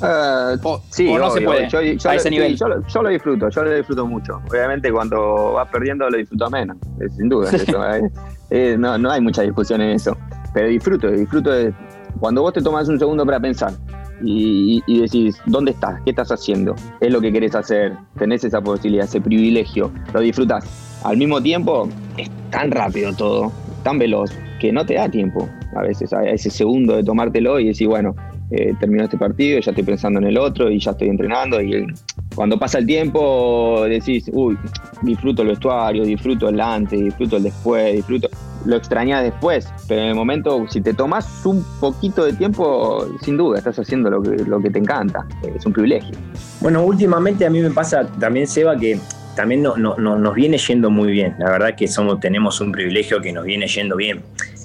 Uh, 0.01 0.79
sí, 0.91 1.13
no 1.13 1.31
se 1.31 1.41
puede 1.41 1.69
yo, 1.69 1.81
a 2.09 2.15
ese 2.15 2.31
nivel. 2.31 2.57
Yo, 2.57 3.03
lo 3.03 3.09
disfruto, 3.09 3.49
yo 3.49 3.63
lo 3.65 3.75
disfruto 3.75 4.07
mucho. 4.07 4.41
Obviamente 4.49 4.93
cuando 4.93 5.55
vas 5.55 5.69
perdiendo 5.69 6.09
lo 6.09 6.17
disfruto 6.17 6.49
menos, 6.51 6.77
sin 7.17 7.29
duda. 7.29 7.51
¿eh? 7.99 8.03
Eh, 8.51 8.77
no, 8.79 8.97
no 8.97 9.11
hay 9.11 9.21
mucha 9.21 9.43
discusión 9.43 9.81
en 9.81 9.91
eso 9.91 10.17
pero 10.53 10.69
disfruto, 10.69 11.11
disfruto 11.11 11.51
de 11.51 11.73
cuando 12.21 12.43
vos 12.43 12.53
te 12.53 12.63
tomas 12.63 12.89
un 12.89 12.99
segundo 12.99 13.25
para 13.25 13.41
pensar 13.41 13.73
y, 14.23 14.83
decís, 15.01 15.37
¿dónde 15.47 15.73
estás? 15.73 16.01
¿Qué 16.05 16.11
estás 16.11 16.31
haciendo? 16.31 16.75
¿Es 17.01 17.13
lo 17.13 17.21
que 17.21 17.33
querés 17.33 17.55
hacer? 17.55 17.97
Tenés 18.19 18.45
esa 18.45 18.61
posibilidad, 18.61 19.05
ese 19.05 19.21
privilegio, 19.21 19.93
lo 20.13 20.21
disfrutas. 20.21 20.65
Al 21.05 21.17
mismo 21.17 21.41
tiempo, 21.41 21.89
es 22.17 22.29
tan 22.51 22.71
rápido 22.71 23.13
todo, 23.15 23.53
tan 23.85 23.99
veloz, 23.99 24.33
que 24.61 24.73
no 24.73 24.85
te 24.85 24.95
da 24.95 25.09
tiempo 25.09 25.49
a 25.77 25.83
veces 25.83 26.11
ese 26.27 26.51
segundo 26.51 26.97
de 26.97 27.05
tomártelo 27.05 27.61
y 27.61 27.69
decir, 27.69 27.87
bueno, 27.87 28.17
eh, 28.51 28.73
terminó 28.81 29.05
este 29.05 29.19
partido, 29.19 29.61
ya 29.61 29.71
estoy 29.71 29.85
pensando 29.85 30.19
en 30.19 30.27
el 30.27 30.39
otro 30.39 30.71
y 30.71 30.81
ya 30.81 30.93
estoy 30.93 31.09
entrenando. 31.09 31.61
Y 31.61 31.87
cuando 32.35 32.59
pasa 32.59 32.79
el 32.79 32.87
tiempo 32.87 33.85
decís, 33.89 34.31
uy, 34.33 34.57
disfruto 35.03 35.43
el 35.43 35.49
vestuario, 35.49 36.05
disfruto 36.05 36.49
el 36.49 36.61
antes, 36.61 36.99
disfruto 36.99 37.37
el 37.37 37.45
después, 37.45 37.95
disfruto, 37.95 38.29
lo 38.65 38.77
extrañas 38.77 39.23
después, 39.23 39.69
pero 39.87 40.03
en 40.03 40.09
el 40.09 40.15
momento, 40.15 40.67
si 40.69 40.81
te 40.81 40.95
tomas 40.95 41.45
un 41.45 41.65
poquito 41.81 42.25
de 42.25 42.33
tiempo, 42.33 43.07
sin 43.23 43.37
duda, 43.37 43.59
estás 43.59 43.79
haciendo 43.79 44.11
lo 44.11 44.23
que, 44.23 44.31
lo 44.45 44.61
que 44.61 44.71
te 44.71 44.79
encanta, 44.79 45.27
es 45.43 45.65
un 45.65 45.73
privilegio. 45.73 46.17
Bueno, 46.61 46.83
últimamente 46.85 47.47
a 47.47 47.51
mí 47.51 47.61
me 47.61 47.71
pasa 47.71 48.07
también, 48.19 48.47
Seba, 48.47 48.77
que 48.77 48.99
también 49.39 49.63
no, 49.63 49.77
nos 49.77 50.35
viene 50.35 50.59
yendo 50.59 50.91
muy 50.91 51.13
bien. 51.13 51.37
La 51.39 51.51
verdad 51.51 51.77
que 51.77 51.87
somos, 51.87 52.19
tenemos 52.19 52.61
un 52.61 52.73
privilegio 52.73 53.21
que 53.21 53.33
nos 53.33 53.45
viene 53.45 53.69
yendo 53.69 53.95
bien. 53.95 54.21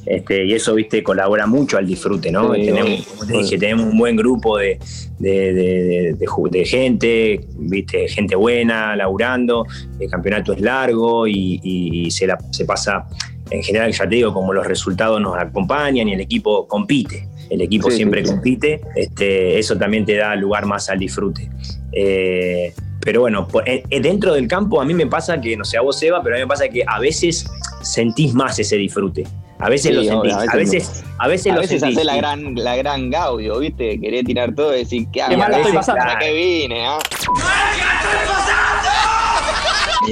Este, 0.05 0.45
y 0.45 0.53
eso, 0.53 0.73
viste, 0.73 1.03
colabora 1.03 1.45
mucho 1.45 1.77
al 1.77 1.85
disfrute, 1.85 2.31
¿no? 2.31 2.51
tenemos, 2.53 3.05
como 3.05 3.25
te 3.25 3.37
dije, 3.37 3.57
tenemos 3.59 3.85
un 3.85 3.97
buen 3.97 4.15
grupo 4.15 4.57
de, 4.57 4.79
de, 5.19 6.65
gente, 6.65 7.39
viste, 7.55 8.07
gente 8.09 8.35
buena, 8.35 8.95
laburando, 8.95 9.65
el 9.99 10.09
campeonato 10.09 10.53
es 10.53 10.59
largo 10.59 11.27
y, 11.27 12.09
se, 12.11 12.25
la, 12.25 12.37
se 12.51 12.65
pasa, 12.65 13.05
en 13.49 13.63
general, 13.63 13.91
ya 13.91 14.07
te 14.07 14.15
digo, 14.15 14.33
como 14.33 14.53
los 14.53 14.65
resultados 14.65 15.21
nos 15.21 15.37
acompañan 15.37 16.07
y 16.07 16.13
el 16.13 16.21
equipo 16.21 16.67
compite. 16.67 17.27
El 17.49 17.61
equipo 17.61 17.91
siempre 17.91 18.23
compite, 18.23 18.81
este, 18.95 19.59
eso 19.59 19.77
también 19.77 20.05
te 20.05 20.15
da 20.15 20.35
lugar 20.35 20.65
más 20.65 20.89
al 20.89 20.97
disfrute. 20.97 21.49
Eh, 21.91 22.73
pero 22.99 23.21
bueno, 23.21 23.47
eh, 23.65 23.83
eh, 23.89 24.01
dentro 24.01 24.33
del 24.33 24.47
campo 24.47 24.81
a 24.81 24.85
mí 24.85 24.93
me 24.93 25.05
pasa 25.05 25.39
que, 25.39 25.55
no 25.57 25.65
sé, 25.65 25.77
a 25.77 25.81
vos, 25.81 26.01
Eva, 26.01 26.21
pero 26.23 26.35
a 26.35 26.37
mí 26.37 26.43
me 26.43 26.47
pasa 26.47 26.67
que 26.69 26.83
a 26.87 26.99
veces 26.99 27.45
sentís 27.81 28.33
más 28.33 28.57
ese 28.57 28.77
disfrute. 28.77 29.25
A 29.59 29.69
veces 29.69 29.93
lo 29.93 30.03
sentís, 30.03 30.33
a 30.33 30.39
veces, 30.39 30.53
a 30.53 30.57
veces, 30.57 31.03
a 31.19 31.27
veces, 31.27 31.53
a 31.53 31.59
veces 31.59 31.83
hace 31.83 32.03
la 32.03 32.17
gran, 32.17 32.55
la 32.55 32.75
gran 32.75 33.09
Gaudio, 33.09 33.59
¿viste? 33.59 33.99
Querés 33.99 34.25
tirar 34.25 34.53
todo 34.55 34.75
y 34.75 34.79
decir, 34.79 35.07
¿qué 35.11 35.21
hago? 35.21 35.35
¿Qué 35.45 35.55
estoy 35.55 35.73
pasando? 35.73 36.03
qué 36.19 36.33
vine? 36.33 36.85
¿ah? 36.85 36.99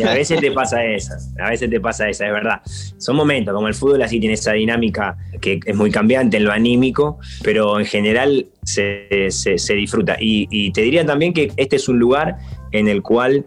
A 0.06 0.14
veces 0.14 0.40
te 0.40 0.52
pasa 0.52 0.84
esa, 0.84 1.18
a 1.44 1.50
veces 1.50 1.70
te 1.70 1.80
pasa 1.80 2.10
esa, 2.10 2.26
es 2.26 2.32
verdad. 2.32 2.62
Son 2.98 3.16
momentos, 3.16 3.54
como 3.54 3.68
el 3.68 3.74
fútbol 3.74 4.02
así 4.02 4.20
tiene 4.20 4.36
esa 4.36 4.54
dinámica 4.54 5.18
que 5.40 5.60
es 5.66 5.76
muy 5.76 5.92
cambiante 5.92 6.38
en 6.38 6.46
lo 6.46 6.52
anímico, 6.52 7.20
pero 7.44 7.80
en 7.80 7.86
general 7.86 8.48
se, 8.64 9.28
se, 9.30 9.74
disfruta. 9.74 10.18
Y, 10.20 10.48
y, 10.50 10.72
te 10.72 10.82
diría 10.82 11.06
también 11.06 11.34
que 11.34 11.52
este 11.58 11.76
es 11.76 11.90
un 11.90 12.00
lugar 12.00 12.38
en 12.72 12.88
el 12.88 13.02
cual 13.02 13.46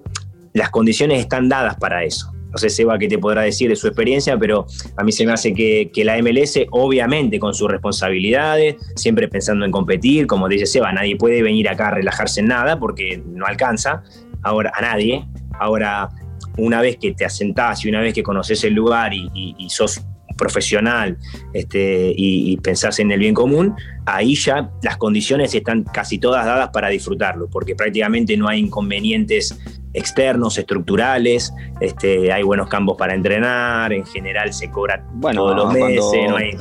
las 0.52 0.70
condiciones 0.70 1.20
están 1.20 1.48
dadas 1.48 1.76
para 1.76 2.04
eso. 2.04 2.33
No 2.54 2.59
sé, 2.59 2.70
Seba, 2.70 2.96
qué 3.00 3.09
te 3.09 3.18
podrá 3.18 3.42
decir 3.42 3.68
de 3.68 3.74
su 3.74 3.88
experiencia, 3.88 4.38
pero 4.38 4.66
a 4.96 5.02
mí 5.02 5.11
se 5.11 5.26
me 5.26 5.33
hace 5.33 5.52
que, 5.52 5.90
que, 5.92 6.04
la 6.04 6.16
MLS, 6.22 6.61
obviamente 6.70 7.40
con 7.40 7.52
sus 7.52 7.68
responsabilidades, 7.68 8.76
siempre 8.94 9.26
pensando 9.26 9.64
en 9.64 9.72
competir, 9.72 10.28
como 10.28 10.48
dice 10.48 10.66
Seba, 10.66 10.92
nadie 10.92 11.16
puede 11.16 11.42
venir 11.42 11.68
acá 11.68 11.88
a 11.88 11.90
relajarse 11.92 12.40
en 12.40 12.46
nada 12.46 12.78
porque 12.78 13.20
no 13.26 13.44
alcanza 13.44 14.04
ahora 14.44 14.70
a 14.72 14.83
nadie. 14.83 15.26
Ahora, 15.59 16.11
una 16.56 16.80
vez 16.80 16.96
que 16.96 17.12
te 17.12 17.24
asentás 17.24 17.84
y 17.84 17.88
una 17.88 18.00
vez 18.00 18.14
que 18.14 18.22
conoces 18.22 18.64
el 18.64 18.74
lugar 18.74 19.12
y, 19.14 19.66
sos 19.68 20.00
profesional 20.36 21.16
este, 21.52 22.12
y, 22.16 22.56
pensás 22.58 22.98
en 22.98 23.10
el 23.12 23.20
bien 23.20 23.34
común, 23.34 23.74
ahí 24.06 24.34
ya 24.34 24.70
las 24.82 24.96
condiciones 24.96 25.54
están 25.54 25.84
casi 25.84 26.18
todas 26.18 26.44
dadas 26.44 26.70
para 26.70 26.88
disfrutarlo, 26.88 27.48
porque 27.48 27.74
prácticamente 27.74 28.36
no 28.36 28.48
hay 28.48 28.60
inconvenientes 28.60 29.58
externos, 29.92 30.58
estructurales, 30.58 31.52
este, 31.80 32.32
hay 32.32 32.42
buenos 32.42 32.68
campos 32.68 32.96
para 32.98 33.14
entrenar, 33.14 33.92
en 33.92 34.04
general 34.04 34.52
se 34.52 34.68
cobra 34.70 35.06
bueno, 35.14 35.42
todos 35.42 35.56
los 35.56 35.72
meses, 35.72 36.28
no 36.28 36.36
hay... 36.36 36.56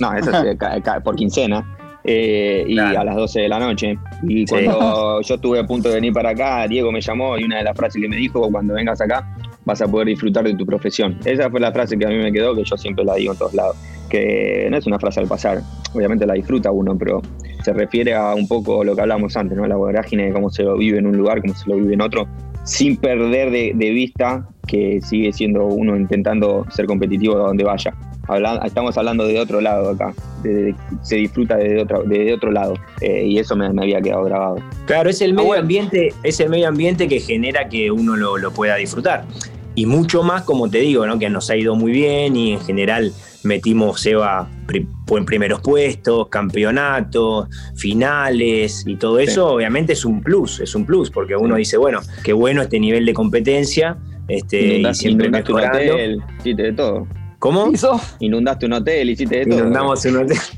No, 0.00 0.14
eso 0.14 0.30
es 0.30 0.56
por 1.04 1.14
quincena. 1.14 1.76
Eh, 2.04 2.64
y 2.66 2.78
a 2.78 3.04
las 3.04 3.16
12 3.16 3.40
de 3.40 3.48
la 3.48 3.58
noche. 3.58 3.98
Y 4.22 4.46
cuando 4.46 5.20
yo 5.22 5.34
estuve 5.34 5.58
a 5.58 5.66
punto 5.66 5.88
de 5.88 5.96
venir 5.96 6.12
para 6.12 6.30
acá, 6.30 6.66
Diego 6.66 6.90
me 6.90 7.00
llamó 7.00 7.38
y 7.38 7.44
una 7.44 7.58
de 7.58 7.64
las 7.64 7.76
frases 7.76 8.00
que 8.00 8.08
me 8.08 8.16
dijo, 8.16 8.50
cuando 8.50 8.74
vengas 8.74 9.00
acá, 9.00 9.26
vas 9.64 9.82
a 9.82 9.88
poder 9.88 10.08
disfrutar 10.08 10.44
de 10.44 10.54
tu 10.54 10.64
profesión. 10.64 11.18
Esa 11.24 11.50
fue 11.50 11.60
la 11.60 11.72
frase 11.72 11.98
que 11.98 12.06
a 12.06 12.08
mí 12.08 12.16
me 12.16 12.32
quedó, 12.32 12.54
que 12.54 12.64
yo 12.64 12.76
siempre 12.76 13.04
la 13.04 13.14
digo 13.14 13.32
en 13.32 13.38
todos 13.38 13.54
lados, 13.54 13.76
que 14.08 14.68
no 14.70 14.76
es 14.76 14.86
una 14.86 14.98
frase 14.98 15.20
al 15.20 15.28
pasar, 15.28 15.60
obviamente 15.94 16.26
la 16.26 16.34
disfruta 16.34 16.70
uno, 16.70 16.96
pero 16.96 17.20
se 17.62 17.72
refiere 17.72 18.14
a 18.14 18.34
un 18.34 18.48
poco 18.48 18.82
lo 18.82 18.94
que 18.94 19.02
hablamos 19.02 19.36
antes, 19.36 19.56
¿no? 19.56 19.66
La 19.66 19.76
vorágine 19.76 20.26
de 20.26 20.32
cómo 20.32 20.50
se 20.50 20.62
lo 20.62 20.76
vive 20.76 20.98
en 20.98 21.06
un 21.06 21.16
lugar, 21.16 21.40
cómo 21.42 21.54
se 21.54 21.68
lo 21.68 21.76
vive 21.76 21.94
en 21.94 22.00
otro, 22.00 22.26
sin 22.64 22.96
perder 22.96 23.50
de, 23.50 23.72
de 23.74 23.90
vista 23.90 24.48
que 24.66 25.00
sigue 25.02 25.32
siendo 25.32 25.66
uno 25.66 25.96
intentando 25.96 26.64
ser 26.70 26.86
competitivo 26.86 27.36
a 27.36 27.48
donde 27.48 27.64
vaya 27.64 27.94
estamos 28.64 28.96
hablando 28.96 29.26
de 29.26 29.40
otro 29.40 29.60
lado 29.60 29.90
acá, 29.90 30.14
se 31.02 31.16
disfruta 31.16 31.56
de 31.56 31.82
otro, 31.82 32.02
de 32.04 32.32
otro 32.34 32.50
lado, 32.50 32.74
eh, 33.00 33.24
y 33.26 33.38
eso 33.38 33.56
me, 33.56 33.66
había 33.66 34.00
quedado 34.00 34.24
grabado. 34.24 34.56
Claro, 34.86 35.10
es 35.10 35.20
el 35.20 35.34
medio 35.34 35.54
ambiente, 35.54 36.14
es 36.22 36.40
el 36.40 36.48
medio 36.48 36.68
ambiente 36.68 37.08
que 37.08 37.20
genera 37.20 37.68
que 37.68 37.90
uno 37.90 38.16
lo, 38.16 38.50
pueda 38.52 38.76
disfrutar. 38.76 39.24
Y 39.74 39.86
mucho 39.86 40.22
más, 40.22 40.42
como 40.42 40.68
te 40.68 40.78
digo, 40.78 41.06
¿no? 41.06 41.18
que 41.18 41.30
nos 41.30 41.48
ha 41.50 41.56
ido 41.56 41.74
muy 41.76 41.92
bien 41.92 42.36
y 42.36 42.52
en 42.52 42.60
general 42.60 43.12
metimos 43.44 44.00
Seba 44.00 44.48
en 44.72 45.24
primeros 45.24 45.60
puestos, 45.60 46.28
campeonatos, 46.28 47.48
finales 47.76 48.84
y 48.86 48.96
todo 48.96 49.18
eso, 49.18 49.48
obviamente 49.54 49.94
es 49.94 50.04
un 50.04 50.22
plus, 50.22 50.60
es 50.60 50.74
un 50.74 50.84
plus, 50.84 51.10
porque 51.10 51.36
uno 51.36 51.56
dice, 51.56 51.76
bueno, 51.76 52.00
qué 52.22 52.32
bueno 52.32 52.62
este 52.62 52.78
nivel 52.78 53.06
de 53.06 53.14
competencia, 53.14 53.96
este, 54.28 54.78
y 54.78 54.94
siempre 54.94 55.30
mejorando. 55.30 55.78
Hotel, 55.78 56.22
de 56.44 56.72
todo. 56.72 57.06
¿Cómo? 57.40 57.72
Inundaste 58.18 58.66
un 58.66 58.74
hotel, 58.74 59.10
hiciste 59.10 59.38
de 59.38 59.46
todo. 59.46 59.60
Inundamos 59.60 60.04
un 60.04 60.16
hotel. 60.18 60.38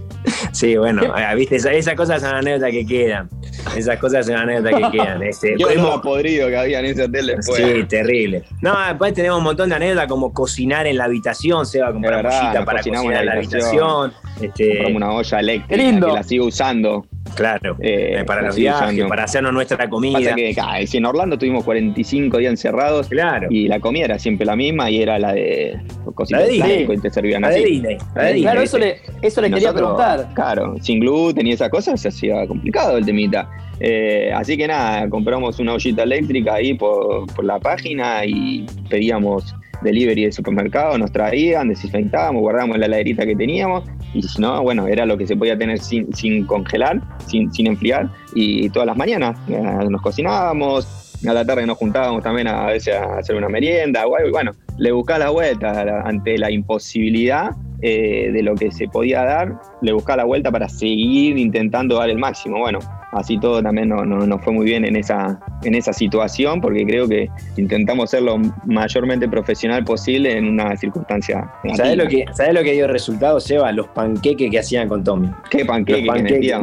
Sí, 0.52 0.76
bueno, 0.76 1.02
eh, 1.02 1.34
viste, 1.34 1.56
esas, 1.56 1.94
cosas 1.96 2.22
son 2.22 2.32
anécdotas 2.32 2.70
que 2.70 2.86
quedan. 2.86 3.28
Esas 3.76 3.98
cosas 3.98 4.24
son 4.24 4.36
anécdotas 4.36 4.74
que 4.74 4.98
quedan. 4.98 5.22
Este, 5.32 5.56
Yo 5.58 5.68
hemos... 5.68 6.00
podrido 6.00 6.48
que 6.48 6.56
había 6.56 6.78
en 6.78 6.86
ese 6.86 7.04
hotel 7.04 7.26
después. 7.26 7.56
Sí, 7.56 7.84
terrible. 7.88 8.44
No, 8.60 8.78
después 8.86 9.14
tenemos 9.14 9.38
un 9.38 9.44
montón 9.44 9.70
de 9.70 9.76
anécdotas 9.76 10.06
como 10.06 10.32
cocinar 10.32 10.86
en 10.86 10.98
la 10.98 11.04
habitación, 11.04 11.66
se 11.66 11.80
va 11.80 11.88
a 11.88 11.92
comprar 11.92 12.22
para 12.64 12.78
cocinar 12.78 13.04
en 13.04 13.26
la 13.26 13.32
habitación. 13.32 14.12
Este... 14.40 14.94
una 14.94 15.12
olla 15.12 15.40
eléctrica 15.40 16.06
que 16.06 16.12
la 16.12 16.22
sigo 16.22 16.46
usando. 16.46 17.04
Claro, 17.35 17.76
eh, 17.80 18.18
eh, 18.18 18.24
para 18.24 18.42
los 18.42 18.56
viajes, 18.56 19.04
para 19.06 19.24
hacernos 19.24 19.52
nuestra 19.52 19.88
comida. 19.88 20.18
Pasa 20.18 20.35
que 20.35 20.87
si 20.87 20.98
en 20.98 21.06
Orlando 21.06 21.38
tuvimos 21.38 21.64
45 21.64 22.38
días 22.38 22.50
encerrados 22.50 23.08
claro. 23.08 23.48
y 23.50 23.68
la 23.68 23.80
comida 23.80 24.04
era 24.04 24.18
siempre 24.18 24.44
la 24.44 24.56
misma 24.56 24.90
y 24.90 25.02
era 25.02 25.18
la 25.18 25.32
de 25.32 25.80
cocina 26.14 26.40
de 26.40 26.87
y 26.88 26.98
te 26.98 27.11
servían 27.11 27.44
así. 27.44 27.82
claro, 28.14 28.61
eso 28.61 28.79
le, 28.79 28.98
eso 29.23 29.40
le 29.40 29.50
quería 29.50 29.73
preguntar. 29.73 30.29
Claro, 30.35 30.75
sin 30.81 31.00
gluten 31.00 31.46
y 31.46 31.52
esas 31.52 31.70
cosas 31.70 32.00
se 32.00 32.08
hacía 32.08 32.46
complicado 32.46 32.98
el 32.98 33.06
temita. 33.06 33.48
Eh, 33.81 34.31
así 34.35 34.56
que 34.56 34.66
nada, 34.66 35.08
compramos 35.08 35.58
una 35.58 35.75
ollita 35.75 36.02
eléctrica 36.02 36.54
ahí 36.54 36.75
por, 36.75 37.27
por 37.35 37.44
la 37.44 37.58
página 37.58 38.25
y 38.25 38.66
pedíamos 38.88 39.54
delivery 39.83 40.23
del 40.23 40.33
supermercado, 40.33 40.96
nos 40.98 41.10
traían, 41.10 41.68
desinfectábamos, 41.68 42.42
guardábamos 42.42 42.79
la 42.79 42.88
laderita 42.88 43.27
que 43.27 43.35
teníamos 43.35 43.85
y 44.15 44.23
si 44.23 44.40
no, 44.40 44.63
bueno, 44.63 44.87
era 44.87 45.06
lo 45.06 45.17
que 45.17 45.27
se 45.27 45.37
podía 45.37 45.56
tener 45.56 45.79
sin, 45.79 46.13
sin 46.15 46.44
congelar, 46.46 47.00
sin, 47.27 47.52
sin 47.52 47.67
enfriar, 47.67 48.10
y 48.35 48.69
todas 48.71 48.87
las 48.87 48.96
mañanas 48.96 49.38
eh, 49.48 49.60
nos 49.88 50.02
cocinábamos, 50.02 50.87
a 51.27 51.33
la 51.33 51.44
tarde 51.44 51.67
nos 51.67 51.79
juntábamos 51.79 52.23
también 52.23 52.48
a, 52.48 52.67
veces 52.67 52.94
a 52.94 53.19
hacer 53.19 53.37
una 53.37 53.48
merienda, 53.48 54.06
o 54.06 54.15
y 54.27 54.31
bueno, 54.31 54.52
le 54.79 54.92
buscaba 54.92 55.21
la 55.21 55.31
vuelta 55.31 56.02
ante 56.04 56.38
la 56.38 56.50
imposibilidad 56.50 57.50
eh, 57.81 58.31
de 58.33 58.42
lo 58.42 58.54
que 58.54 58.71
se 58.71 58.88
podía 58.88 59.25
dar, 59.25 59.54
le 59.81 59.92
buscaba 59.92 60.19
la 60.19 60.25
vuelta 60.25 60.50
para 60.50 60.69
seguir 60.69 61.38
intentando 61.38 61.96
dar 61.96 62.10
el 62.10 62.19
máximo. 62.19 62.58
Bueno, 62.58 62.79
así 63.13 63.38
todo 63.38 63.63
también 63.63 63.88
no, 63.88 64.04
no, 64.04 64.38
fue 64.38 64.52
muy 64.52 64.65
bien 64.65 64.85
en 64.85 64.96
esa, 64.96 65.38
en 65.63 65.75
esa 65.75 65.92
situación, 65.92 66.60
porque 66.60 66.85
creo 66.85 67.06
que 67.06 67.29
intentamos 67.56 68.10
ser 68.10 68.23
lo 68.23 68.38
mayormente 68.65 69.29
profesional 69.29 69.85
posible 69.85 70.37
en 70.37 70.48
una 70.48 70.77
circunstancia. 70.77 71.50
¿Sabes 71.77 71.96
lo, 71.96 72.08
que, 72.08 72.25
¿Sabes 72.33 72.54
lo 72.54 72.63
que 72.63 72.73
dio 72.73 72.88
resultado, 72.88 73.38
Seba? 73.38 73.71
Los 73.73 73.88
panqueques 73.88 74.50
que 74.50 74.58
hacían 74.58 74.88
con 74.88 75.04
Tommy. 75.04 75.31
¿Qué 75.50 75.65
panqueques? 75.65 76.06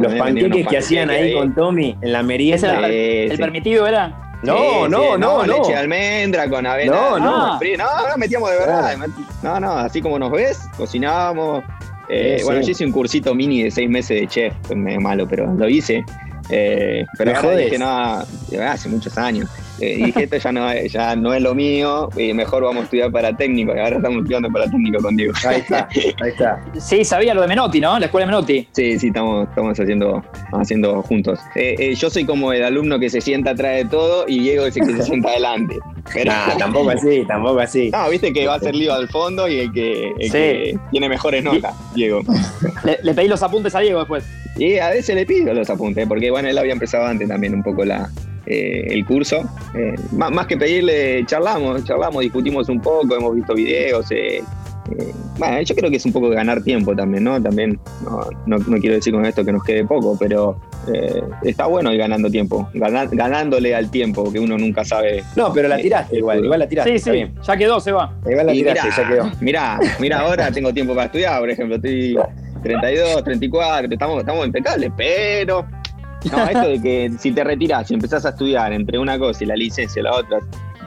Los 0.00 0.14
panqueques, 0.14 0.66
que, 0.66 0.78
hacían 0.78 1.10
ahí, 1.10 1.32
con 1.32 1.54
Tommy 1.54 1.96
en 2.00 2.12
la 2.12 2.22
merienda. 2.22 2.88
¿El, 2.88 3.38
permitido 3.38 3.86
era? 3.86 4.30
No, 4.42 4.88
no, 4.88 5.18
no, 5.18 5.44
no, 5.44 5.58
Leche 5.58 5.72
de 5.72 5.76
almendra 5.76 6.48
con 6.48 6.66
avena. 6.66 6.92
No, 6.92 7.18
no. 7.18 7.58
No, 7.58 7.58
no, 7.58 8.16
metíamos 8.16 8.50
de 8.50 8.56
verdad. 8.56 8.96
No, 9.42 9.60
no, 9.60 9.72
así 9.72 10.00
como 10.00 10.18
nos 10.18 10.32
ves, 10.32 10.66
cocinábamos. 10.76 11.62
Eh, 12.08 12.40
bueno, 12.42 12.60
yo 12.60 12.72
hice 12.72 12.84
un 12.84 12.90
cursito 12.90 13.34
mini 13.34 13.62
de 13.62 13.70
seis 13.70 13.88
meses 13.88 14.20
de 14.20 14.26
chef, 14.26 14.54
fue 14.62 14.74
medio 14.74 15.00
malo, 15.00 15.28
pero 15.28 15.46
lo 15.54 15.68
hice. 15.68 16.04
Eh, 16.50 17.06
pero 17.16 17.36
ahora 17.36 17.56
dije, 17.56 17.78
no, 17.78 18.24
hace 18.66 18.88
muchos 18.88 19.16
años. 19.18 19.48
Eh, 19.80 19.96
dije, 20.04 20.24
esto 20.24 20.36
ya 20.36 20.52
no, 20.52 20.74
ya 20.74 21.16
no 21.16 21.32
es 21.32 21.42
lo 21.42 21.54
mío, 21.54 22.08
y 22.16 22.32
mejor 22.34 22.62
vamos 22.64 22.82
a 22.82 22.84
estudiar 22.84 23.10
para 23.10 23.36
técnico, 23.36 23.74
y 23.74 23.78
ahora 23.78 23.96
estamos 23.96 24.18
estudiando 24.18 24.50
para 24.50 24.66
técnico 24.66 25.02
con 25.02 25.16
Diego. 25.16 25.32
Ahí 25.46 25.60
está, 25.60 25.88
ahí 25.94 26.28
está. 26.28 26.62
Sí, 26.78 27.04
sabía 27.04 27.34
lo 27.34 27.42
de 27.42 27.48
Menotti, 27.48 27.80
¿no? 27.80 27.98
La 27.98 28.06
escuela 28.06 28.26
de 28.26 28.32
Menotti. 28.32 28.68
Sí, 28.72 28.98
sí, 28.98 29.08
estamos, 29.08 29.48
estamos 29.48 29.78
haciendo, 29.78 30.22
haciendo 30.52 31.02
juntos. 31.02 31.38
Eh, 31.54 31.94
yo 31.94 32.10
soy 32.10 32.24
como 32.24 32.52
el 32.52 32.62
alumno 32.62 32.98
que 32.98 33.08
se 33.08 33.20
sienta 33.20 33.50
atrás 33.50 33.76
de 33.76 33.84
todo 33.86 34.26
y 34.28 34.40
Diego 34.40 34.66
es 34.66 34.76
el 34.76 34.86
que 34.86 34.94
se 34.94 35.02
sienta 35.02 35.28
adelante. 35.30 35.78
Pero, 36.12 36.32
tampoco 36.58 36.90
así, 36.90 37.24
tampoco 37.26 37.60
así. 37.60 37.90
No, 37.90 38.10
viste 38.10 38.32
que 38.32 38.46
va 38.46 38.54
a 38.54 38.60
ser 38.60 38.74
lío 38.74 38.92
al 38.92 39.08
fondo 39.08 39.48
y 39.48 39.60
el 39.60 39.72
que, 39.72 40.78
tiene 40.90 41.08
mejores 41.08 41.42
notas, 41.44 41.74
Diego. 41.94 42.22
Le, 42.84 42.98
le 43.02 43.14
pedí 43.14 43.28
los 43.28 43.42
apuntes 43.42 43.74
a 43.74 43.80
Diego 43.80 44.00
después. 44.00 44.24
Y 44.56 44.78
a 44.78 44.90
veces 44.90 45.14
le 45.14 45.24
pido 45.24 45.54
los 45.54 45.70
apuntes, 45.70 46.06
porque 46.06 46.30
bueno, 46.30 46.48
él 46.48 46.58
había 46.58 46.72
empezado 46.72 47.06
antes 47.06 47.28
también 47.28 47.54
un 47.54 47.62
poco 47.62 47.84
la, 47.84 48.10
eh, 48.50 48.94
el 48.94 49.06
curso. 49.06 49.42
Eh, 49.74 49.94
más, 50.12 50.46
que 50.46 50.56
pedirle, 50.56 51.24
charlamos, 51.24 51.84
charlamos, 51.84 52.22
discutimos 52.22 52.68
un 52.68 52.80
poco, 52.80 53.14
hemos 53.14 53.34
visto 53.34 53.54
videos. 53.54 54.10
Eh, 54.10 54.42
bueno, 55.38 55.62
yo 55.62 55.74
creo 55.76 55.88
que 55.88 55.98
es 55.98 56.04
un 56.04 56.12
poco 56.12 56.30
ganar 56.30 56.60
tiempo 56.62 56.96
también, 56.96 57.22
¿no? 57.22 57.40
También, 57.40 57.78
no, 58.46 58.58
quiero 58.80 58.96
decir 58.96 59.12
con 59.12 59.24
esto 59.24 59.44
que 59.44 59.52
nos 59.52 59.62
quede 59.62 59.84
poco, 59.84 60.16
pero 60.18 60.58
está 61.44 61.66
bueno 61.66 61.92
ir 61.92 62.00
ganando 62.00 62.28
tiempo, 62.28 62.68
ganándole 62.74 63.72
al 63.72 63.88
tiempo, 63.88 64.32
que 64.32 64.40
uno 64.40 64.58
nunca 64.58 64.84
sabe. 64.84 65.22
No, 65.36 65.52
pero 65.52 65.68
la 65.68 65.76
tiraste 65.76 66.18
igual, 66.18 66.44
igual 66.44 66.58
la 66.58 66.68
tiraste. 66.68 66.98
Sí, 66.98 67.12
sí, 67.12 67.30
ya 67.40 67.56
quedó, 67.56 67.78
se 67.78 67.92
va. 67.92 68.12
Igual 68.28 68.46
la 68.46 68.52
tiraste, 68.52 68.88
ya 68.96 69.08
quedó. 69.08 69.30
Mirá, 69.40 69.78
mirá, 70.00 70.20
ahora 70.20 70.50
tengo 70.50 70.72
tiempo 70.72 70.92
para 70.92 71.06
estudiar, 71.06 71.38
por 71.38 71.50
ejemplo, 71.50 71.76
estoy 71.76 72.18
32, 72.64 73.22
34, 73.22 73.88
estamos, 73.92 74.20
estamos 74.20 74.46
impecables, 74.46 74.90
pero 74.96 75.64
no, 76.30 76.44
esto 76.44 76.68
de 76.68 76.80
que 76.80 77.12
si 77.18 77.32
te 77.32 77.44
retiras 77.44 77.90
y 77.90 77.94
empezás 77.94 78.26
a 78.26 78.30
estudiar 78.30 78.72
entre 78.72 78.98
una 78.98 79.18
cosa 79.18 79.44
y 79.44 79.46
la 79.46 79.56
licencia 79.56 80.00
y 80.00 80.02
la 80.02 80.14
otra, 80.14 80.40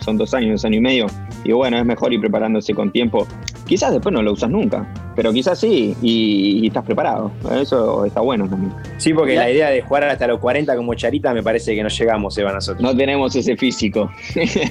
son 0.03 0.17
dos 0.17 0.33
años, 0.33 0.51
dos 0.51 0.65
años 0.65 0.77
y 0.77 0.81
medio, 0.81 1.07
y 1.43 1.51
bueno, 1.51 1.77
es 1.77 1.85
mejor 1.85 2.13
ir 2.13 2.19
preparándose 2.19 2.73
con 2.73 2.91
tiempo. 2.91 3.27
Quizás 3.65 3.91
después 3.91 4.13
no 4.13 4.21
lo 4.21 4.33
usas 4.33 4.49
nunca, 4.49 4.85
pero 5.15 5.31
quizás 5.31 5.59
sí, 5.59 5.95
y, 6.01 6.67
estás 6.67 6.83
preparado. 6.83 7.31
Eso 7.59 8.05
está 8.05 8.19
bueno 8.19 8.47
también. 8.47 8.73
Sí, 8.97 9.13
porque 9.13 9.35
la 9.35 9.49
idea 9.49 9.69
de 9.69 9.81
jugar 9.81 10.03
hasta 10.03 10.27
los 10.27 10.39
40 10.39 10.75
como 10.75 10.93
Charita 10.95 11.33
me 11.33 11.41
parece 11.41 11.73
que 11.73 11.81
no 11.81 11.89
llegamos, 11.89 12.37
Eva, 12.37 12.51
nosotros. 12.51 12.81
No 12.81 12.95
tenemos 12.95 13.35
ese 13.35 13.55
físico. 13.55 14.11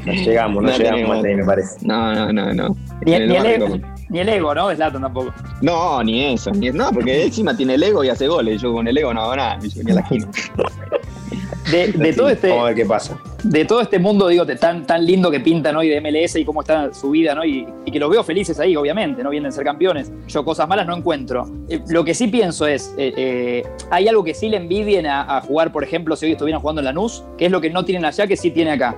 No 0.05 0.13
llegamos, 0.13 0.63
no, 0.63 0.71
llegamos 0.77 1.23
me 1.23 1.45
parece. 1.45 1.87
No, 1.87 2.15
no, 2.15 2.33
no, 2.33 2.53
no. 2.53 2.77
Ni, 3.05 3.15
el, 3.15 3.33
ego, 3.33 3.79
ni 4.11 4.19
el 4.19 4.29
ego, 4.29 4.55
¿no? 4.55 4.75
Slatan 4.75 5.03
tampoco. 5.03 5.33
No, 5.63 6.03
ni 6.05 6.25
eso. 6.25 6.51
Ni, 6.51 6.71
no, 6.71 6.91
porque 6.93 7.25
encima 7.25 7.57
tiene 7.57 7.75
el 7.75 7.83
ego 7.83 8.05
y 8.05 8.11
hace 8.11 8.29
goles. 8.29 8.61
Yo 8.61 8.73
con 8.73 8.87
el 8.87 8.97
ego 8.97 9.15
no 9.15 9.23
hago 9.23 9.37
nada, 9.37 9.59
ni 9.59 9.91
a 9.91 9.95
la 9.95 10.01
esquina. 10.03 10.29
De, 11.97 12.13
todo 12.13 12.29
este. 12.29 12.49
Vamos 12.49 12.65
a 12.65 12.67
ver 12.67 12.75
qué 12.75 12.85
pasa. 12.85 13.19
De 13.43 13.65
todo 13.65 13.81
este 13.81 13.99
mundo, 13.99 14.29
digo, 14.29 14.47
tan, 14.47 14.87
tan 14.87 15.07
lindo 15.07 15.31
que 15.31 15.41
pintan 15.41 15.75
hoy 15.75 15.89
de 15.89 16.01
MLS 16.01 16.37
y 16.37 16.45
cómo 16.45 16.61
está 16.61 16.93
su 16.93 17.11
vida, 17.11 17.35
¿no? 17.35 17.45
Y, 17.45 17.67
que 17.91 17.99
los 17.99 18.11
veo 18.11 18.23
felices 18.23 18.59
ahí, 18.61 18.77
obviamente, 18.77 19.23
¿no? 19.23 19.31
Vienen 19.31 19.49
a 19.49 19.53
ser 19.53 19.65
campeones. 19.65 20.13
Yo 20.29 20.45
cosas 20.45 20.69
malas 20.69 20.87
no 20.87 20.97
encuentro. 20.97 21.47
Eh, 21.69 21.81
lo 21.89 22.05
que 22.05 22.15
sí 22.15 22.29
pienso 22.29 22.67
es, 22.67 22.95
eh, 22.97 23.13
eh, 23.17 23.63
hay 23.91 24.09
algo 24.09 24.25
que 24.25 24.35
sí 24.35 24.49
le 24.49 24.59
envidien 24.59 25.07
a, 25.07 25.41
jugar, 25.43 25.73
por 25.73 25.83
ejemplo, 25.83 26.15
si 26.17 26.27
hoy 26.27 26.33
estuvieran 26.33 26.61
jugando 26.61 26.81
en 26.81 26.87
Lanús, 26.87 27.25
que 27.37 27.47
es 27.47 27.53
lo 27.53 27.61
que 27.61 27.71
no 27.71 27.85
tienen 27.85 28.05
allá, 28.05 28.27
que 28.27 28.37
sí 28.37 28.51
tiene 28.51 28.73
acá. 28.73 28.97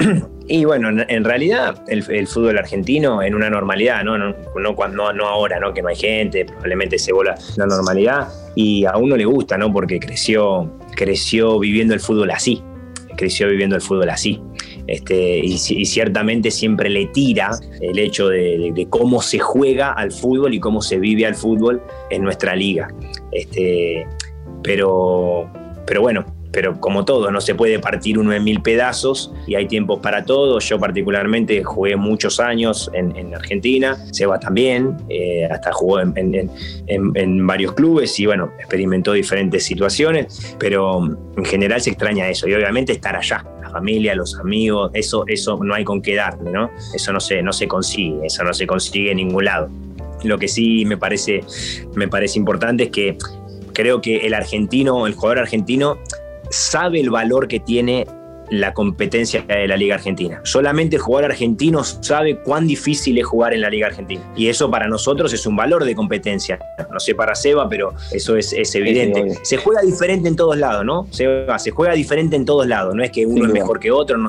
y 0.48 0.64
bueno, 0.64 0.88
en, 0.88 1.24
realidad 1.24 1.82
el, 1.88 2.26
fútbol 2.26 2.58
argentino 2.58 3.22
en 3.22 3.34
una 3.34 3.50
normalidad, 3.50 4.02
¿no? 4.02 4.16
No, 4.16 4.34
no, 4.54 5.12
no, 5.12 5.26
ahora, 5.26 5.60
¿no? 5.60 5.74
Que 5.74 5.82
no 5.82 5.88
hay 5.88 5.96
gente, 5.96 6.44
probablemente 6.44 6.98
se 6.98 7.12
vuelva 7.12 7.34
la 7.56 7.66
normalidad 7.66 8.28
y 8.54 8.84
a 8.84 8.96
uno 8.96 9.16
le 9.16 9.24
gusta, 9.24 9.58
¿no? 9.58 9.72
Porque 9.72 10.00
creció, 10.00 10.70
creció 10.94 11.58
viviendo 11.58 11.94
el 11.94 12.00
fútbol 12.00 12.30
así, 12.30 12.62
creció 13.16 13.48
viviendo 13.48 13.76
el 13.76 13.82
fútbol 13.82 14.10
así. 14.10 14.40
Este, 14.86 15.38
y, 15.38 15.56
ciertamente 15.58 16.50
siempre 16.50 16.90
le 16.90 17.06
tira 17.06 17.50
el 17.80 17.98
hecho 17.98 18.28
de, 18.28 18.86
cómo 18.90 19.22
se 19.22 19.38
juega 19.38 19.92
al 19.92 20.10
fútbol 20.10 20.54
y 20.54 20.58
cómo 20.58 20.82
se 20.82 20.98
vive 20.98 21.26
al 21.26 21.36
fútbol 21.36 21.80
en 22.10 22.24
nuestra 22.24 22.56
liga. 22.56 22.92
Este, 23.30 24.04
pero, 24.62 25.48
pero 25.86 26.00
bueno, 26.00 26.24
pero 26.52 26.80
como 26.80 27.04
todo, 27.04 27.30
no 27.30 27.40
se 27.40 27.54
puede 27.54 27.78
partir 27.78 28.18
uno 28.18 28.32
en 28.32 28.42
mil 28.42 28.60
pedazos 28.60 29.32
y 29.46 29.54
hay 29.54 29.66
tiempos 29.66 30.00
para 30.00 30.24
todo. 30.24 30.58
Yo 30.58 30.78
particularmente 30.78 31.62
jugué 31.62 31.96
muchos 31.96 32.40
años 32.40 32.90
en, 32.92 33.34
Argentina, 33.34 33.96
Seba 34.10 34.40
también, 34.40 34.96
eh, 35.08 35.46
hasta 35.50 35.72
jugó 35.72 36.00
en, 36.00 37.46
varios 37.46 37.72
clubes 37.74 38.18
y 38.18 38.26
bueno, 38.26 38.50
experimentó 38.58 39.12
diferentes 39.12 39.64
situaciones, 39.64 40.56
pero 40.58 41.00
en 41.36 41.44
general 41.44 41.80
se 41.80 41.90
extraña 41.90 42.28
eso 42.28 42.48
y 42.48 42.54
obviamente 42.54 42.92
estar 42.92 43.16
allá, 43.16 43.44
la 43.62 43.70
familia, 43.70 44.14
los 44.14 44.38
amigos, 44.38 44.90
eso, 44.94 45.24
eso 45.26 45.58
no 45.62 45.74
hay 45.74 45.84
con 45.84 46.02
qué 46.02 46.16
darle, 46.16 46.50
¿no? 46.50 46.70
Eso 46.94 47.12
no 47.12 47.20
se, 47.20 47.42
no 47.42 47.52
se 47.52 47.68
consigue, 47.68 48.26
eso 48.26 48.42
no 48.44 48.52
se 48.52 48.66
consigue 48.66 49.10
en 49.10 49.18
ningún 49.18 49.44
lado. 49.44 49.68
Lo 50.24 50.38
que 50.38 50.48
sí 50.48 50.84
me 50.84 50.96
parece, 50.96 51.42
me 51.94 52.08
parece 52.08 52.38
importante 52.38 52.84
es 52.84 52.90
que 52.90 53.16
creo 53.72 54.00
que 54.00 54.18
el 54.18 54.34
argentino, 54.34 55.06
el 55.06 55.14
jugador 55.14 55.38
argentino, 55.38 55.98
sabe 56.50 57.00
el 57.00 57.10
valor 57.10 57.48
que 57.48 57.60
tiene 57.60 58.06
la 58.50 58.74
competencia 58.74 59.42
de 59.42 59.68
la 59.68 59.76
Liga 59.76 59.94
Argentina. 59.94 60.40
Solamente 60.42 60.96
el 60.96 61.02
jugador 61.02 61.30
argentino 61.30 61.84
sabe 61.84 62.40
cuán 62.42 62.66
difícil 62.66 63.16
es 63.18 63.26
jugar 63.26 63.54
en 63.54 63.60
la 63.60 63.70
Liga 63.70 63.86
Argentina. 63.86 64.22
Y 64.36 64.48
eso 64.48 64.70
para 64.70 64.88
nosotros 64.88 65.32
es 65.32 65.46
un 65.46 65.56
valor 65.56 65.84
de 65.84 65.94
competencia. 65.94 66.58
No 66.92 66.98
sé 66.98 67.14
para 67.14 67.34
Seba, 67.34 67.68
pero 67.68 67.94
eso 68.12 68.36
es, 68.36 68.52
evidente. 68.74 69.38
se 69.42 69.56
juega 69.56 69.82
diferente 69.82 70.28
en 70.28 70.36
todos 70.36 70.58
lados, 70.58 70.84
¿no? 70.84 71.06
Seba, 71.10 71.58
se 71.58 71.70
juega 71.70 71.94
diferente 71.94 72.36
en 72.36 72.44
todos 72.44 72.66
lados. 72.66 72.94
No 72.94 73.04
es 73.04 73.10
que 73.10 73.24
uno 73.24 73.46
es 73.46 73.52
mejor 73.52 73.78
que 73.78 73.90
otro, 73.90 74.18
no 74.18 74.28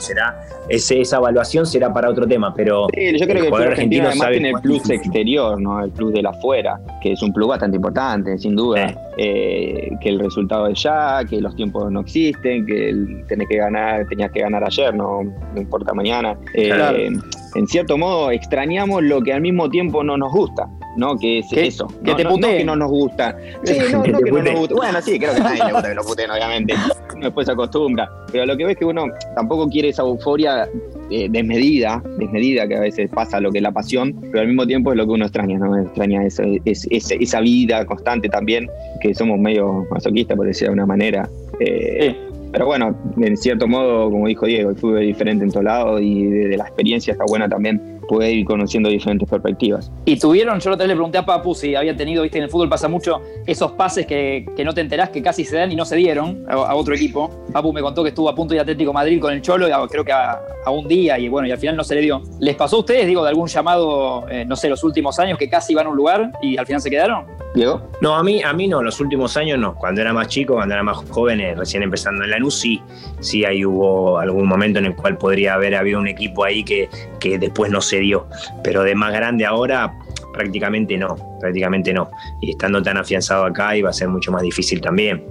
será 0.00 0.40
ese, 0.68 1.00
esa 1.00 1.16
evaluación 1.16 1.66
será 1.66 1.92
para 1.92 2.08
otro 2.08 2.26
tema, 2.26 2.54
pero 2.54 2.86
sí, 2.94 3.18
yo 3.18 3.26
creo 3.26 3.42
que 3.42 3.48
el 3.48 3.68
argentino, 3.70 4.06
además 4.06 4.28
tiene 4.30 4.50
el 4.50 4.60
plus 4.60 4.88
exterior, 4.88 5.60
¿no? 5.60 5.82
El 5.82 5.90
plus 5.90 6.12
de 6.12 6.22
la 6.22 6.30
afuera, 6.30 6.80
que 7.02 7.12
es 7.12 7.22
un 7.22 7.32
plus 7.32 7.48
bastante 7.48 7.76
importante, 7.76 8.38
sin 8.38 8.54
duda. 8.54 8.94
Eh, 9.16 9.90
que 10.00 10.08
el 10.08 10.18
resultado 10.20 10.68
es 10.68 10.82
ya, 10.82 11.22
que 11.28 11.40
los 11.40 11.54
tiempos 11.54 11.90
no 11.90 12.00
existen, 12.00 12.64
que 12.64 13.24
tenés 13.28 13.48
que 13.48 13.56
ganar, 13.56 14.06
tenías 14.08 14.30
que 14.30 14.40
ganar 14.40 14.64
ayer, 14.64 14.94
no, 14.94 15.22
no 15.24 15.60
importa 15.60 15.92
mañana. 15.92 16.38
Eh, 16.54 17.10
en 17.54 17.66
cierto 17.66 17.98
modo 17.98 18.30
extrañamos 18.30 19.02
lo 19.02 19.20
que 19.20 19.32
al 19.32 19.40
mismo 19.40 19.68
tiempo 19.68 20.04
no 20.04 20.16
nos 20.16 20.32
gusta. 20.32 20.68
¿No? 20.96 21.16
Que 21.16 21.38
es 21.38 21.52
eso. 21.52 21.86
Que 22.04 22.14
te 22.14 22.24
no, 22.24 22.36
que 22.36 22.64
no 22.64 22.76
nos 22.76 22.90
gusta. 22.90 23.36
Sí, 23.64 23.78
no, 23.92 23.98
no 23.98 24.18
que 24.18 24.30
no 24.30 24.42
nos 24.42 24.54
gusta. 24.54 24.74
Bueno, 24.74 25.02
sí, 25.02 25.18
creo 25.18 25.34
que 25.34 25.40
a 25.40 25.44
nadie 25.44 25.64
le 25.64 25.72
gusta 25.72 25.88
que 25.88 25.94
lo 25.94 26.04
puteen, 26.04 26.30
obviamente. 26.30 26.74
Uno 27.14 27.24
después 27.24 27.46
se 27.46 27.52
acostumbra. 27.52 28.10
Pero 28.32 28.46
lo 28.46 28.56
que 28.56 28.64
ves 28.64 28.72
es 28.72 28.78
que 28.78 28.84
uno 28.84 29.06
tampoco 29.34 29.68
quiere 29.68 29.88
esa 29.88 30.02
euforia 30.02 30.68
eh, 31.10 31.28
desmedida, 31.30 32.02
desmedida 32.18 32.68
que 32.68 32.76
a 32.76 32.80
veces 32.80 33.10
pasa 33.10 33.40
lo 33.40 33.50
que 33.50 33.58
es 33.58 33.62
la 33.62 33.72
pasión, 33.72 34.14
pero 34.30 34.42
al 34.42 34.46
mismo 34.46 34.66
tiempo 34.66 34.92
es 34.92 34.96
lo 34.96 35.06
que 35.06 35.12
uno 35.12 35.24
extraña, 35.24 35.58
¿no? 35.58 35.76
Extraña 35.76 36.24
esa, 36.24 36.44
es, 36.64 36.86
esa 36.90 37.40
vida 37.40 37.84
constante 37.84 38.28
también, 38.28 38.68
que 39.00 39.14
somos 39.14 39.38
medio 39.38 39.86
masoquistas, 39.90 40.36
por 40.36 40.46
decir 40.46 40.68
de 40.68 40.74
una 40.74 40.86
manera. 40.86 41.28
Eh, 41.60 42.14
pero 42.52 42.66
bueno, 42.66 42.96
en 43.20 43.36
cierto 43.36 43.68
modo, 43.68 44.10
como 44.10 44.26
dijo 44.26 44.46
Diego, 44.46 44.70
el 44.70 44.76
fútbol 44.76 45.02
es 45.02 45.06
diferente 45.06 45.44
en 45.44 45.50
todos 45.50 45.64
lados 45.64 46.00
y 46.02 46.24
de, 46.24 46.56
la 46.56 46.64
experiencia 46.64 47.12
está 47.12 47.24
buena 47.26 47.48
también 47.48 47.99
puede 48.10 48.32
ir 48.32 48.44
conociendo 48.44 48.88
diferentes 48.88 49.28
perspectivas. 49.28 49.92
Y 50.04 50.18
tuvieron, 50.18 50.58
yo 50.58 50.72
otra 50.72 50.84
vez 50.84 50.88
le 50.88 50.94
pregunté 50.96 51.18
a 51.18 51.24
Papu 51.24 51.54
si 51.54 51.76
había 51.76 51.96
tenido, 51.96 52.24
viste, 52.24 52.38
en 52.38 52.44
el 52.44 52.50
fútbol 52.50 52.68
pasa 52.68 52.88
mucho 52.88 53.22
esos 53.46 53.70
pases 53.72 54.04
que, 54.04 54.44
no 54.64 54.74
te 54.74 54.80
enterás 54.80 55.10
que 55.10 55.22
casi 55.22 55.44
se 55.44 55.56
dan 55.56 55.70
y 55.70 55.76
no 55.76 55.84
se 55.84 55.94
dieron 55.94 56.44
a, 56.48 56.74
otro 56.74 56.92
equipo. 56.92 57.30
Papu 57.52 57.72
me 57.72 57.80
contó 57.80 58.02
que 58.02 58.08
estuvo 58.08 58.28
a 58.28 58.34
punto 58.34 58.52
de 58.52 58.58
Atlético 58.58 58.92
Madrid 58.92 59.20
con 59.20 59.32
el 59.32 59.42
Cholo, 59.42 59.68
creo 59.88 60.04
que 60.04 60.10
a, 60.10 60.40
un 60.70 60.88
día, 60.88 61.18
y 61.20 61.28
bueno, 61.28 61.46
y 61.46 61.52
al 61.52 61.58
final 61.58 61.76
no 61.76 61.84
se 61.84 61.94
le 61.94 62.00
dio. 62.00 62.20
¿Les 62.40 62.56
pasó 62.56 62.76
a 62.76 62.78
ustedes, 62.80 63.06
digo, 63.06 63.22
de 63.22 63.28
algún 63.28 63.46
llamado, 63.46 64.28
eh, 64.28 64.44
no 64.44 64.56
sé, 64.56 64.68
los 64.68 64.82
últimos 64.82 65.18
años 65.20 65.38
que 65.38 65.48
casi 65.48 65.72
iban 65.72 65.86
a 65.86 65.90
un 65.90 65.96
lugar 65.96 66.32
y 66.42 66.56
al 66.56 66.66
final 66.66 66.82
se 66.82 66.90
quedaron? 66.90 67.26
Diego. 67.54 67.82
No, 68.00 68.14
a 68.14 68.22
mí, 68.22 68.42
a 68.42 68.52
mí 68.52 68.68
no, 68.68 68.82
los 68.82 69.00
últimos 69.00 69.36
años 69.36 69.58
no. 69.58 69.74
Cuando 69.74 70.00
era 70.00 70.12
más 70.12 70.28
chico, 70.28 70.54
cuando 70.54 70.74
era 70.74 70.82
más 70.82 70.98
joven, 71.10 71.40
eh, 71.40 71.54
recién 71.56 71.82
empezando 71.82 72.24
en 72.24 72.30
la 72.30 72.38
NU, 72.38 72.50
sí, 72.50 72.80
sí 73.20 73.44
ahí 73.44 73.64
hubo 73.64 74.18
algún 74.18 74.46
momento 74.46 74.78
en 74.78 74.86
el 74.86 74.96
cual 74.96 75.18
podría 75.18 75.54
haber 75.54 75.74
habido 75.74 75.98
un 75.98 76.08
equipo 76.08 76.44
ahí 76.44 76.64
que, 76.64 76.88
que 77.18 77.38
después 77.38 77.70
no 77.70 77.80
se 77.80 77.99
dio. 78.00 78.26
Pero 78.62 78.82
de 78.82 78.94
más 78.94 79.12
grande 79.12 79.46
ahora, 79.46 79.92
prácticamente 80.32 80.96
no, 80.96 81.16
prácticamente 81.40 81.92
no. 81.92 82.10
Y 82.40 82.50
estando 82.50 82.82
tan 82.82 82.96
afianzado 82.96 83.44
acá 83.44 83.76
iba 83.76 83.90
a 83.90 83.92
ser 83.92 84.08
mucho 84.08 84.32
más 84.32 84.42
difícil 84.42 84.80
también. 84.80 85.24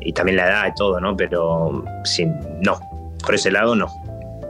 Y 0.00 0.12
también 0.12 0.36
la 0.36 0.48
edad 0.48 0.66
y 0.68 0.74
todo, 0.74 1.00
¿no? 1.00 1.16
Pero 1.16 1.84
sí, 2.04 2.26
no, 2.64 2.78
por 3.24 3.34
ese 3.34 3.50
lado 3.50 3.74
no. 3.74 3.88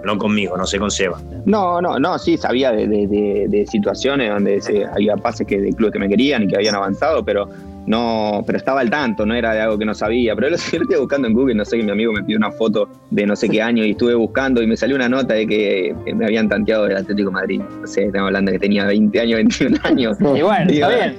No 0.04 0.18
conmigo, 0.18 0.56
no 0.56 0.66
sé 0.66 0.80
con 0.80 0.90
Seba. 0.90 1.20
No, 1.44 1.80
no, 1.80 1.96
no, 1.98 2.18
sí, 2.18 2.36
sabía 2.36 2.72
de, 2.72 3.66
situaciones 3.70 4.30
donde 4.30 4.88
había 4.92 5.16
pases 5.16 5.46
que 5.46 5.60
de 5.60 5.72
clubes 5.72 5.92
que 5.92 5.98
me 6.00 6.08
querían 6.08 6.42
y 6.42 6.48
que 6.48 6.56
habían 6.56 6.74
avanzado, 6.74 7.24
pero 7.24 7.48
no, 7.86 8.44
pero 8.46 8.58
estaba 8.58 8.80
al 8.80 8.90
tanto, 8.90 9.26
no 9.26 9.34
era 9.34 9.52
de 9.54 9.60
algo 9.60 9.78
que 9.78 9.84
no 9.84 9.94
sabía. 9.94 10.34
Pero 10.34 10.50
lo 10.50 10.56
estuve 10.56 10.96
buscando 10.98 11.28
en 11.28 11.34
Google, 11.34 11.54
no 11.54 11.64
sé 11.64 11.78
que 11.78 11.82
mi 11.82 11.90
amigo 11.90 12.12
me 12.12 12.22
pidió 12.22 12.38
una 12.38 12.52
foto 12.52 12.88
de 13.10 13.26
no 13.26 13.34
sé 13.34 13.48
qué 13.48 13.60
año 13.60 13.84
y 13.84 13.90
estuve 13.90 14.14
buscando 14.14 14.62
y 14.62 14.66
me 14.66 14.76
salió 14.76 14.96
una 14.96 15.08
nota 15.08 15.34
de 15.34 15.46
que 15.46 15.94
me 16.14 16.24
habían 16.24 16.48
tanteado 16.48 16.84
del 16.84 16.96
Atlético 16.96 17.30
de 17.30 17.34
Madrid. 17.34 17.60
No 17.80 17.86
sé, 17.86 18.04
estamos 18.04 18.28
hablando 18.28 18.50
de 18.50 18.58
que 18.58 18.62
tenía 18.62 18.86
20 18.86 19.20
años, 19.20 19.36
21 19.58 19.78
años. 19.84 20.18
Y 20.32 20.42
bueno, 20.42 20.70
está 20.70 20.88
bien. 20.88 21.16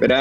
Pero 0.00 0.14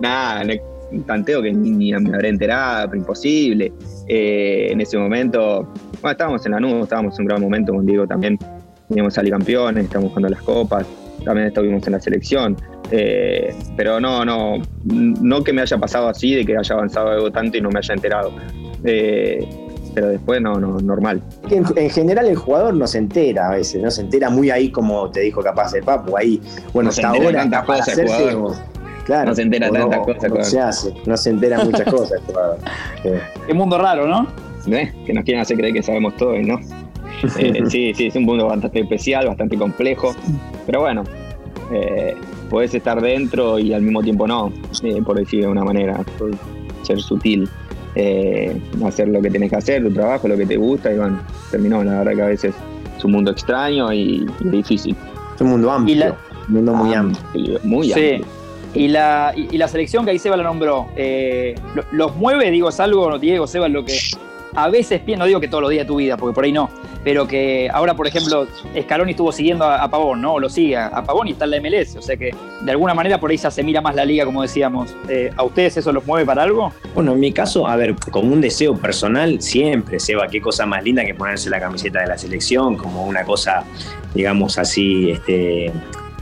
nada, 0.00 0.42
un 0.90 1.02
tanteo 1.02 1.42
que 1.42 1.52
ni, 1.52 1.92
me 1.92 2.14
habré 2.14 2.28
enterado, 2.28 2.88
pero 2.88 3.00
imposible. 3.00 3.72
Eh, 4.08 4.68
en 4.70 4.80
ese 4.80 4.96
momento, 4.96 5.72
bueno, 6.00 6.12
estábamos 6.12 6.46
en 6.46 6.52
la 6.52 6.60
nube, 6.60 6.82
estábamos 6.82 7.18
en 7.18 7.22
un 7.22 7.28
gran 7.28 7.42
momento 7.42 7.72
con 7.72 7.84
Diego 7.84 8.06
también. 8.06 8.38
Teníamos 8.88 9.14
salir 9.14 9.32
campeones, 9.32 9.84
estábamos 9.84 10.10
jugando 10.10 10.28
las 10.28 10.42
copas, 10.42 10.86
también 11.24 11.48
estuvimos 11.48 11.86
en 11.86 11.92
la 11.92 12.00
selección. 12.00 12.56
Eh, 12.90 13.54
pero 13.76 13.98
no, 14.00 14.24
no, 14.24 14.58
no 14.84 15.42
que 15.42 15.52
me 15.52 15.62
haya 15.62 15.78
pasado 15.78 16.08
así, 16.08 16.34
de 16.34 16.44
que 16.44 16.56
haya 16.56 16.74
avanzado 16.74 17.10
algo 17.10 17.30
tanto 17.30 17.56
y 17.56 17.60
no 17.60 17.70
me 17.70 17.78
haya 17.78 17.94
enterado. 17.94 18.32
Eh, 18.84 19.48
pero 19.94 20.08
después 20.08 20.40
no, 20.40 20.58
no, 20.58 20.78
normal. 20.80 21.22
En, 21.50 21.90
general 21.90 22.26
el 22.26 22.36
jugador 22.36 22.74
no 22.74 22.86
se 22.86 22.98
entera 22.98 23.48
a 23.48 23.52
veces, 23.52 23.80
no 23.80 23.90
se 23.90 24.02
entera 24.02 24.28
muy 24.28 24.50
ahí 24.50 24.70
como 24.70 25.08
te 25.10 25.20
dijo 25.20 25.40
capaz 25.40 25.72
el 25.74 25.84
Papu, 25.84 26.16
ahí, 26.16 26.40
bueno, 26.72 26.90
hasta 26.90 27.08
ahora 27.08 27.48
claro, 29.04 29.30
no 29.30 29.34
se 29.34 29.42
entera 29.42 29.70
tantas 29.70 30.00
cosas. 30.00 30.30
No 30.30 30.44
se 30.44 30.60
hace, 30.60 30.94
no 31.06 31.16
se 31.16 31.30
entera 31.30 31.64
muchas 31.64 31.88
cosas 31.88 32.20
el 32.20 32.26
jugador. 32.26 32.58
Qué 33.46 33.54
mundo 33.54 33.78
raro, 33.78 34.08
¿no? 34.08 34.26
Que 34.64 35.12
nos 35.12 35.24
quieren 35.24 35.42
hacer 35.42 35.56
creer 35.56 35.74
que 35.74 35.82
sabemos 35.82 36.16
todo 36.16 36.34
y 36.34 36.44
no. 36.44 36.58
Eh, 37.38 37.62
sí, 37.68 37.92
sí, 37.94 38.06
es 38.06 38.16
un 38.16 38.24
mundo 38.24 38.46
bastante 38.46 38.80
especial, 38.80 39.26
bastante 39.26 39.56
complejo, 39.56 40.14
pero 40.66 40.80
bueno, 40.80 41.04
eh, 41.72 42.14
podés 42.50 42.74
estar 42.74 43.00
dentro 43.00 43.58
y 43.58 43.72
al 43.72 43.82
mismo 43.82 44.02
tiempo 44.02 44.26
no, 44.26 44.52
eh, 44.82 45.00
por 45.02 45.18
decir 45.18 45.42
de 45.42 45.48
una 45.48 45.64
manera, 45.64 46.04
ser 46.82 47.00
sutil, 47.00 47.48
eh, 47.94 48.56
hacer 48.84 49.08
lo 49.08 49.22
que 49.22 49.30
tenés 49.30 49.50
que 49.50 49.56
hacer, 49.56 49.82
tu 49.82 49.92
trabajo, 49.92 50.28
lo 50.28 50.36
que 50.36 50.46
te 50.46 50.56
gusta 50.56 50.92
y 50.92 50.98
bueno, 50.98 51.20
terminó. 51.50 51.82
La 51.82 51.98
verdad 51.98 52.14
que 52.14 52.22
a 52.22 52.26
veces 52.26 52.54
es 52.96 53.04
un 53.04 53.12
mundo 53.12 53.30
extraño 53.30 53.92
y, 53.92 54.26
difícil. 54.40 54.94
Es 55.34 55.40
un 55.40 55.48
mundo 55.48 55.70
amplio, 55.70 56.16
un 56.48 56.54
mundo 56.54 56.74
muy 56.74 56.94
amplio. 56.94 57.60
Muy 57.64 57.92
amplio. 57.92 58.26
Y 58.74 58.88
la, 58.88 59.32
y, 59.36 59.56
la 59.56 59.68
selección 59.68 60.04
que 60.04 60.10
ahí 60.10 60.18
Seba 60.18 60.36
la 60.36 60.42
nombró, 60.42 60.88
¿los 61.92 62.16
mueve, 62.16 62.50
digo, 62.50 62.68
es 62.68 62.80
algo, 62.80 63.18
Diego, 63.18 63.46
Seba, 63.46 63.68
lo 63.68 63.84
que 63.84 63.96
a 64.54 64.68
veces, 64.68 65.02
no 65.16 65.26
digo 65.26 65.40
que 65.40 65.48
todos 65.48 65.62
los 65.62 65.70
días 65.70 65.84
de 65.84 65.88
tu 65.88 65.96
vida, 65.96 66.16
porque 66.16 66.34
por 66.34 66.44
ahí 66.44 66.52
no, 66.52 66.70
pero 67.02 67.28
que 67.28 67.68
ahora, 67.72 67.94
por 67.94 68.06
ejemplo, 68.06 68.46
Scaloni 68.80 69.10
estuvo 69.10 69.30
siguiendo 69.30 69.64
a, 69.64 69.88
Pavón, 69.90 70.22
¿no? 70.22 70.34
O 70.34 70.40
lo 70.40 70.48
sigue 70.48 70.76
a, 70.76 71.02
Pavón 71.02 71.28
y 71.28 71.32
está 71.32 71.44
en 71.44 71.50
la 71.50 71.60
MLS, 71.60 71.96
o 71.96 72.02
sea 72.02 72.16
que 72.16 72.34
de 72.62 72.70
alguna 72.70 72.94
manera 72.94 73.20
por 73.20 73.30
ahí 73.30 73.38
se 73.38 73.62
mira 73.62 73.80
más 73.80 73.94
la 73.94 74.04
liga, 74.04 74.24
como 74.24 74.42
decíamos. 74.42 74.96
Eh, 75.08 75.30
¿A 75.36 75.42
ustedes 75.42 75.76
eso 75.76 75.92
los 75.92 76.06
mueve 76.06 76.24
para 76.24 76.42
algo? 76.42 76.72
Bueno, 76.94 77.12
en 77.12 77.20
mi 77.20 77.32
caso, 77.32 77.66
a 77.66 77.76
ver, 77.76 77.94
como 78.10 78.32
un 78.32 78.40
deseo 78.40 78.76
personal, 78.76 79.40
siempre, 79.42 80.00
Seba, 80.00 80.28
qué 80.28 80.40
cosa 80.40 80.64
más 80.66 80.82
linda 80.82 81.04
que 81.04 81.14
ponerse 81.14 81.50
la 81.50 81.60
camiseta 81.60 82.00
de 82.00 82.06
la 82.06 82.16
selección, 82.16 82.76
como 82.76 83.04
una 83.04 83.24
cosa, 83.24 83.64
digamos 84.14 84.58
así, 84.58 85.10
este 85.10 85.72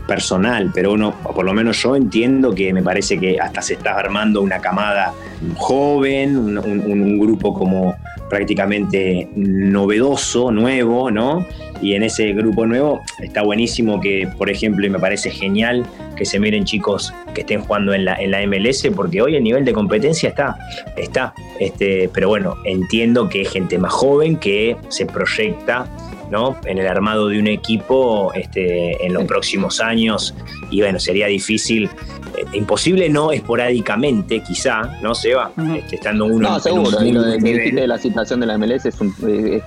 personal, 0.06 0.72
pero 0.74 0.92
uno, 0.92 1.14
por 1.22 1.44
lo 1.44 1.54
menos 1.54 1.80
yo 1.80 1.94
entiendo 1.94 2.52
que 2.52 2.72
me 2.72 2.82
parece 2.82 3.20
que 3.20 3.38
hasta 3.38 3.62
se 3.62 3.74
está 3.74 3.94
armando 3.94 4.42
una 4.42 4.58
camada 4.58 5.14
joven, 5.56 6.58
un 6.58 7.18
grupo 7.20 7.54
como 7.54 7.94
prácticamente 8.32 9.28
novedoso, 9.36 10.50
nuevo, 10.50 11.10
¿no? 11.10 11.46
Y 11.82 11.92
en 11.92 12.02
ese 12.02 12.32
grupo 12.32 12.64
nuevo 12.64 13.02
está 13.22 13.42
buenísimo 13.42 14.00
que, 14.00 14.26
por 14.38 14.48
ejemplo, 14.48 14.86
y 14.86 14.88
me 14.88 14.98
parece 14.98 15.30
genial 15.30 15.84
que 16.16 16.24
se 16.24 16.40
miren 16.40 16.64
chicos 16.64 17.12
que 17.34 17.42
estén 17.42 17.60
jugando 17.60 17.92
en 17.92 18.06
la, 18.06 18.14
en 18.14 18.30
la 18.30 18.40
MLS, 18.46 18.88
porque 18.96 19.20
hoy 19.20 19.36
el 19.36 19.44
nivel 19.44 19.66
de 19.66 19.74
competencia 19.74 20.30
está, 20.30 20.56
está. 20.96 21.34
Este, 21.60 22.08
pero 22.14 22.28
bueno, 22.28 22.56
entiendo 22.64 23.28
que 23.28 23.42
es 23.42 23.50
gente 23.50 23.76
más 23.76 23.92
joven 23.92 24.38
que 24.38 24.78
se 24.88 25.04
proyecta 25.04 25.86
¿no? 26.30 26.56
en 26.64 26.78
el 26.78 26.86
armado 26.86 27.28
de 27.28 27.38
un 27.38 27.48
equipo 27.48 28.32
este, 28.32 29.04
en 29.04 29.12
los 29.12 29.24
próximos 29.24 29.78
años 29.78 30.34
y 30.70 30.80
bueno, 30.80 30.98
sería 30.98 31.26
difícil 31.26 31.90
imposible 32.52 33.08
no 33.08 33.32
esporádicamente, 33.32 34.42
quizá, 34.42 34.82
¿no, 35.02 35.14
Seba? 35.14 35.52
va 35.58 35.76
este, 35.76 35.96
estando 35.96 36.26
uno 36.26 36.50
No, 36.50 36.60
seguro. 36.60 37.04
y 37.04 37.12
lo 37.12 37.22
de, 37.22 37.38
de 37.38 37.86
la 37.86 37.98
situación 37.98 38.40
de 38.40 38.46
la 38.46 38.58
MLS 38.58 38.86
es, 38.86 38.96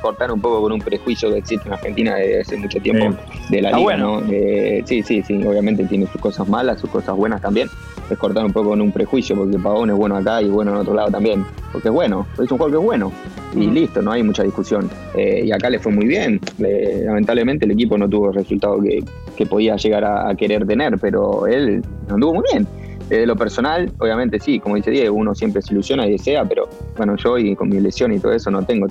cortar 0.02 0.32
un 0.32 0.42
poco 0.42 0.62
con 0.62 0.72
un 0.72 0.80
prejuicio 0.82 1.32
que 1.32 1.40
existe 1.40 1.68
en 1.68 1.74
Argentina 1.74 2.16
desde 2.16 2.42
hace 2.42 2.58
mucho 2.58 2.80
tiempo 2.80 3.18
de 3.50 3.62
la 3.62 3.72
liga, 3.72 3.98
¿no? 3.98 4.22
Eh, 4.32 4.84
sí, 4.86 5.02
sí, 5.04 5.24
sí. 5.24 5.42
Obviamente 5.46 5.84
tiene 5.86 6.08
sus 6.08 6.22
cosas 6.22 6.48
malas, 6.48 6.80
sus 6.80 6.90
cosas 6.90 7.16
buenas 7.16 7.42
también. 7.42 7.70
Es 8.10 8.18
cortar 8.18 8.46
un 8.46 8.54
poco 8.54 8.70
con 8.70 8.82
un 8.82 8.92
prejuicio, 8.92 9.36
porque 9.36 9.58
Pavón 9.58 9.90
es 9.90 9.96
bueno 9.96 10.16
acá 10.16 10.42
y 10.42 10.50
bueno 10.50 10.72
en 10.72 10.78
otro 10.78 10.94
lado 10.94 11.10
también. 11.10 11.46
Porque 11.72 11.88
es 11.88 11.94
bueno, 11.94 12.28
es 12.34 12.52
un 12.52 12.58
juego 12.58 12.72
que 12.72 12.78
es 12.78 12.84
bueno. 12.84 13.12
Y 13.56 13.68
listo, 13.68 14.02
no 14.02 14.12
hay 14.12 14.22
mucha 14.22 14.44
discusión. 14.44 14.90
Eh, 15.16 15.44
y 15.46 15.52
acá 15.52 15.70
le 15.70 15.80
fue 15.80 15.92
muy 15.92 16.06
bien. 16.06 16.40
lamentablemente 16.58 17.66
el 17.66 17.72
equipo 17.72 17.98
no 17.98 18.10
tuvo 18.10 18.30
el 18.30 18.36
resultado 18.36 18.80
que, 18.82 19.46
podía 19.46 19.76
llegar 19.76 20.04
a, 20.04 20.30
a 20.30 20.36
querer 20.36 20.66
tener, 20.66 20.98
pero 21.00 21.48
él 21.48 21.84
anduvo 22.10 22.36
muy 22.36 22.44
bien. 22.52 22.68
De 23.10 23.26
lo 23.28 23.36
personal, 23.36 23.92
obviamente 24.00 24.40
sí, 24.40 24.60
como 24.60 24.76
dice 24.76 24.90
Diego, 24.90 25.16
uno 25.16 25.36
siempre 25.36 25.62
se 25.62 25.74
ilusiona 25.74 26.08
y 26.08 26.14
desea, 26.14 26.44
pero 26.44 26.68
bueno, 26.98 27.16
yo 27.18 27.38
y 27.38 27.56
con 27.56 27.70
mi 27.70 27.80
lesión 27.80 28.12
y 28.12 28.20
todo 28.20 28.32
eso 28.32 28.50
no 28.50 28.64
tengo 28.64 28.88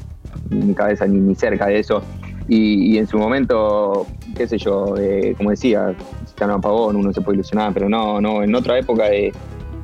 mi 0.51 0.73
cabeza 0.73 1.07
ni, 1.07 1.35
cerca 1.35 1.67
de 1.67 1.81
eso. 1.81 2.03
Y, 2.47 2.97
en 2.99 3.07
su 3.07 3.19
momento, 3.19 4.07
qué 4.37 4.47
sé 4.47 4.59
yo, 4.59 4.97
eh, 4.99 5.35
como 5.37 5.51
decía, 5.51 5.95
si 6.39 6.45
no 6.45 6.61
Pavón, 6.61 6.97
uno 6.97 7.13
se 7.13 7.21
puede 7.21 7.37
ilusionar, 7.37 7.73
pero 7.73 7.89
no, 7.89 8.21
no, 8.21 8.43
en 8.43 8.55
otra 8.55 8.79
época 8.79 9.05
de, 9.05 9.33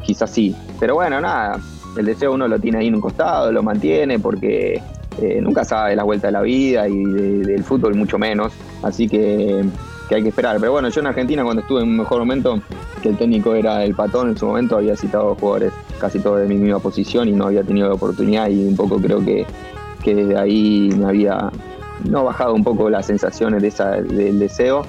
quizás 0.02 0.30
sí. 0.30 0.54
Pero 0.78 0.94
bueno, 0.94 1.20
nada, 1.20 1.58
el 1.96 2.06
deseo 2.06 2.32
uno 2.32 2.48
lo 2.48 2.58
tiene 2.58 2.78
ahí 2.78 2.88
en 2.88 2.94
un 2.96 3.00
costado, 3.00 3.52
lo 3.52 3.62
mantiene 3.62 4.18
porque 4.18 4.82
eh, 5.20 5.40
nunca 5.40 5.64
sabe 5.64 5.94
la 5.96 6.02
vuelta 6.02 6.28
de 6.28 6.32
la 6.32 6.42
vida 6.42 6.88
y 6.88 7.02
del 7.02 7.62
fútbol 7.64 7.94
mucho 7.94 8.18
menos. 8.18 8.52
Así 8.82 9.08
que 9.08 9.64
que 10.10 10.16
hay 10.16 10.22
que 10.24 10.30
esperar. 10.30 10.58
Pero 10.58 10.72
bueno, 10.72 10.88
yo 10.88 11.00
en 11.00 11.06
Argentina 11.06 11.44
cuando 11.44 11.62
estuve 11.62 11.82
en 11.82 11.88
un 11.88 11.96
mejor 11.96 12.18
momento, 12.18 12.60
que 13.00 13.10
el 13.10 13.16
técnico 13.16 13.54
era 13.54 13.84
el 13.84 13.94
patón 13.94 14.30
en 14.30 14.36
su 14.36 14.44
momento, 14.44 14.76
había 14.76 14.96
citado 14.96 15.36
jugadores 15.36 15.72
casi 16.00 16.18
todos 16.18 16.40
de 16.40 16.48
mi 16.48 16.56
misma 16.56 16.80
posición 16.80 17.28
y 17.28 17.32
no 17.32 17.46
había 17.46 17.62
tenido 17.62 17.88
la 17.88 17.94
oportunidad 17.94 18.48
y 18.48 18.66
un 18.66 18.74
poco 18.74 19.00
creo 19.00 19.24
que, 19.24 19.46
que 20.02 20.16
desde 20.16 20.36
ahí 20.36 20.90
me 20.98 21.06
había 21.06 21.52
no 22.08 22.24
bajado 22.24 22.54
un 22.54 22.64
poco 22.64 22.90
las 22.90 23.06
sensaciones 23.06 23.62
de 23.62 23.68
esa, 23.68 23.92
del 23.92 24.40
deseo, 24.40 24.84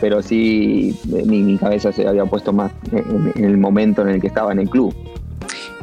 pero 0.00 0.22
sí 0.22 0.98
mi, 1.04 1.42
mi 1.42 1.58
cabeza 1.58 1.92
se 1.92 2.06
había 2.06 2.24
puesto 2.24 2.52
más 2.52 2.72
en 2.92 3.44
el 3.44 3.56
momento 3.58 4.02
en 4.02 4.08
el 4.08 4.20
que 4.20 4.28
estaba 4.28 4.52
en 4.52 4.60
el 4.60 4.68
club. 4.68 4.94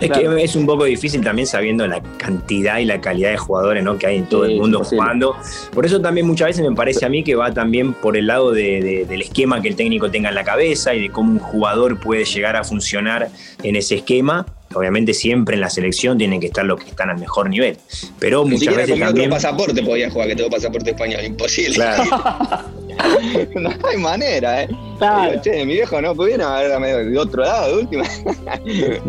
Es 0.02 0.10
que 0.10 0.44
es 0.44 0.56
un 0.56 0.66
poco 0.66 0.86
difícil 0.86 1.22
también 1.22 1.48
sabiendo 1.48 1.86
la 1.86 2.02
cantidad 2.18 2.80
y 2.80 2.86
la 2.86 3.00
calidad 3.00 3.32
de 3.32 3.38
jugadores 3.38 3.84
¿no? 3.84 3.98
que 4.00 4.08
hay 4.08 4.18
en 4.18 4.26
todo 4.26 4.46
el 4.46 4.58
mundo 4.58 4.84
jugando. 4.84 5.36
Por 5.74 5.86
eso 5.86 6.02
también 6.02 6.26
muchas 6.26 6.48
veces 6.48 6.68
me 6.68 6.76
parece 6.76 7.06
a 7.06 7.10
mí 7.10 7.24
que 7.24 7.36
va 7.36 7.54
también 7.54 7.94
por 7.94 8.18
el 8.18 8.28
lado 8.28 8.52
del 8.52 9.22
esquema 9.22 9.62
que 9.62 9.68
el 9.70 9.76
técnico 9.76 10.10
tenga 10.10 10.30
en 10.30 10.36
la 10.36 10.44
cabeza 10.44 10.96
y 10.96 11.02
de 11.02 11.10
cómo 11.10 11.34
un 11.34 11.40
jugador 11.40 12.00
puede 12.00 12.26
llegar 12.26 12.56
a 12.56 12.64
funcionar 12.64 13.30
en 13.64 13.76
ese 13.76 13.96
esquema 13.96 14.46
obviamente 14.74 15.14
siempre 15.14 15.56
en 15.56 15.62
la 15.62 15.70
selección 15.70 16.18
tienen 16.18 16.40
que 16.40 16.48
estar 16.48 16.66
los 16.66 16.80
que 16.80 16.90
están 16.90 17.10
al 17.10 17.20
mejor 17.20 17.50
nivel. 17.50 17.78
Pero 18.20 18.46
muchas 18.46 18.76
veces 18.76 19.00
también. 19.00 19.28
Otro 19.28 19.42
pasaporte 19.42 19.84
podía 19.84 20.10
jugar, 20.10 20.30
que 20.30 20.36
tengo 20.36 20.50
pasaporte 20.50 20.92
español, 20.92 21.24
imposible. 21.26 21.76
Claro. 21.76 22.04
no 23.56 23.70
hay 23.88 23.98
manera, 23.98 24.64
¿eh? 24.64 24.70
Claro. 24.98 25.42
che, 25.42 25.66
mi 25.66 25.74
viejo 25.74 26.02
no 26.02 26.16
pudiera 26.16 26.58
haber 26.58 27.10
de 27.10 27.18
otro 27.18 27.44
lado, 27.44 27.76
de 27.76 27.82
última. 27.82 28.04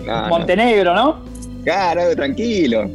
Montenegro, 0.29 0.95
¿no? 0.95 1.23
Claro, 1.65 2.15
tranquilo. 2.17 2.91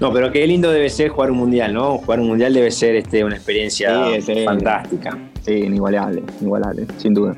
No, 0.00 0.12
pero 0.12 0.30
qué 0.30 0.46
lindo 0.46 0.70
debe 0.70 0.90
ser 0.90 1.08
jugar 1.08 1.30
un 1.30 1.38
mundial, 1.38 1.72
¿no? 1.72 1.98
Jugar 1.98 2.20
un 2.20 2.28
mundial 2.28 2.52
debe 2.52 2.70
ser 2.70 2.96
este, 2.96 3.24
una 3.24 3.36
experiencia 3.36 4.04
fantástica. 4.44 5.16
Sí, 5.42 5.52
inigualable, 5.52 6.22
inigualable, 6.40 6.86
sin 6.98 7.14
duda. 7.14 7.36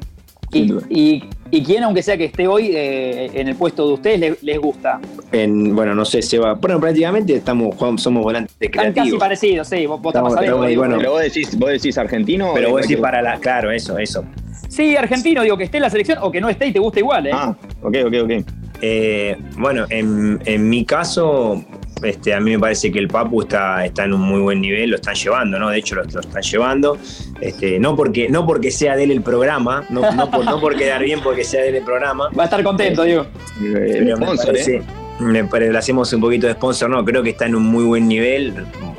Y, 0.53 1.23
y, 1.51 1.63
quién, 1.63 1.83
aunque 1.83 2.03
sea 2.03 2.17
que 2.17 2.27
esté 2.27 2.47
hoy 2.47 2.71
eh, 2.75 3.31
en 3.33 3.49
el 3.49 3.57
puesto 3.57 3.87
de 3.87 3.95
ustedes, 3.95 4.43
les, 4.43 4.59
gusta? 4.59 5.01
En, 5.33 5.75
bueno, 5.75 5.95
no 5.95 6.05
sé, 6.05 6.21
Seba. 6.23 6.55
Bueno, 6.55 6.79
prácticamente 6.81 7.37
estamos, 7.37 7.75
somos 8.01 8.23
volantes 8.23 8.55
creativos. 8.59 8.95
casi 8.95 9.19
parecidos, 9.19 9.69
sí. 9.69 9.87
Vos, 9.87 10.01
vos 10.01 10.15
estamos, 10.15 10.35
pero, 10.39 10.59
bueno, 10.59 10.97
pero 10.99 11.13
vos 11.13 11.23
decís, 11.23 11.59
vos 11.59 11.71
decís 11.71 11.97
argentino. 11.97 12.53
Pero 12.55 12.71
vos 12.71 12.83
decís 12.83 12.99
para 12.99 13.23
la. 13.23 13.39
Claro, 13.39 13.71
eso, 13.71 13.99
eso. 13.99 14.25
Sí, 14.69 14.97
argentino, 14.97 15.43
digo, 15.43 15.57
que 15.57 15.65
esté 15.65 15.79
en 15.79 15.83
la 15.83 15.91
selección 15.91 16.19
o 16.23 16.31
que 16.31 16.41
no 16.41 16.49
esté 16.49 16.67
y 16.67 16.73
te 16.73 16.79
gusta 16.79 17.01
igual, 17.01 17.27
¿eh? 17.27 17.31
Ah, 17.33 17.55
ok, 17.83 17.97
ok, 18.07 18.15
ok. 18.25 18.31
Eh, 18.81 19.37
bueno, 19.59 19.87
en, 19.91 20.41
en 20.45 20.69
mi 20.69 20.85
caso, 20.85 21.63
este, 22.03 22.35
a 22.35 22.41
mí 22.41 22.51
me 22.53 22.59
parece 22.59 22.91
que 22.91 22.99
el 22.99 23.09
Papu 23.09 23.43
está, 23.43 23.85
está 23.85 24.05
en 24.05 24.13
un 24.15 24.23
muy 24.23 24.41
buen 24.41 24.61
nivel, 24.61 24.91
lo 24.91 24.97
están 24.97 25.15
llevando, 25.15 25.59
¿no? 25.59 25.71
De 25.71 25.79
hecho, 25.79 25.95
lo, 25.95 26.03
están 26.03 26.43
llevando. 26.43 26.99
Este, 27.43 27.81
no, 27.81 27.97
porque, 27.97 28.29
no 28.29 28.47
porque 28.47 28.71
sea 28.71 28.95
de 28.95 29.03
él 29.03 29.11
el 29.11 29.21
programa, 29.21 29.85
no, 29.91 30.13
no, 30.13 30.31
por, 30.31 30.45
no 30.45 30.61
por 30.61 30.77
quedar 30.77 31.03
bien 31.03 31.19
porque 31.25 31.43
sea 31.43 31.63
de 31.63 31.71
él 31.71 31.75
el 31.75 31.83
programa. 31.83 32.31
Va 32.39 32.45
a 32.45 32.47
estar 32.47 32.63
contento, 32.63 33.03
digo. 33.03 33.27
Pero 33.61 34.17
me 35.19 35.45
parece, 35.45 35.73
le 35.73 35.77
hacemos 35.79 36.13
un 36.13 36.21
poquito 36.21 36.47
de 36.47 36.53
sponsor, 36.53 36.89
no, 36.89 37.05
creo 37.05 37.21
que 37.25 37.31
está 37.31 37.47
en 37.47 37.57
un 37.57 37.65
muy 37.65 37.83
buen 37.83 38.07
nivel, 38.07 38.55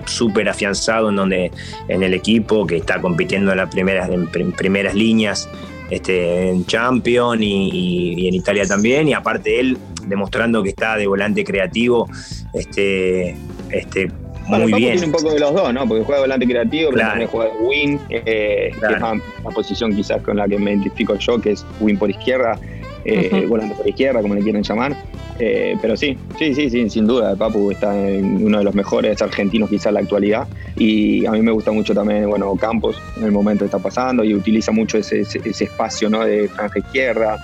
súper 0.05 0.49
afianzado 0.49 1.07
en 1.07 1.15
donde 1.15 1.51
en 1.87 2.03
el 2.03 2.13
equipo 2.13 2.67
que 2.67 2.75
está 2.75 2.99
compitiendo 2.99 3.51
en 3.51 3.59
las 3.59 3.69
primeras, 3.69 4.09
en 4.09 4.27
primeras 4.51 4.93
líneas 4.93 5.47
este, 5.89 6.49
en 6.49 6.65
Champions 6.65 7.41
y, 7.41 8.27
en 8.27 8.33
Italia 8.33 8.65
también, 8.65 9.07
y 9.07 9.13
aparte 9.13 9.61
él 9.61 9.77
demostrando 10.05 10.61
que 10.63 10.69
está 10.69 10.97
de 10.97 11.07
volante 11.07 11.45
creativo, 11.45 12.09
este, 12.53 13.37
este, 13.69 14.11
muy 14.47 14.73
bien. 14.73 14.93
Tiene 14.93 15.05
un 15.05 15.11
poco 15.11 15.33
de 15.33 15.39
los 15.39 15.53
dos, 15.53 15.73
¿no? 15.73 15.87
Porque 15.87 16.03
juega 16.03 16.21
de 16.21 16.27
volante 16.27 16.47
creativo, 16.47 16.91
pero 16.91 17.07
también 17.07 17.29
juega 17.29 17.53
de 17.53 17.59
win, 17.59 17.99
eh, 18.09 18.71
que 18.71 18.93
es 18.93 19.01
la, 19.01 19.19
posición 19.53 19.95
quizás 19.95 20.21
con 20.21 20.37
la 20.37 20.47
que 20.47 20.57
me 20.57 20.71
identifico 20.71 21.15
yo, 21.15 21.39
que 21.39 21.51
es 21.51 21.65
win 21.79 21.97
por 21.97 22.09
izquierda, 22.09 22.59
eh, 23.05 23.45
volante 23.47 23.75
por 23.75 23.87
izquierda, 23.87 24.21
como 24.21 24.35
le 24.35 24.41
quieren 24.41 24.63
llamar. 24.63 24.95
Eh, 25.39 25.77
pero 25.81 25.97
sí, 25.97 26.17
sí, 26.37 26.53
sí, 26.53 26.69
sí, 26.69 26.89
sin 26.89 27.07
duda. 27.07 27.35
Papu 27.35 27.71
está 27.71 27.97
en 27.97 28.45
uno 28.45 28.59
de 28.59 28.63
los 28.63 28.75
mejores 28.75 29.21
argentinos 29.21 29.69
quizás 29.69 29.87
en 29.87 29.93
la 29.95 29.99
actualidad. 30.01 30.47
Y 30.75 31.25
a 31.25 31.31
mí 31.31 31.41
me 31.41 31.51
gusta 31.51 31.71
mucho 31.71 31.93
también, 31.93 32.29
bueno, 32.29 32.55
Campos 32.55 33.01
en 33.17 33.23
el 33.23 33.31
momento 33.31 33.59
que 33.59 33.65
está 33.65 33.79
pasando 33.79 34.23
y 34.23 34.33
utiliza 34.33 34.71
mucho 34.71 34.97
ese, 34.97 35.21
ese, 35.21 35.63
espacio 35.63 36.09
¿no? 36.09 36.23
de 36.23 36.47
franja 36.49 36.79
izquierda. 36.79 37.37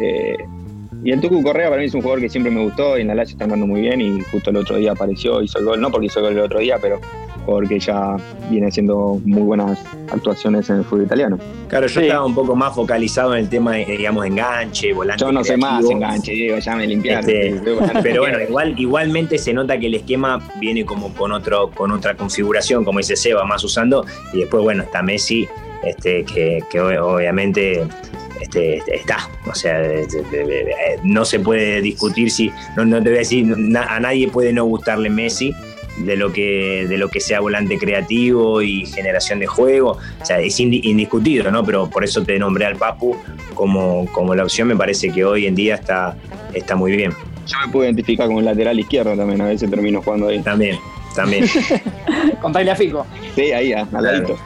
Eh, 0.00 0.36
y 1.04 1.12
el 1.12 1.20
Tucu 1.20 1.42
Correa 1.42 1.68
para 1.68 1.80
mí 1.80 1.86
es 1.86 1.94
un 1.94 2.02
jugador 2.02 2.20
que 2.20 2.28
siempre 2.28 2.52
me 2.52 2.62
gustó 2.62 2.98
y 2.98 3.02
en 3.02 3.08
la 3.08 3.14
Lazio 3.14 3.34
está 3.34 3.44
andando 3.44 3.66
muy 3.66 3.80
bien 3.80 4.00
y 4.00 4.20
justo 4.22 4.50
el 4.50 4.56
otro 4.56 4.76
día 4.76 4.92
apareció, 4.92 5.42
hizo 5.42 5.58
el 5.58 5.64
gol, 5.64 5.80
no 5.80 5.90
porque 5.90 6.06
hizo 6.06 6.20
el 6.20 6.26
gol 6.26 6.32
el 6.34 6.44
otro 6.44 6.58
día, 6.58 6.78
pero 6.80 7.00
porque 7.46 7.80
ya 7.80 8.16
viene 8.50 8.68
haciendo 8.68 9.20
muy 9.24 9.42
buenas 9.42 9.78
actuaciones 10.12 10.68
en 10.70 10.76
el 10.76 10.84
fútbol 10.84 11.04
italiano. 11.04 11.38
Claro, 11.68 11.86
yo 11.86 12.00
estaba 12.00 12.24
un 12.24 12.34
poco 12.34 12.54
más 12.54 12.74
focalizado 12.74 13.34
en 13.34 13.40
el 13.40 13.48
tema, 13.48 13.72
de, 13.72 13.84
digamos, 13.86 14.26
enganche, 14.26 14.92
volante. 14.92 15.24
Yo 15.24 15.32
no 15.32 15.42
sé 15.42 15.56
más 15.56 15.84
enganche, 15.88 16.32
digo, 16.32 16.58
ya 16.58 16.76
me 16.76 16.86
limpiaron. 16.86 17.28
Este, 17.28 17.60
pero 18.02 18.22
bueno, 18.22 18.40
igual, 18.40 18.74
igualmente 18.78 19.38
se 19.38 19.52
nota 19.52 19.78
que 19.78 19.86
el 19.86 19.94
esquema 19.94 20.40
viene 20.60 20.84
como 20.84 21.12
con, 21.14 21.32
otro, 21.32 21.70
con 21.70 21.90
otra 21.90 22.14
configuración, 22.14 22.84
como 22.84 22.98
dice 22.98 23.16
Seba, 23.16 23.44
más 23.44 23.64
usando, 23.64 24.04
y 24.32 24.40
después, 24.40 24.62
bueno, 24.62 24.82
está 24.82 25.02
Messi, 25.02 25.48
este, 25.82 26.24
que, 26.24 26.62
que 26.70 26.80
obviamente 26.80 27.84
este, 28.40 28.82
está. 28.92 29.28
O 29.46 29.54
sea, 29.54 29.80
no 31.02 31.24
se 31.24 31.40
puede 31.40 31.80
discutir 31.80 32.30
si, 32.30 32.50
no, 32.76 32.84
no 32.84 33.02
te 33.02 33.10
voy 33.10 33.16
a 33.16 33.20
decir, 33.20 33.46
a 33.76 34.00
nadie 34.00 34.28
puede 34.28 34.52
no 34.52 34.64
gustarle 34.64 35.10
Messi, 35.10 35.54
de 35.98 36.16
lo 36.16 36.32
que, 36.32 36.86
de 36.88 36.98
lo 36.98 37.08
que 37.08 37.20
sea 37.20 37.40
volante 37.40 37.78
creativo 37.78 38.62
y 38.62 38.86
generación 38.86 39.38
de 39.38 39.46
juego. 39.46 39.98
O 40.20 40.24
sea, 40.24 40.38
es 40.40 40.58
indiscutido, 40.60 41.50
¿no? 41.50 41.64
Pero 41.64 41.88
por 41.90 42.04
eso 42.04 42.22
te 42.22 42.38
nombré 42.38 42.66
al 42.66 42.76
Papu 42.76 43.16
como, 43.54 44.10
como 44.12 44.34
la 44.34 44.44
opción, 44.44 44.68
me 44.68 44.76
parece 44.76 45.10
que 45.10 45.24
hoy 45.24 45.46
en 45.46 45.54
día 45.54 45.74
está, 45.74 46.16
está 46.54 46.76
muy 46.76 46.92
bien. 46.92 47.12
Yo 47.46 47.56
me 47.66 47.72
puedo 47.72 47.84
identificar 47.84 48.26
como 48.26 48.40
lateral 48.40 48.78
izquierdo 48.78 49.16
también, 49.16 49.40
a 49.40 49.46
veces 49.46 49.68
termino 49.68 50.02
jugando 50.02 50.28
ahí. 50.28 50.40
También, 50.40 50.78
también. 51.14 51.46
Contarle 52.40 52.70
a 52.70 52.76
Fico. 52.76 53.06
Sí, 53.34 53.52
ahí, 53.52 53.72
al 53.72 53.88
ladito. 53.92 54.38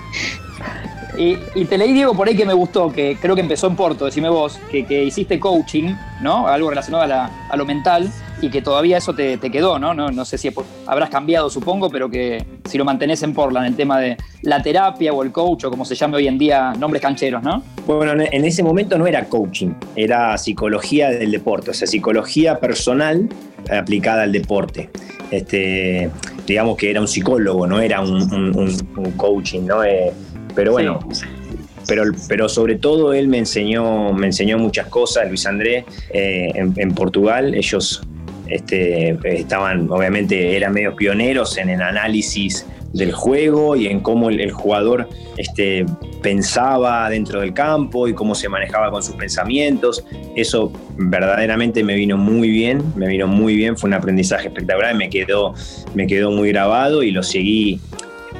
Y, 1.16 1.64
te 1.64 1.78
leí, 1.78 1.92
Diego, 1.92 2.14
por 2.14 2.28
ahí 2.28 2.36
que 2.36 2.44
me 2.44 2.54
gustó, 2.54 2.90
que 2.90 3.16
creo 3.20 3.34
que 3.34 3.40
empezó 3.40 3.66
en 3.68 3.76
Porto, 3.76 4.04
decime 4.04 4.28
vos, 4.28 4.58
que, 4.70 5.04
hiciste 5.04 5.38
coaching, 5.38 5.94
¿no? 6.20 6.48
Algo 6.48 6.70
relacionado 6.70 7.04
a, 7.04 7.56
lo 7.56 7.64
mental 7.64 8.10
y 8.42 8.50
que 8.50 8.60
todavía 8.62 8.98
eso 8.98 9.14
te, 9.14 9.38
quedó, 9.38 9.78
¿no? 9.78 9.94
¿no? 9.94 10.24
Sé 10.24 10.38
si 10.38 10.50
habrás 10.86 11.10
cambiado, 11.10 11.48
supongo, 11.50 11.88
pero 11.88 12.10
que 12.10 12.44
si 12.64 12.78
lo 12.78 12.84
mantenés 12.84 13.22
en 13.22 13.32
Portland, 13.32 13.66
el 13.66 13.76
tema 13.76 14.00
de 14.00 14.16
la 14.42 14.60
terapia 14.62 15.12
o 15.12 15.22
el 15.22 15.30
coach 15.30 15.64
o 15.64 15.70
como 15.70 15.84
se 15.84 15.94
llame 15.94 16.16
hoy 16.16 16.26
en 16.26 16.36
día, 16.36 16.72
nombres 16.78 17.00
cancheros, 17.00 17.42
¿no? 17.42 17.62
Bueno, 17.86 18.12
en 18.30 18.44
ese 18.44 18.62
momento 18.62 18.98
no 18.98 19.06
era 19.06 19.24
coaching, 19.26 19.74
era 19.94 20.36
psicología 20.36 21.10
del 21.10 21.30
deporte, 21.30 21.70
o 21.70 21.74
sea, 21.74 21.86
psicología 21.86 22.58
personal 22.58 23.28
aplicada 23.70 24.24
al 24.24 24.32
deporte. 24.32 24.90
Este, 25.30 26.10
digamos 26.46 26.76
que 26.76 26.90
era 26.90 27.00
un 27.00 27.08
psicólogo, 27.08 27.66
no 27.66 27.80
era 27.80 28.00
un, 28.00 29.12
coaching, 29.16 29.62
¿no? 29.62 29.84
Eh, 29.84 30.12
pero 30.54 30.72
bueno, 30.72 30.98
pero, 31.86 32.04
pero 32.28 32.48
sobre 32.48 32.76
todo 32.76 33.12
él 33.12 33.28
me 33.28 33.38
enseñó, 33.38 34.12
me 34.12 34.26
enseñó 34.26 34.58
muchas 34.58 34.88
cosas, 34.88 35.28
Luis 35.28 35.46
Andrés, 35.46 35.84
eh, 36.10 36.52
en, 36.54 36.94
Portugal. 36.94 37.54
Ellos 37.54 38.02
este, 38.46 39.18
estaban, 39.24 39.90
obviamente, 39.90 40.56
eran 40.56 40.72
medio 40.72 40.94
pioneros 40.96 41.58
en 41.58 41.70
el 41.70 41.82
análisis 41.82 42.66
del 42.92 43.12
juego 43.12 43.74
y 43.74 43.88
en 43.88 44.00
cómo 44.00 44.30
el, 44.30 44.52
jugador 44.52 45.08
este, 45.36 45.84
pensaba 46.22 47.10
dentro 47.10 47.40
del 47.40 47.52
campo 47.52 48.06
y 48.06 48.14
cómo 48.14 48.36
se 48.36 48.48
manejaba 48.48 48.90
con 48.90 49.02
sus 49.02 49.16
pensamientos. 49.16 50.04
Eso 50.36 50.72
verdaderamente 50.96 51.82
me 51.82 51.96
vino 51.96 52.16
muy 52.16 52.48
bien, 52.50 52.82
me 52.94 53.08
vino 53.08 53.26
muy 53.26 53.56
bien, 53.56 53.76
fue 53.76 53.88
un 53.88 53.94
aprendizaje 53.94 54.46
espectacular, 54.46 54.94
me 54.94 55.10
quedó, 55.10 55.54
me 55.94 56.06
quedó 56.06 56.30
muy 56.30 56.50
grabado 56.50 57.02
y 57.02 57.10
lo 57.10 57.24
seguí 57.24 57.80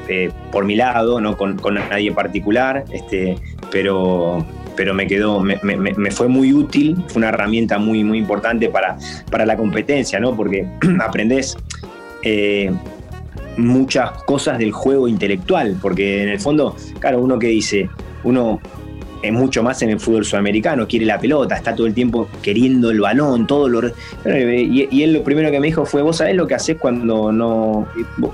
eh, 0.09 0.31
por 0.53 0.65
mi 0.65 0.77
lado, 0.77 1.21
no 1.21 1.37
con, 1.37 1.57
nadie 1.91 2.13
particular, 2.13 2.85
este, 2.93 3.37
pero, 3.71 4.45
pero 4.77 4.95
me 4.95 5.07
quedó, 5.07 5.41
me, 5.41 5.57
fue 6.11 6.29
muy 6.29 6.53
útil, 6.53 6.97
fue 7.09 7.21
una 7.21 7.29
herramienta 7.29 7.79
muy, 7.79 8.05
muy 8.05 8.19
importante 8.19 8.69
para, 8.69 8.97
para 9.31 9.47
la 9.47 9.57
competencia, 9.57 10.21
¿no? 10.21 10.37
Porque 10.37 10.67
aprendes 11.01 11.57
eh, 12.23 12.71
muchas 13.57 14.11
cosas 14.25 14.59
del 14.59 14.73
juego 14.73 15.09
intelectual, 15.09 15.77
porque 15.81 16.23
en 16.23 16.29
el 16.29 16.41
fondo, 16.41 16.77
claro, 16.99 17.21
uno 17.21 17.39
que 17.39 17.49
dice, 17.49 17.89
uno 18.25 18.61
es 19.25 19.33
mucho 19.33 19.62
más 19.62 19.81
en 19.83 19.91
el 19.91 20.01
fútbol 20.01 20.25
sudamericano, 20.25 20.87
quiere 20.87 21.07
la 21.07 21.18
pelota, 21.18 21.57
está 21.57 21.75
todo 21.75 21.87
el 21.87 21.95
tiempo 21.95 22.29
queriendo 22.43 22.91
el 22.91 23.01
balón, 23.01 23.47
todo 23.47 23.68
lo... 23.68 23.89
Y, 24.27 25.03
él 25.03 25.12
lo 25.12 25.22
primero 25.22 25.51
que 25.51 25.61
me 25.61 25.66
dijo 25.66 25.85
fue, 25.87 26.03
vos 26.03 26.18
sabés 26.18 26.37
lo 26.37 26.47
que 26.47 26.55
haces 26.55 26.77
cuando 26.79 27.33
no 27.33 27.89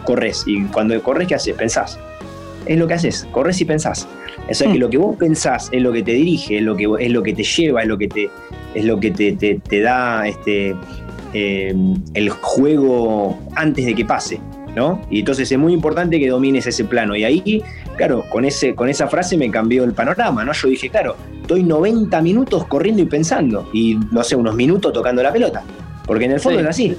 corres, 0.05 0.45
y 0.47 0.65
cuando 0.65 1.01
corres, 1.03 1.29
¿qué 1.29 1.35
haces? 1.35 1.55
Pensás. 1.55 1.99
Es 2.67 2.79
lo 2.79 2.87
que 2.87 2.95
haces, 2.95 3.27
corres 3.33 3.61
y 3.61 3.65
pensás. 3.65 4.07
O 4.49 4.55
sea, 4.55 4.71
que 4.71 4.79
hmm. 4.79 4.81
lo 4.81 4.91
que 4.91 4.99
vos 4.99 5.17
pensás 5.17 5.69
es 5.73 5.83
lo 5.83 5.93
que 5.93 6.03
te 6.03 6.13
dirige, 6.13 6.59
es 6.59 6.63
lo 6.63 6.77
que, 6.77 6.89
es 6.99 7.11
lo 7.11 7.23
que 7.23 7.33
te 7.33 7.43
lleva, 7.43 7.83
es 7.83 7.89
lo 7.89 7.97
que 7.97 8.09
te, 8.09 8.31
es 8.75 8.85
lo 8.85 8.99
que 8.99 9.11
te, 9.11 9.33
te, 9.33 9.81
da 9.81 10.27
este, 10.27 10.75
eh, 11.33 11.75
el 12.15 12.31
juego 12.31 13.39
antes 13.55 13.87
de 13.87 13.95
que 13.95 14.05
pase. 14.05 14.41
¿no? 14.75 15.01
Y 15.11 15.21
entonces 15.21 15.51
es 15.51 15.59
muy 15.59 15.73
importante 15.73 16.19
que 16.19 16.29
domines 16.29 16.67
ese 16.67 16.85
plano. 16.85 17.17
Y 17.17 17.25
ahí, 17.25 17.63
claro, 17.97 18.25
con, 18.29 18.45
ese, 18.45 18.75
con 18.75 18.89
esa 18.89 19.09
frase 19.09 19.37
me 19.37 19.51
cambió 19.51 19.85
el 19.85 19.93
panorama, 19.93 20.45
¿no? 20.45 20.53
Yo 20.53 20.69
dije, 20.69 20.89
claro, 20.89 21.17
estoy 21.41 21.63
90 21.63 22.21
minutos 22.23 22.67
corriendo 22.67 23.03
y 23.03 23.07
pensando, 23.07 23.69
y 23.73 23.99
no 24.11 24.23
sé, 24.23 24.37
unos 24.37 24.55
minutos 24.55 24.93
tocando 24.93 25.23
la 25.23 25.33
pelota, 25.33 25.63
porque 26.07 26.25
en 26.25 26.33
el 26.33 26.41
fondo 26.41 26.61
es 26.61 26.67
así. 26.67 26.97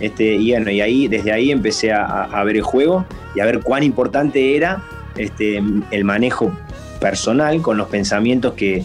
Este, 0.00 0.34
y 0.34 0.50
bueno, 0.50 0.70
y 0.70 0.80
ahí, 0.80 1.08
desde 1.08 1.32
ahí 1.32 1.50
empecé 1.50 1.92
a, 1.92 2.42
ver 2.44 2.56
el 2.56 2.62
juego 2.62 3.06
y 3.34 3.40
a 3.40 3.44
ver 3.44 3.60
cuán 3.60 3.82
importante 3.82 4.56
era 4.56 4.82
este, 5.16 5.62
el 5.90 6.04
manejo 6.04 6.52
personal 7.00 7.62
con 7.62 7.76
los 7.76 7.88
pensamientos 7.88 8.54
que, 8.54 8.84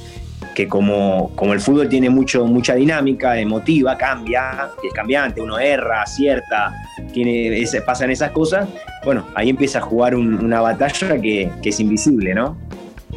que 0.60 0.68
como, 0.68 1.32
como 1.38 1.54
el 1.54 1.62
fútbol 1.62 1.88
tiene 1.88 2.10
mucho, 2.10 2.46
mucha 2.46 2.76
dinámica, 2.76 3.40
emotiva, 3.40 3.98
cambia, 3.98 4.70
es 4.84 4.94
cambiante, 4.94 5.40
uno 5.40 5.58
erra, 5.58 6.02
acierta, 6.02 6.74
tiene, 7.14 7.64
pasan 7.86 8.12
esas 8.12 8.32
cosas, 8.32 8.68
bueno, 9.06 9.24
ahí 9.36 9.52
empieza 9.52 9.80
a 9.80 9.82
jugar 9.82 10.16
una 10.16 10.60
batalla 10.60 11.18
que, 11.22 11.50
es 11.64 11.80
invisible, 11.80 12.34
¿no? 12.34 12.58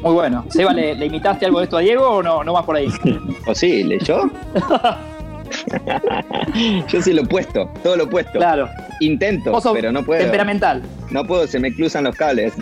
Muy 0.02 0.12
bueno. 0.12 0.46
Seba, 0.50 0.72
¿le, 0.72 0.94
¿le, 0.94 1.06
imitaste 1.06 1.44
algo 1.44 1.58
de 1.58 1.64
esto 1.64 1.78
a 1.78 1.80
Diego 1.80 2.08
o 2.08 2.22
no, 2.22 2.44
no 2.44 2.52
vas 2.52 2.64
por 2.64 2.76
ahí? 2.76 2.86
Posible, 3.44 3.98
¿yo? 4.04 4.30
yo 6.88 7.02
sí 7.02 7.12
lo 7.12 7.22
opuesto, 7.22 7.68
todo 7.82 7.96
lo 7.96 8.04
opuesto. 8.04 8.38
Claro. 8.38 8.68
Intento, 9.00 9.58
pero 9.72 9.90
no 9.90 10.04
puedo. 10.04 10.22
Temperamental. 10.22 10.80
No 11.10 11.26
puedo, 11.26 11.48
se 11.48 11.58
me 11.58 11.74
cruzan 11.74 12.04
los 12.04 12.14
cables. 12.14 12.52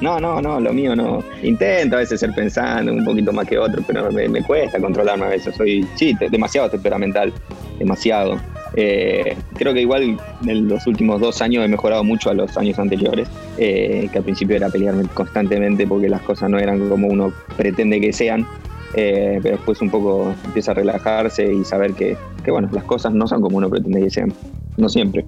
No, 0.00 0.18
no, 0.18 0.40
no, 0.40 0.60
lo 0.60 0.72
mío 0.72 0.96
no. 0.96 1.22
Intento 1.42 1.96
a 1.96 1.98
veces 2.00 2.20
ser 2.20 2.32
pensando 2.32 2.92
un 2.92 3.04
poquito 3.04 3.32
más 3.32 3.46
que 3.46 3.58
otro, 3.58 3.82
pero 3.86 4.10
me, 4.10 4.42
cuesta 4.42 4.80
controlarme 4.80 5.26
a 5.26 5.28
veces. 5.28 5.54
Soy, 5.54 5.86
sí, 5.94 6.16
demasiado 6.30 6.70
temperamental. 6.70 7.32
Demasiado. 7.78 8.40
Eh, 8.74 9.36
creo 9.54 9.74
que 9.74 9.80
igual 9.80 10.18
en 10.46 10.68
los 10.68 10.86
últimos 10.86 11.20
dos 11.20 11.42
años 11.42 11.64
he 11.64 11.68
mejorado 11.68 12.04
mucho 12.04 12.30
a 12.30 12.34
los 12.34 12.56
años 12.56 12.78
anteriores, 12.78 13.28
eh, 13.58 14.08
que 14.12 14.18
al 14.18 14.24
principio 14.24 14.56
era 14.56 14.68
pelearme 14.68 15.04
constantemente 15.12 15.86
porque 15.86 16.08
las 16.08 16.22
cosas 16.22 16.48
no 16.50 16.58
eran 16.58 16.88
como 16.88 17.08
uno 17.08 17.32
pretende 17.56 18.00
que 18.00 18.12
sean. 18.12 18.46
Eh, 18.94 19.38
pero 19.42 19.56
después 19.56 19.80
un 19.82 19.90
poco 19.90 20.34
empieza 20.44 20.72
a 20.72 20.74
relajarse 20.74 21.52
y 21.52 21.64
saber 21.64 21.92
que, 21.92 22.16
que, 22.44 22.50
bueno, 22.50 22.68
las 22.72 22.82
cosas 22.84 23.12
no 23.12 23.28
son 23.28 23.40
como 23.40 23.58
uno 23.58 23.70
pretende 23.70 24.00
que 24.00 24.10
sean, 24.10 24.32
no 24.78 24.88
siempre. 24.88 25.24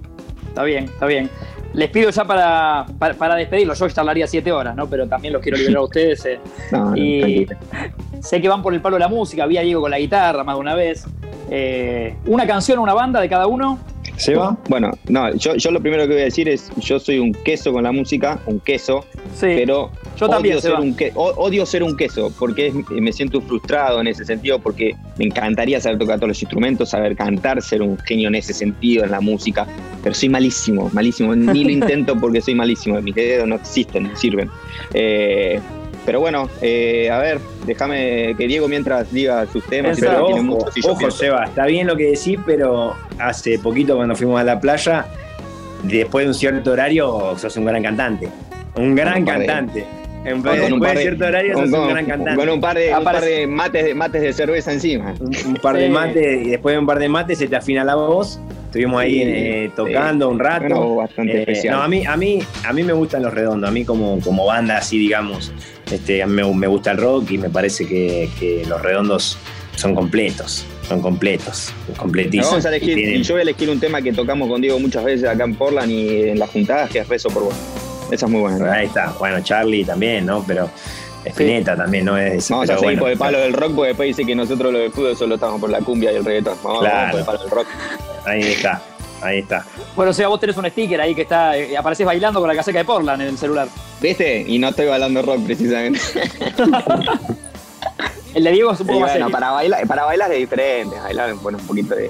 Está 0.49 0.63
bien, 0.63 0.85
está 0.85 1.05
bien. 1.05 1.29
Les 1.73 1.89
pido 1.89 2.11
ya 2.11 2.23
para, 2.23 2.85
para, 2.99 3.35
despedirlo, 3.35 3.73
yo 3.73 3.89
charlaría 3.89 4.27
siete 4.27 4.51
horas, 4.51 4.75
¿no? 4.75 4.87
Pero 4.87 5.07
también 5.07 5.33
los 5.33 5.41
quiero 5.41 5.57
liberar 5.57 5.77
a 5.77 5.81
ustedes. 5.81 6.25
Eh. 6.25 6.39
No, 6.71 6.95
y 6.95 7.47
sé 8.19 8.41
que 8.41 8.49
van 8.49 8.61
por 8.61 8.73
el 8.73 8.81
palo 8.81 8.95
de 8.95 9.01
la 9.01 9.07
música, 9.07 9.45
vi 9.45 9.57
a 9.57 9.61
Diego 9.61 9.81
con 9.81 9.91
la 9.91 9.99
guitarra 9.99 10.43
más 10.43 10.55
de 10.55 10.59
una 10.59 10.75
vez. 10.75 11.05
Eh, 11.49 12.15
¿Una 12.25 12.47
canción, 12.47 12.79
una 12.79 12.93
banda 12.93 13.19
de 13.19 13.29
cada 13.29 13.47
uno? 13.47 13.79
¿Seba? 14.17 14.57
Bueno, 14.69 14.91
no, 15.07 15.33
yo, 15.35 15.55
yo 15.55 15.71
lo 15.71 15.81
primero 15.81 16.03
que 16.03 16.13
voy 16.13 16.21
a 16.21 16.25
decir 16.25 16.47
es, 16.47 16.71
yo 16.77 16.99
soy 16.99 17.19
un 17.19 17.33
queso 17.33 17.73
con 17.73 17.83
la 17.83 17.91
música, 17.91 18.39
un 18.45 18.59
queso, 18.59 19.05
pero 19.39 19.91
yo 20.17 20.29
también, 20.29 20.57
odio, 20.57 20.61
ser 20.61 20.73
un 20.75 20.95
odio 21.15 21.65
ser 21.65 21.83
un 21.83 21.97
queso, 21.97 22.31
porque 22.37 22.71
me 22.89 23.11
siento 23.11 23.41
frustrado 23.41 23.99
en 24.01 24.07
ese 24.07 24.23
sentido, 24.25 24.59
porque 24.59 24.95
me 25.17 25.25
encantaría 25.25 25.81
saber 25.81 25.97
tocar 25.97 26.17
todos 26.17 26.29
los 26.29 26.41
instrumentos, 26.41 26.89
saber 26.89 27.15
cantar, 27.15 27.61
ser 27.61 27.81
un 27.81 27.97
genio 27.99 28.27
en 28.27 28.35
ese 28.35 28.53
sentido 28.53 29.03
en 29.03 29.11
la 29.11 29.21
música, 29.21 29.65
pero 30.03 30.13
soy 30.13 30.29
malísimo, 30.29 30.89
malísimo, 30.93 31.35
ni 31.35 31.63
lo 31.63 31.69
intento 31.71 32.15
porque 32.15 32.41
soy 32.41 32.55
malísimo, 32.55 33.01
mis 33.01 33.15
dedos 33.15 33.47
no 33.47 33.55
existen, 33.55 34.03
no 34.03 34.15
sirven. 34.15 34.49
Eh, 34.93 35.59
pero 36.05 36.19
bueno, 36.19 36.49
eh, 36.61 37.09
a 37.09 37.19
ver, 37.19 37.39
déjame 37.65 38.35
que 38.37 38.47
Diego 38.47 38.67
mientras 38.67 39.11
diga 39.11 39.45
sus 39.47 39.63
temas. 39.65 39.97
Pero 39.99 40.27
ojo, 40.27 40.67
ojo 40.83 41.11
Seba, 41.11 41.45
está 41.45 41.65
bien 41.65 41.87
lo 41.87 41.95
que 41.95 42.11
decís, 42.11 42.37
pero 42.45 42.95
hace 43.19 43.59
poquito 43.59 43.95
cuando 43.95 44.15
fuimos 44.15 44.39
a 44.39 44.43
la 44.43 44.59
playa, 44.59 45.05
después 45.83 46.25
de 46.25 46.29
un 46.29 46.33
cierto 46.33 46.71
horario, 46.71 47.35
sos 47.37 47.55
un 47.57 47.65
gran 47.65 47.83
cantante. 47.83 48.29
Un 48.75 48.95
gran 48.95 49.25
cantante. 49.25 49.85
En 50.25 50.41
después 50.41 50.71
un 50.71 50.79
de 50.79 50.97
cierto 50.97 51.25
horario 51.25 51.57
sos 51.57 51.71
un 51.71 51.87
gran 51.89 52.05
cantante. 52.05 52.39
Con 52.39 52.49
un 52.49 52.61
par 52.61 52.77
de, 52.77 52.95
un 52.95 53.03
par 53.03 53.21
de 53.21 53.47
mates, 53.47 53.85
de 53.85 53.93
mates 53.93 54.21
de 54.21 54.33
cerveza 54.33 54.73
encima. 54.73 55.13
Un, 55.19 55.55
par 55.55 55.77
de 55.77 55.89
mates, 55.89 56.45
y 56.45 56.49
después 56.49 56.73
de 56.73 56.79
un 56.79 56.85
par 56.85 56.99
de 56.99 57.09
mates 57.09 57.37
se 57.37 57.47
te 57.47 57.55
afina 57.55 57.83
la 57.83 57.95
voz. 57.95 58.39
Estuvimos 58.73 59.03
ahí 59.03 59.21
eh, 59.21 59.71
tocando 59.75 60.29
un 60.29 60.39
rato. 60.39 60.95
bastante 60.95 61.37
eh, 61.37 61.39
especial. 61.41 61.75
No, 61.75 61.83
a 61.83 61.87
mí, 61.87 62.03
a 62.07 62.17
mí, 62.17 62.39
a 62.65 62.73
mí 62.73 62.81
me 62.81 62.93
gustan 62.93 63.21
los 63.21 63.31
redondos. 63.31 63.69
A 63.69 63.71
mí 63.71 63.85
como, 63.85 64.19
como 64.21 64.47
banda 64.47 64.77
así, 64.77 64.97
digamos, 64.97 65.51
este, 65.91 66.23
a 66.23 66.25
mí 66.25 66.41
me, 66.55 66.65
gusta 66.65 66.89
el 66.89 66.97
rock 66.97 67.29
y 67.29 67.37
me 67.37 67.51
parece 67.51 67.85
que, 67.85 68.65
los 68.67 68.81
redondos 68.81 69.37
son 69.75 69.93
completos, 69.93 70.65
son 70.87 71.01
completos, 71.03 71.71
completísimos. 71.97 72.49
Vamos 72.49 72.65
a 72.65 72.69
elegir, 72.69 73.21
yo 73.21 73.35
voy 73.35 73.41
a 73.41 73.43
elegir 73.43 73.69
un 73.69 73.79
tema 73.79 74.01
que 74.01 74.11
tocamos 74.11 74.49
con 74.49 74.59
Diego 74.59 74.79
muchas 74.79 75.03
veces 75.03 75.29
acá 75.29 75.43
en 75.43 75.53
Portland 75.53 75.91
y 75.91 76.29
en 76.29 76.39
las 76.39 76.49
juntadas, 76.49 76.89
que 76.89 76.97
es 76.97 77.07
Rezo 77.07 77.29
por 77.29 77.43
vos. 77.43 77.55
Esa 78.09 78.25
es 78.25 78.31
muy 78.31 78.41
buena. 78.41 78.73
Ahí 78.73 78.87
está, 78.87 79.13
bueno, 79.19 79.39
Charlie 79.43 79.85
también, 79.85 80.25
¿no? 80.25 80.43
Pero 80.47 80.67
Espineta 81.23 81.75
también, 81.75 82.05
¿no? 82.05 82.17
Es, 82.17 82.49
Vamos 82.49 82.71
a 82.71 82.79
seguir 82.79 82.97
por 82.97 83.11
el 83.11 83.19
palo 83.19 83.37
del 83.37 83.53
rock, 83.53 83.75
porque 83.75 83.89
después 83.89 84.07
dice 84.07 84.25
que 84.25 84.33
nosotros 84.33 84.73
los 84.73 84.81
de 84.81 84.89
fútbol 84.89 85.15
solo 85.15 85.35
estamos 85.35 85.61
por 85.61 85.69
la 85.69 85.77
cumbia 85.81 86.11
y 86.11 86.15
el 86.15 86.25
reggaetón. 86.25 86.57
Vamos, 86.63 86.79
claro. 86.79 87.11
por 87.11 87.19
el 87.19 87.25
palo 87.27 87.39
del 87.39 87.51
rock. 87.51 87.67
Ahí 88.25 88.41
está. 88.41 88.81
Ahí 89.21 89.39
está. 89.39 89.65
Bueno, 89.95 90.11
o 90.11 90.13
sea, 90.13 90.27
vos 90.27 90.39
tenés 90.39 90.57
un 90.57 90.69
sticker 90.69 90.99
ahí 90.99 91.15
que 91.15 91.21
está, 91.21 91.57
eh, 91.57 91.77
apareces 91.77 92.05
bailando 92.05 92.39
con 92.39 92.49
la 92.49 92.55
caseca 92.55 92.79
de 92.79 92.85
Portland 92.85 93.21
en 93.21 93.29
el 93.29 93.37
celular. 93.37 93.67
¿Viste? 94.01 94.43
Y 94.45 94.59
no 94.59 94.69
estoy 94.69 94.87
bailando 94.87 95.21
rock 95.21 95.45
precisamente. 95.45 95.99
el 98.33 98.43
de 98.43 98.51
Diego 98.51 98.73
es 98.73 98.79
un 98.81 98.87
poco 98.87 98.99
más 98.99 99.11
bueno, 99.11 99.29
para 99.29 99.51
bailar, 99.51 99.87
para 99.87 100.03
bailar 100.03 100.31
es 100.33 100.39
diferente, 100.39 100.99
bailar 100.99 101.33
bueno, 101.35 101.57
un 101.57 101.67
poquito 101.67 101.95
de, 101.95 102.09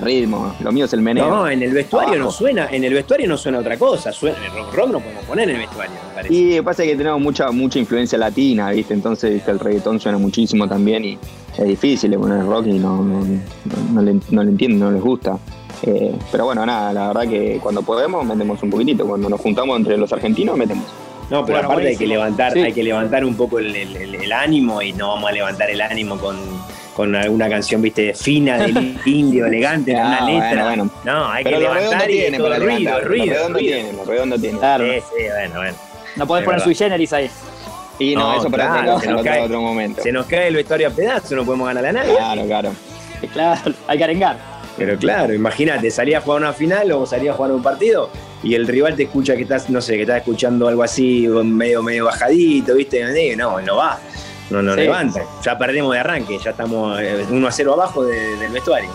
ritmo. 0.00 0.54
Lo 0.60 0.72
mío 0.72 0.84
es 0.84 0.92
el 0.92 1.02
meneo. 1.02 1.28
No, 1.28 1.48
en 1.48 1.62
el 1.62 1.72
vestuario 1.72 2.18
no 2.18 2.30
suena, 2.30 2.68
en 2.70 2.84
el 2.84 2.94
vestuario 2.94 3.28
no 3.28 3.36
suena 3.36 3.58
otra 3.58 3.76
cosa. 3.76 4.12
Suena, 4.12 4.36
el 4.44 4.52
rock, 4.52 4.74
rock 4.74 4.90
no 4.90 5.00
podemos 5.00 5.24
poner 5.24 5.48
en 5.48 5.56
el 5.56 5.60
vestuario, 5.62 5.94
me 6.08 6.14
parece. 6.14 6.34
Y 6.34 6.60
pasa 6.62 6.82
que 6.84 6.96
tenemos 6.96 7.20
mucha, 7.20 7.50
mucha 7.50 7.78
influencia 7.78 8.18
latina, 8.18 8.70
¿viste? 8.70 8.94
Entonces 8.94 9.46
el 9.46 9.58
reggaetón 9.58 10.00
suena 10.00 10.18
muchísimo 10.18 10.68
también 10.68 11.04
y 11.04 11.18
es 11.56 11.64
difícil 11.64 12.12
poner 12.14 12.44
rock 12.44 12.66
y 12.66 12.78
no, 12.78 13.02
no, 13.02 13.24
no, 13.92 14.02
le, 14.02 14.18
no 14.30 14.42
le 14.42 14.50
entiendo, 14.50 14.86
no 14.86 14.92
les 14.92 15.02
gusta. 15.02 15.38
Eh, 15.84 16.14
pero 16.30 16.44
bueno, 16.44 16.64
nada, 16.64 16.92
la 16.92 17.08
verdad 17.08 17.28
que 17.28 17.58
cuando 17.60 17.82
podemos 17.82 18.24
metemos 18.24 18.62
un 18.62 18.70
poquitito, 18.70 19.06
cuando 19.06 19.28
nos 19.28 19.40
juntamos 19.40 19.76
entre 19.76 19.96
los 19.96 20.12
argentinos 20.12 20.56
metemos. 20.56 20.86
No, 21.30 21.44
pero 21.46 21.58
aparte 21.58 21.88
hay 21.88 21.96
que 21.96 22.06
levantar, 22.06 22.56
hay 22.56 22.72
que 22.72 22.82
levantar 22.82 23.24
un 23.24 23.34
poco 23.34 23.58
el, 23.58 24.32
ánimo 24.32 24.82
y 24.82 24.92
no 24.92 25.08
vamos 25.08 25.30
a 25.30 25.32
levantar 25.32 25.70
el 25.70 25.80
ánimo 25.80 26.18
con, 26.18 26.36
con 26.94 27.14
alguna 27.14 27.48
canción, 27.48 27.80
viste, 27.80 28.14
fina, 28.14 28.58
del 28.58 28.98
indio, 29.06 29.46
elegante, 29.46 29.92
con 29.92 30.00
una 30.00 30.18
ah, 30.18 30.26
letra. 30.26 30.76
No, 31.04 31.28
hay 31.28 31.44
que 31.44 31.58
levantar 31.58 32.10
y 32.10 32.14
tiene 32.14 32.38
todo 32.38 32.58
ruido, 32.58 33.00
ruido, 33.00 33.34
redondo 33.34 33.58
tiene, 33.58 33.92
redondo 34.06 34.38
tiene. 34.38 34.58
Claro. 34.58 34.84
Sí, 34.84 35.00
sí, 35.00 35.24
bueno, 35.32 35.54
bueno. 35.56 35.76
No 36.16 36.26
podés 36.26 36.44
poner 36.44 36.60
sui 36.60 36.74
generis 36.74 37.12
ahí. 37.12 37.30
Y 37.98 38.14
no, 38.14 38.38
eso 38.38 38.50
para 38.50 38.68
claro, 38.68 39.00
se 39.00 39.10
nos 39.10 39.22
cae, 39.22 39.42
otro 39.42 39.60
momento. 39.60 40.02
Se 40.02 40.12
nos 40.12 40.26
cae 40.26 40.48
el 40.48 40.56
vestuario 40.56 40.88
a 40.88 40.90
pedazos, 40.90 41.32
no 41.32 41.44
podemos 41.44 41.66
ganar 41.68 41.86
a 41.86 41.92
nadie. 41.92 42.14
Claro, 42.16 42.44
claro. 42.46 42.72
Claro, 43.32 43.72
hay 43.86 43.98
que 43.98 44.04
arengar. 44.04 44.36
Pero 44.76 44.96
claro, 44.96 45.34
imagínate, 45.34 45.90
salía 45.90 46.18
a 46.18 46.20
jugar 46.20 46.40
una 46.40 46.52
final 46.52 46.90
o 46.92 47.06
salía 47.06 47.32
a 47.32 47.34
jugar 47.34 47.52
un 47.52 47.62
partido 47.62 48.10
y 48.42 48.54
el 48.54 48.66
rival 48.66 48.96
te 48.96 49.04
escucha 49.04 49.36
que 49.36 49.42
estás, 49.42 49.70
no 49.70 49.80
sé, 49.80 49.96
que 49.96 50.02
estás 50.02 50.18
escuchando 50.18 50.66
algo 50.66 50.82
así, 50.82 51.28
medio, 51.28 51.82
medio 51.82 52.06
bajadito, 52.06 52.74
¿viste? 52.74 53.36
No, 53.36 53.60
no 53.60 53.76
va, 53.76 54.00
no 54.52 54.62
nos 54.62 54.76
levanta. 54.76 55.22
Ya 55.42 55.58
perdemos 55.58 55.92
de 55.92 56.00
arranque, 56.00 56.38
ya 56.38 56.50
estamos 56.50 56.98
1 56.98 57.00
eh, 57.00 57.48
a 57.48 57.52
0 57.52 57.72
abajo 57.72 58.04
del 58.04 58.50
vestuario. 58.50 58.90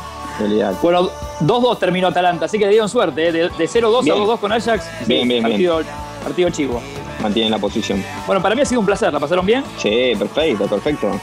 Bueno, 0.81 1.09
2-2 1.41 1.79
terminó 1.79 2.07
Atalanta, 2.07 2.45
así 2.45 2.59
que 2.59 2.65
le 2.65 2.71
dieron 2.71 2.89
suerte, 2.89 3.29
¿eh? 3.29 3.31
de, 3.31 3.49
0-2 3.49 4.11
a 4.11 4.15
2-2 4.15 4.39
con 4.39 4.51
Ajax. 4.51 4.85
Bien, 5.07 5.27
bien, 5.27 5.41
partido, 5.41 5.81
Partido 6.23 6.49
chivo. 6.49 6.81
Mantienen 7.21 7.51
la 7.51 7.57
posición. 7.57 8.03
Bueno, 8.27 8.41
para 8.41 8.53
mí 8.53 8.61
ha 8.61 8.65
sido 8.65 8.81
un 8.81 8.85
placer, 8.85 9.11
¿la 9.11 9.19
pasaron 9.19 9.45
bien? 9.45 9.63
Sí, 9.77 10.13
perfecto, 10.17 10.67
perfecto. 10.67 11.19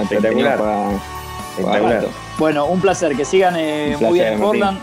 Espectacular. 0.00 0.58
Bueno, 2.38 2.66
un 2.66 2.80
placer. 2.80 3.16
Que 3.16 3.24
sigan 3.24 3.54
eh, 3.56 3.96
muy 4.00 4.18
bien 4.18 4.34
en 4.34 4.40
Portland. 4.40 4.78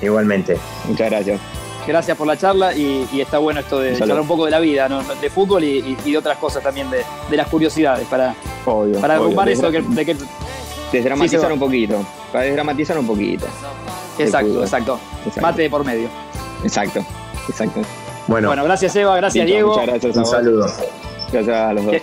Igualmente. 0.00 0.58
Muchas 0.86 1.10
gracias. 1.10 1.40
Gracias 1.86 2.16
por 2.16 2.26
la 2.26 2.36
charla 2.36 2.74
y, 2.74 3.06
está 3.20 3.38
bueno 3.38 3.60
esto 3.60 3.78
de 3.78 4.00
hablar 4.00 4.20
un 4.20 4.26
poco 4.26 4.46
de 4.46 4.50
la 4.50 4.60
vida, 4.60 4.88
de 5.20 5.30
fútbol 5.30 5.64
y, 5.64 5.94
de 5.94 6.18
otras 6.18 6.38
cosas 6.38 6.62
también, 6.62 6.88
de, 6.90 7.36
las 7.36 7.48
curiosidades, 7.48 8.06
para, 8.06 8.34
para 9.00 9.14
arrumar 9.16 9.48
eso 9.48 9.70
de 9.70 10.04
que, 10.04 10.16
Desdramatizar 10.92 11.52
un 11.52 11.58
poquito. 11.58 12.06
Para 12.32 12.44
desdramatizar 12.44 12.98
un 12.98 13.06
poquito. 13.06 13.46
Exacto, 14.18 14.62
exacto, 14.62 15.00
Mate 15.40 15.68
por 15.68 15.84
medio. 15.84 16.08
Exacto, 16.62 17.04
exacto. 17.48 17.80
Bueno, 18.28 18.48
bueno 18.48 18.64
gracias 18.64 18.94
Eva, 18.96 19.16
gracias 19.16 19.44
Diego. 19.44 19.70
Muchas 19.70 19.86
gracias. 19.86 20.16
Un 20.16 20.26
saludo. 20.26 20.66
Gracias 21.32 21.56
a 21.56 21.72
los 21.72 21.84
dos. 21.84 21.96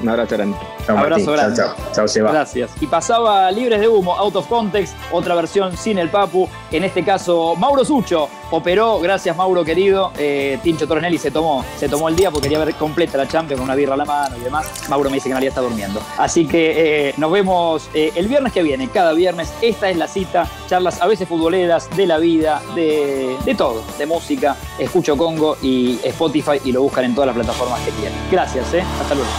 Un 0.00 0.08
abrazo 0.08 0.36
grande. 0.36 0.56
Un 0.88 0.96
abrazo 0.96 1.32
grande. 1.32 1.56
Chao, 1.56 1.74
chao. 1.92 2.08
Seba. 2.08 2.30
Gracias. 2.32 2.70
Y 2.80 2.86
pasaba 2.86 3.50
Libres 3.50 3.80
de 3.80 3.88
Humo, 3.88 4.14
Out 4.14 4.36
of 4.36 4.46
Context, 4.46 4.94
otra 5.10 5.34
versión 5.34 5.76
sin 5.76 5.98
el 5.98 6.08
Papu. 6.08 6.48
En 6.70 6.84
este 6.84 7.04
caso, 7.04 7.56
Mauro 7.56 7.84
Sucho 7.84 8.28
operó. 8.50 9.00
Gracias, 9.00 9.36
Mauro 9.36 9.64
querido. 9.64 10.12
Eh, 10.16 10.58
Tincho 10.62 10.86
Tornelli 10.86 11.18
se 11.18 11.30
tomó, 11.30 11.64
se 11.76 11.88
tomó 11.88 12.08
el 12.08 12.16
día 12.16 12.30
porque 12.30 12.48
quería 12.48 12.64
ver 12.64 12.74
completa 12.74 13.18
la 13.18 13.26
Champions 13.26 13.58
con 13.58 13.64
una 13.64 13.74
birra 13.74 13.94
a 13.94 13.96
la 13.96 14.04
mano 14.04 14.36
y 14.36 14.40
demás. 14.40 14.70
Mauro 14.88 15.10
me 15.10 15.16
dice 15.16 15.28
que 15.28 15.34
María 15.34 15.48
está 15.48 15.60
durmiendo. 15.60 16.00
Así 16.16 16.46
que 16.46 17.08
eh, 17.08 17.14
nos 17.16 17.32
vemos 17.32 17.88
eh, 17.92 18.12
el 18.14 18.28
viernes 18.28 18.52
que 18.52 18.62
viene, 18.62 18.88
cada 18.88 19.12
viernes. 19.12 19.52
Esta 19.60 19.90
es 19.90 19.96
la 19.96 20.06
cita. 20.06 20.46
Charlas 20.68 21.02
a 21.02 21.06
veces 21.06 21.28
futboleras, 21.28 21.88
de 21.96 22.06
la 22.06 22.18
vida, 22.18 22.62
de, 22.74 23.36
de 23.44 23.54
todo, 23.54 23.82
de 23.98 24.06
música. 24.06 24.56
Escucho 24.78 25.16
Congo 25.16 25.56
y 25.60 25.98
Spotify 26.04 26.60
y 26.64 26.72
lo 26.72 26.82
buscan 26.82 27.04
en 27.04 27.14
todas 27.14 27.26
las 27.26 27.36
plataformas 27.36 27.80
que 27.80 27.90
quieran. 27.90 28.16
Gracias, 28.30 28.72
¿eh? 28.74 28.84
Hasta 29.00 29.14
luego. 29.14 29.30